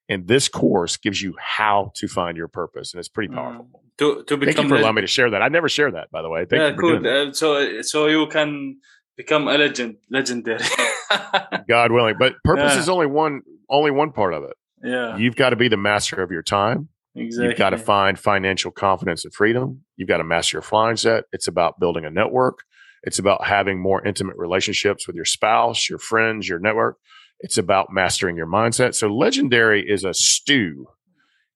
And 0.09 0.27
this 0.27 0.47
course 0.47 0.95
gives 0.97 1.21
you 1.21 1.35
how 1.39 1.91
to 1.95 2.07
find 2.07 2.37
your 2.37 2.47
purpose. 2.47 2.93
And 2.93 2.99
it's 2.99 3.09
pretty 3.09 3.33
powerful. 3.33 3.65
Mm. 3.65 3.97
to 3.97 4.23
to 4.23 4.37
Thank 4.37 4.41
become 4.45 4.65
you 4.65 4.69
for 4.69 4.75
allowing 4.77 4.95
me 4.95 5.01
to 5.01 5.07
share 5.07 5.29
that. 5.31 5.41
I 5.41 5.49
never 5.49 5.67
share 5.69 5.91
that, 5.91 6.09
by 6.11 6.21
the 6.21 6.29
way. 6.29 6.45
Thank 6.45 6.61
yeah, 6.61 6.75
cool. 6.79 7.05
Uh, 7.07 7.33
so 7.33 7.81
so 7.81 8.07
you 8.07 8.27
can 8.27 8.77
become 9.17 9.47
a 9.47 9.57
legend, 9.57 9.97
legendary. 10.09 10.63
God 11.69 11.91
willing. 11.91 12.15
But 12.19 12.35
purpose 12.43 12.73
Yeah. 12.75 12.79
is 12.79 12.89
only 12.89 13.07
one 13.07 13.41
only 13.69 13.91
one 13.91 14.11
part 14.11 14.33
of 14.33 14.43
it. 14.43 14.55
yeah, 14.83 15.17
You've 15.17 15.35
got 15.35 15.49
to 15.49 15.55
be 15.55 15.67
the 15.67 15.77
master 15.77 16.21
of 16.23 16.31
your 16.31 16.43
time. 16.43 16.87
exactly. 17.15 17.49
You've 17.49 17.57
got 17.57 17.71
to 17.71 17.77
find 17.77 18.17
financial 18.17 18.71
confidence 18.71 19.25
and 19.25 19.33
freedom. 19.33 19.81
You've 19.97 20.07
got 20.07 20.17
to 20.17 20.23
master 20.23 20.57
your 20.57 20.61
flying 20.61 20.95
set. 20.97 21.25
It's 21.33 21.47
about 21.47 21.79
building 21.79 22.05
a 22.05 22.09
network. 22.09 22.59
It's 23.03 23.19
about 23.19 23.45
having 23.45 23.81
more 23.81 24.05
intimate 24.05 24.37
relationships 24.37 25.05
with 25.07 25.15
your 25.15 25.25
spouse, 25.25 25.89
your 25.89 25.99
friends, 25.99 26.47
your 26.47 26.59
network. 26.59 26.97
It's 27.39 27.57
about 27.57 27.91
mastering 27.91 28.35
your 28.35 28.47
mindset. 28.47 28.95
So, 28.95 29.07
legendary 29.07 29.87
is 29.87 30.03
a 30.03 30.13
stew, 30.13 30.87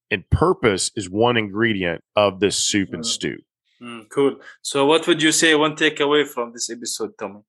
and 0.10 0.30
purpose 0.30 0.92
is 0.96 1.10
one 1.10 1.38
ingredient 1.38 2.04
of 2.16 2.40
this 2.40 2.56
soup 2.58 2.90
and 2.94 3.04
Mm. 3.04 3.06
stew. 3.08 3.38
Mm, 3.82 4.10
cool. 4.10 4.36
So, 4.62 4.86
what 4.86 5.08
would 5.08 5.22
you 5.24 5.32
say 5.32 5.56
one 5.56 5.76
takeaway 5.76 6.28
from 6.28 6.54
this 6.54 6.70
episode, 6.70 7.12
Tommy? 7.18 7.42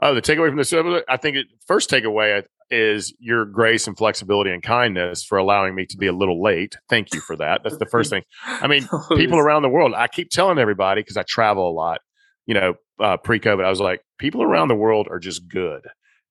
Oh, 0.00 0.14
the 0.14 0.22
takeaway 0.22 0.48
from 0.48 0.56
this 0.56 0.72
episode, 0.72 1.04
I 1.08 1.16
think 1.18 1.36
it, 1.36 1.46
first 1.66 1.90
takeaway 1.90 2.44
is 2.70 3.14
your 3.20 3.44
grace 3.44 3.86
and 3.86 3.96
flexibility 3.96 4.50
and 4.50 4.62
kindness 4.62 5.22
for 5.22 5.36
allowing 5.38 5.74
me 5.74 5.84
to 5.86 5.96
be 5.98 6.06
a 6.06 6.12
little 6.12 6.42
late. 6.42 6.76
Thank 6.88 7.12
you 7.14 7.20
for 7.20 7.36
that. 7.36 7.60
That's 7.62 7.76
the 7.76 7.86
first 7.86 8.08
thing. 8.10 8.22
I 8.46 8.66
mean, 8.66 8.88
people 9.16 9.38
around 9.38 9.62
the 9.62 9.68
world. 9.68 9.92
I 9.94 10.08
keep 10.08 10.30
telling 10.30 10.58
everybody 10.58 11.02
because 11.02 11.18
I 11.18 11.22
travel 11.24 11.70
a 11.70 11.72
lot. 11.72 12.00
You 12.46 12.54
know, 12.54 12.74
uh, 12.98 13.16
pre-COVID, 13.18 13.64
I 13.64 13.68
was 13.70 13.80
like, 13.80 14.00
people 14.18 14.42
around 14.42 14.68
the 14.68 14.74
world 14.74 15.08
are 15.10 15.18
just 15.18 15.46
good. 15.48 15.82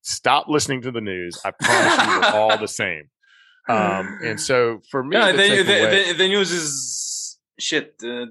Stop 0.03 0.47
listening 0.49 0.81
to 0.83 0.91
the 0.91 1.01
news. 1.01 1.39
I 1.43 1.51
promise 1.51 1.97
you, 1.97 2.19
we're 2.19 2.39
all 2.39 2.57
the 2.57 2.67
same. 2.67 3.03
Um, 3.69 4.19
and 4.23 4.39
so 4.39 4.81
for 4.91 5.03
me, 5.03 5.15
yeah, 5.17 5.31
the, 5.31 5.37
the, 5.37 5.43
takeaway- 5.43 6.07
the, 6.09 6.13
the 6.17 6.27
news 6.27 6.51
is 6.51 7.37
shit. 7.57 7.95
Uh, 8.03 8.25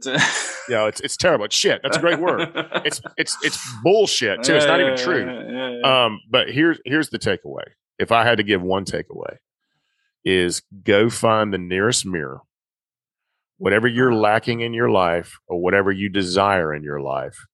know, 0.68 0.87
it's 0.87 1.00
it's 1.00 1.16
terrible. 1.16 1.46
It's 1.46 1.56
shit. 1.56 1.80
That's 1.82 1.96
a 1.96 2.00
great 2.00 2.20
word. 2.20 2.50
It's 2.85 3.00
it's 3.16 3.37
it's 3.42 3.58
bullshit 3.82 4.42
too. 4.42 4.54
It's 4.56 4.66
not 4.66 4.80
even 4.80 4.92
Yeah, 4.92 5.02
true. 5.04 5.24
yeah, 5.24 5.50
yeah, 5.50 5.78
yeah. 5.82 6.04
Um, 6.04 6.20
but 6.30 6.50
here's 6.50 6.78
here's 6.85 7.08
the 7.08 7.18
takeaway. 7.18 7.64
If 7.98 8.12
I 8.12 8.24
had 8.24 8.37
to 8.37 8.42
give 8.44 8.61
one 8.61 8.85
takeaway, 8.85 9.37
is 10.24 10.61
go 10.85 11.08
find 11.08 11.52
the 11.54 11.58
nearest 11.58 12.04
mirror. 12.04 12.40
Whatever 13.56 13.87
you're 13.88 14.14
lacking 14.14 14.61
in 14.61 14.74
your 14.74 14.90
life 14.90 15.38
or 15.46 15.62
whatever 15.62 15.90
you 15.90 16.11
desire 16.11 16.74
in 16.74 16.82
your 16.82 17.00
life, 17.00 17.46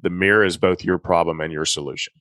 the 0.00 0.10
mirror 0.10 0.44
is 0.44 0.56
both 0.56 0.82
your 0.82 0.98
problem 0.98 1.40
and 1.40 1.52
your 1.52 1.66
solution. 1.66 2.14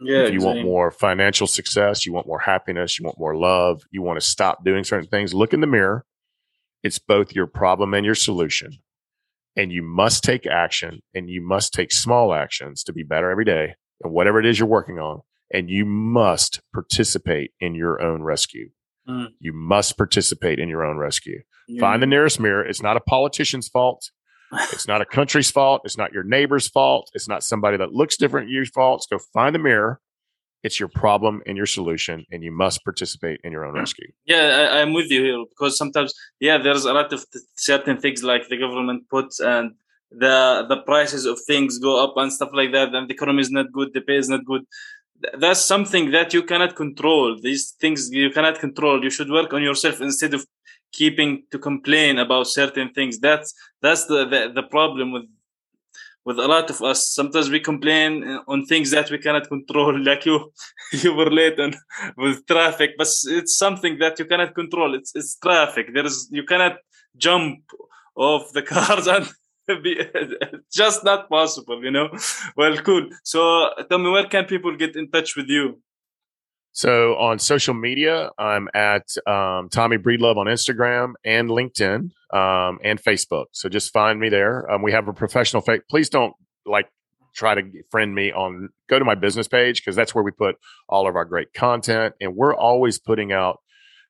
Yeah, 0.00 0.24
if 0.24 0.32
you 0.32 0.40
want 0.40 0.62
more 0.62 0.90
financial 0.90 1.46
success, 1.46 2.04
you 2.04 2.12
want 2.12 2.26
more 2.26 2.40
happiness, 2.40 2.98
you 2.98 3.04
want 3.04 3.18
more 3.18 3.36
love, 3.36 3.82
you 3.90 4.02
want 4.02 4.20
to 4.20 4.26
stop 4.26 4.64
doing 4.64 4.84
certain 4.84 5.08
things, 5.08 5.32
look 5.34 5.54
in 5.54 5.60
the 5.60 5.66
mirror. 5.66 6.04
It's 6.82 6.98
both 6.98 7.34
your 7.34 7.46
problem 7.46 7.94
and 7.94 8.04
your 8.04 8.14
solution. 8.14 8.72
And 9.56 9.72
you 9.72 9.82
must 9.82 10.22
take 10.22 10.46
action 10.46 11.00
and 11.14 11.30
you 11.30 11.40
must 11.40 11.72
take 11.72 11.90
small 11.90 12.34
actions 12.34 12.84
to 12.84 12.92
be 12.92 13.02
better 13.02 13.30
every 13.30 13.44
day 13.46 13.74
and 14.02 14.12
whatever 14.12 14.38
it 14.38 14.46
is 14.46 14.58
you're 14.58 14.68
working 14.68 14.98
on. 14.98 15.22
And 15.52 15.70
you 15.70 15.86
must 15.86 16.60
participate 16.74 17.52
in 17.60 17.74
your 17.74 18.02
own 18.02 18.22
rescue. 18.22 18.70
Mm. 19.08 19.28
You 19.38 19.52
must 19.52 19.96
participate 19.96 20.58
in 20.58 20.68
your 20.68 20.84
own 20.84 20.98
rescue. 20.98 21.40
Yeah. 21.68 21.80
Find 21.80 22.02
the 22.02 22.06
nearest 22.06 22.38
mirror. 22.38 22.64
It's 22.64 22.82
not 22.82 22.96
a 22.96 23.00
politician's 23.00 23.68
fault. 23.68 24.10
It's 24.72 24.86
not 24.86 25.00
a 25.00 25.04
country's 25.04 25.50
fault. 25.50 25.82
It's 25.84 25.98
not 25.98 26.12
your 26.12 26.22
neighbor's 26.22 26.68
fault. 26.68 27.10
It's 27.14 27.28
not 27.28 27.42
somebody 27.42 27.76
that 27.76 27.92
looks 27.92 28.16
different 28.16 28.50
your 28.50 28.66
fault. 28.66 29.06
Go 29.10 29.18
find 29.32 29.54
the 29.54 29.58
mirror. 29.58 30.00
It's 30.62 30.80
your 30.80 30.88
problem 30.88 31.42
and 31.46 31.56
your 31.56 31.66
solution, 31.66 32.24
and 32.32 32.42
you 32.42 32.50
must 32.50 32.82
participate 32.82 33.40
in 33.44 33.52
your 33.52 33.64
own 33.64 33.74
rescue. 33.74 34.10
Yeah, 34.24 34.68
I, 34.72 34.80
I'm 34.80 34.92
with 34.92 35.10
you 35.10 35.22
here 35.22 35.44
because 35.48 35.78
sometimes, 35.78 36.12
yeah, 36.40 36.58
there's 36.58 36.84
a 36.84 36.92
lot 36.92 37.12
of 37.12 37.24
th- 37.30 37.44
certain 37.56 37.98
things 37.98 38.24
like 38.24 38.48
the 38.48 38.56
government 38.56 39.08
puts 39.08 39.38
and 39.38 39.72
the 40.10 40.64
the 40.68 40.78
prices 40.78 41.24
of 41.24 41.38
things 41.46 41.78
go 41.78 42.02
up 42.02 42.14
and 42.16 42.32
stuff 42.32 42.50
like 42.52 42.72
that, 42.72 42.94
and 42.94 43.08
the 43.08 43.14
economy 43.14 43.42
is 43.42 43.50
not 43.50 43.70
good, 43.72 43.92
the 43.92 44.00
pay 44.00 44.16
is 44.16 44.28
not 44.28 44.44
good. 44.44 44.62
That's 45.38 45.64
something 45.64 46.10
that 46.10 46.34
you 46.34 46.42
cannot 46.42 46.76
control. 46.76 47.36
These 47.40 47.74
things 47.80 48.10
you 48.10 48.30
cannot 48.30 48.58
control. 48.58 49.02
You 49.02 49.10
should 49.10 49.30
work 49.30 49.52
on 49.52 49.62
yourself 49.62 50.00
instead 50.00 50.34
of 50.34 50.46
keeping 50.96 51.30
to 51.52 51.58
complain 51.58 52.18
about 52.18 52.46
certain 52.46 52.88
things. 52.96 53.18
That's 53.18 53.54
that's 53.82 54.04
the 54.06 54.20
the, 54.32 54.40
the 54.54 54.62
problem 54.76 55.12
with 55.12 55.26
with 56.26 56.38
a 56.40 56.48
lot 56.48 56.68
of 56.70 56.82
us. 56.82 57.14
Sometimes 57.14 57.48
we 57.48 57.60
complain 57.60 58.24
uh, 58.24 58.40
on 58.48 58.66
things 58.66 58.90
that 58.90 59.10
we 59.10 59.18
cannot 59.18 59.48
control, 59.48 59.98
like 60.10 60.26
you 60.26 60.52
you 61.04 61.14
were 61.14 61.30
late 61.30 61.58
on 61.60 61.74
with 62.16 62.46
traffic, 62.46 62.90
but 62.98 63.08
it's 63.38 63.56
something 63.56 63.98
that 63.98 64.18
you 64.18 64.26
cannot 64.26 64.54
control. 64.54 64.94
It's 64.94 65.12
it's 65.14 65.36
traffic. 65.36 65.86
There 65.94 66.06
is 66.06 66.28
you 66.30 66.44
cannot 66.44 66.76
jump 67.16 67.60
off 68.16 68.52
the 68.52 68.62
cars 68.74 69.06
and 69.06 69.26
be 69.82 70.00
just 70.72 71.04
not 71.04 71.28
possible, 71.28 71.82
you 71.82 71.90
know. 71.90 72.08
Well, 72.56 72.76
cool. 72.78 73.08
So 73.24 73.70
tell 73.88 73.98
me, 73.98 74.10
where 74.10 74.26
can 74.26 74.44
people 74.44 74.76
get 74.76 74.96
in 74.96 75.10
touch 75.10 75.36
with 75.36 75.48
you? 75.48 75.80
So 76.76 77.16
on 77.16 77.38
social 77.38 77.72
media, 77.72 78.28
I'm 78.38 78.68
at 78.74 79.06
um, 79.26 79.70
Tommy 79.70 79.96
Breedlove 79.96 80.36
on 80.36 80.44
Instagram 80.44 81.14
and 81.24 81.48
LinkedIn 81.48 82.10
um, 82.34 82.78
and 82.84 83.02
Facebook. 83.02 83.46
So 83.52 83.70
just 83.70 83.94
find 83.94 84.20
me 84.20 84.28
there. 84.28 84.70
Um, 84.70 84.82
we 84.82 84.92
have 84.92 85.08
a 85.08 85.14
professional 85.14 85.62
face. 85.62 85.80
Please 85.88 86.10
don't 86.10 86.34
like 86.66 86.90
try 87.34 87.54
to 87.54 87.62
friend 87.90 88.14
me 88.14 88.30
on. 88.30 88.68
Go 88.90 88.98
to 88.98 89.06
my 89.06 89.14
business 89.14 89.48
page 89.48 89.80
because 89.80 89.96
that's 89.96 90.14
where 90.14 90.22
we 90.22 90.32
put 90.32 90.56
all 90.86 91.08
of 91.08 91.16
our 91.16 91.24
great 91.24 91.54
content, 91.54 92.14
and 92.20 92.36
we're 92.36 92.54
always 92.54 92.98
putting 92.98 93.32
out. 93.32 93.60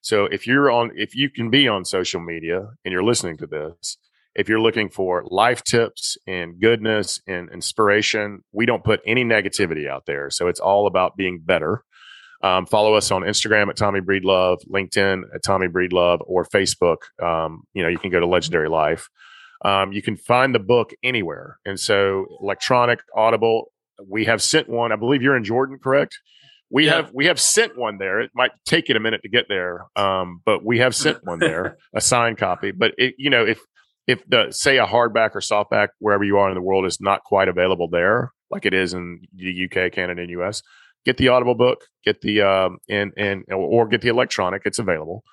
So 0.01 0.25
if 0.25 0.45
you're 0.45 0.69
on, 0.69 0.91
if 0.97 1.15
you 1.15 1.31
can 1.31 1.51
be 1.51 1.69
on 1.69 1.85
social 1.85 2.21
media 2.21 2.71
and 2.85 2.91
you're 2.91 3.05
listening 3.05 3.37
to 3.37 3.47
this, 3.47 3.97
if 4.35 4.49
you're 4.49 4.61
looking 4.61 4.89
for 4.89 5.25
life 5.29 5.63
tips 5.63 6.19
and 6.27 6.61
goodness 6.61 7.21
and 7.29 7.49
inspiration, 7.53 8.43
we 8.51 8.67
don't 8.67 8.83
put 8.83 9.03
any 9.07 9.25
negativity 9.25 9.89
out 9.89 10.07
there. 10.07 10.31
So 10.31 10.49
it's 10.49 10.59
all 10.59 10.89
about 10.89 11.17
being 11.17 11.43
better. 11.45 11.85
Um, 12.43 12.67
follow 12.67 12.95
us 12.95 13.11
on 13.11 13.23
Instagram 13.23 13.69
at 13.69 13.77
Tommy 13.77 14.01
Breedlove, 14.01 14.59
LinkedIn 14.69 15.23
at 15.35 15.43
Tommy 15.43 15.69
Breedlove, 15.69 16.21
or 16.27 16.45
Facebook. 16.45 16.99
Um, 17.23 17.65
you 17.75 17.83
know, 17.83 17.89
you 17.89 17.99
can 17.99 18.11
go 18.11 18.21
to 18.21 18.27
Legendary 18.27 18.69
Life. 18.69 19.09
Um, 19.65 19.93
you 19.93 20.03
can 20.03 20.17
find 20.17 20.55
the 20.55 20.59
book 20.59 20.93
anywhere, 21.03 21.59
and 21.65 21.81
so 21.81 22.27
electronic, 22.41 23.01
Audible. 23.15 23.73
We 24.07 24.27
have 24.27 24.43
sent 24.43 24.69
one. 24.69 24.93
I 24.93 24.97
believe 24.97 25.23
you're 25.23 25.37
in 25.37 25.45
Jordan, 25.45 25.79
correct? 25.83 26.19
We 26.71 26.87
Yeah. 26.87 26.97
have 26.97 27.11
we 27.15 27.27
have 27.27 27.41
sent 27.41 27.79
one 27.79 27.97
there. 27.99 28.21
It 28.21 28.31
might 28.35 28.51
take 28.67 28.91
it 28.91 28.97
a 28.97 29.01
minute 29.01 29.23
to 29.23 29.29
get 29.31 29.47
there, 29.49 29.87
um, 29.97 30.43
but 30.45 30.65
we 30.65 30.79
have 30.81 30.95
sent 30.95 31.25
one 31.25 31.39
there, 31.39 31.79
a 31.95 32.01
signed 32.03 32.37
copy. 32.39 32.71
But 32.73 32.93
it, 32.99 33.15
you 33.17 33.31
know, 33.31 33.47
if 33.47 33.61
if 34.07 34.23
the 34.29 34.51
say 34.51 34.77
a 34.79 34.85
hardback 34.87 35.31
or 35.35 35.41
softback 35.41 35.89
wherever 36.01 36.23
you 36.23 36.37
are 36.39 36.49
in 36.51 36.55
the 36.55 36.61
world 36.61 36.85
is 36.85 37.01
not 37.01 37.25
quite 37.25 37.49
available 37.49 37.89
there, 37.89 38.33
like 38.51 38.67
it 38.67 38.75
is 38.75 38.93
in 38.95 39.23
the 39.35 39.65
UK, 39.65 39.91
Canada, 39.93 40.21
and 40.21 40.31
US, 40.33 40.63
get 41.07 41.17
the 41.17 41.29
Audible 41.29 41.55
book, 41.55 41.87
get 42.05 42.21
the 42.21 42.43
um, 42.43 42.79
and 42.91 43.13
and 43.17 43.45
or 43.51 43.87
get 43.87 44.03
the 44.03 44.09
electronic. 44.09 44.63
It's 44.67 44.79
available. 44.79 45.25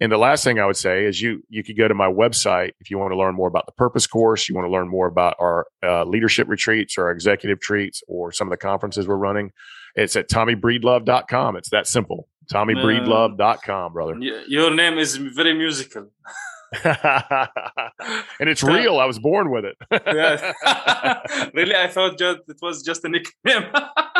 And 0.00 0.10
the 0.10 0.18
last 0.18 0.42
thing 0.42 0.58
I 0.58 0.66
would 0.66 0.76
say 0.76 1.06
is 1.06 1.22
you 1.22 1.42
you 1.48 1.62
could 1.62 1.78
go 1.78 1.86
to 1.88 1.94
my 1.94 2.08
website 2.08 2.72
if 2.80 2.90
you 2.90 2.98
want 2.98 3.12
to 3.12 3.16
learn 3.16 3.34
more 3.34 3.48
about 3.48 3.66
the 3.66 3.72
Purpose 3.72 4.06
Course, 4.06 4.48
you 4.48 4.54
want 4.54 4.66
to 4.66 4.72
learn 4.72 4.88
more 4.88 5.06
about 5.06 5.36
our 5.38 5.66
uh, 5.82 6.04
leadership 6.04 6.48
retreats 6.48 6.98
or 6.98 7.04
our 7.04 7.12
executive 7.12 7.60
treats 7.60 8.02
or 8.08 8.32
some 8.32 8.48
of 8.48 8.50
the 8.50 8.56
conferences 8.56 9.06
we're 9.06 9.16
running. 9.16 9.52
It's 9.94 10.16
at 10.16 10.28
tommybreedlove.com. 10.28 11.56
It's 11.56 11.70
that 11.70 11.86
simple. 11.86 12.28
tommybreedlove.com, 12.52 13.92
brother. 13.92 14.18
Your 14.48 14.74
name 14.74 14.98
is 14.98 15.16
very 15.16 15.54
musical. 15.54 16.10
and 16.84 18.48
it's 18.48 18.62
real. 18.62 18.98
I 18.98 19.04
was 19.04 19.18
born 19.18 19.50
with 19.50 19.64
it. 19.64 19.76
Really, 21.54 21.74
I 21.74 21.88
thought 21.88 22.18
just 22.18 22.40
it 22.48 22.56
was 22.62 22.82
just 22.82 23.04
a 23.04 23.08
nickname. 23.08 23.64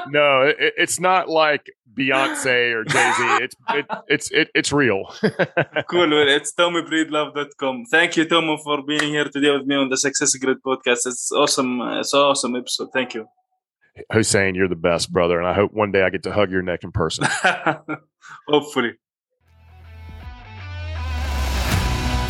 no, 0.08 0.42
it, 0.42 0.74
it's 0.76 1.00
not 1.00 1.28
like 1.28 1.70
Beyonce 1.94 2.72
or 2.72 2.84
Jay 2.84 3.12
Z. 3.16 3.44
It's 3.44 3.56
it, 3.70 3.86
it's 4.08 4.30
it, 4.30 4.48
it's 4.54 4.72
real. 4.72 5.04
cool. 5.88 6.10
Well, 6.10 6.28
it's 6.28 6.52
TommyBreedlove.com. 6.54 7.86
Thank 7.90 8.16
you, 8.16 8.28
Tom, 8.28 8.56
for 8.62 8.82
being 8.84 9.12
here 9.12 9.24
today 9.24 9.50
with 9.50 9.66
me 9.66 9.76
on 9.76 9.88
the 9.88 9.96
Success 9.96 10.34
Grid 10.36 10.58
podcast. 10.64 11.06
It's 11.06 11.30
awesome. 11.32 11.80
It's 11.80 12.12
an 12.12 12.20
awesome 12.20 12.56
episode. 12.56 12.88
Thank 12.92 13.14
you. 13.14 13.26
Hussein, 14.12 14.54
you're 14.54 14.68
the 14.68 14.74
best, 14.74 15.12
brother, 15.12 15.38
and 15.38 15.46
I 15.46 15.54
hope 15.54 15.72
one 15.72 15.92
day 15.92 16.02
I 16.02 16.10
get 16.10 16.22
to 16.24 16.32
hug 16.32 16.50
your 16.50 16.62
neck 16.62 16.82
in 16.82 16.92
person. 16.92 17.26
Hopefully. 18.48 18.92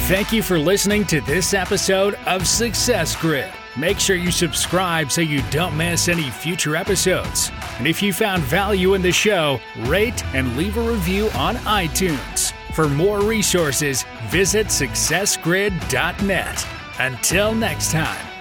Thank 0.06 0.32
you 0.32 0.42
for 0.42 0.58
listening 0.58 1.04
to 1.06 1.20
this 1.20 1.54
episode 1.54 2.14
of 2.26 2.46
Success 2.46 3.14
Grid. 3.14 3.50
Make 3.78 4.00
sure 4.00 4.16
you 4.16 4.32
subscribe 4.32 5.12
so 5.12 5.20
you 5.20 5.42
don't 5.50 5.76
miss 5.76 6.08
any 6.08 6.28
future 6.28 6.74
episodes. 6.74 7.52
And 7.78 7.86
if 7.86 8.02
you 8.02 8.12
found 8.12 8.42
value 8.42 8.94
in 8.94 9.00
the 9.00 9.12
show, 9.12 9.60
rate 9.82 10.22
and 10.34 10.56
leave 10.56 10.76
a 10.76 10.82
review 10.82 11.30
on 11.30 11.54
iTunes. 11.58 12.52
For 12.74 12.88
more 12.88 13.22
resources, 13.22 14.04
visit 14.26 14.66
successgrid.net. 14.66 16.66
Until 16.98 17.54
next 17.54 17.92
time. 17.92 18.31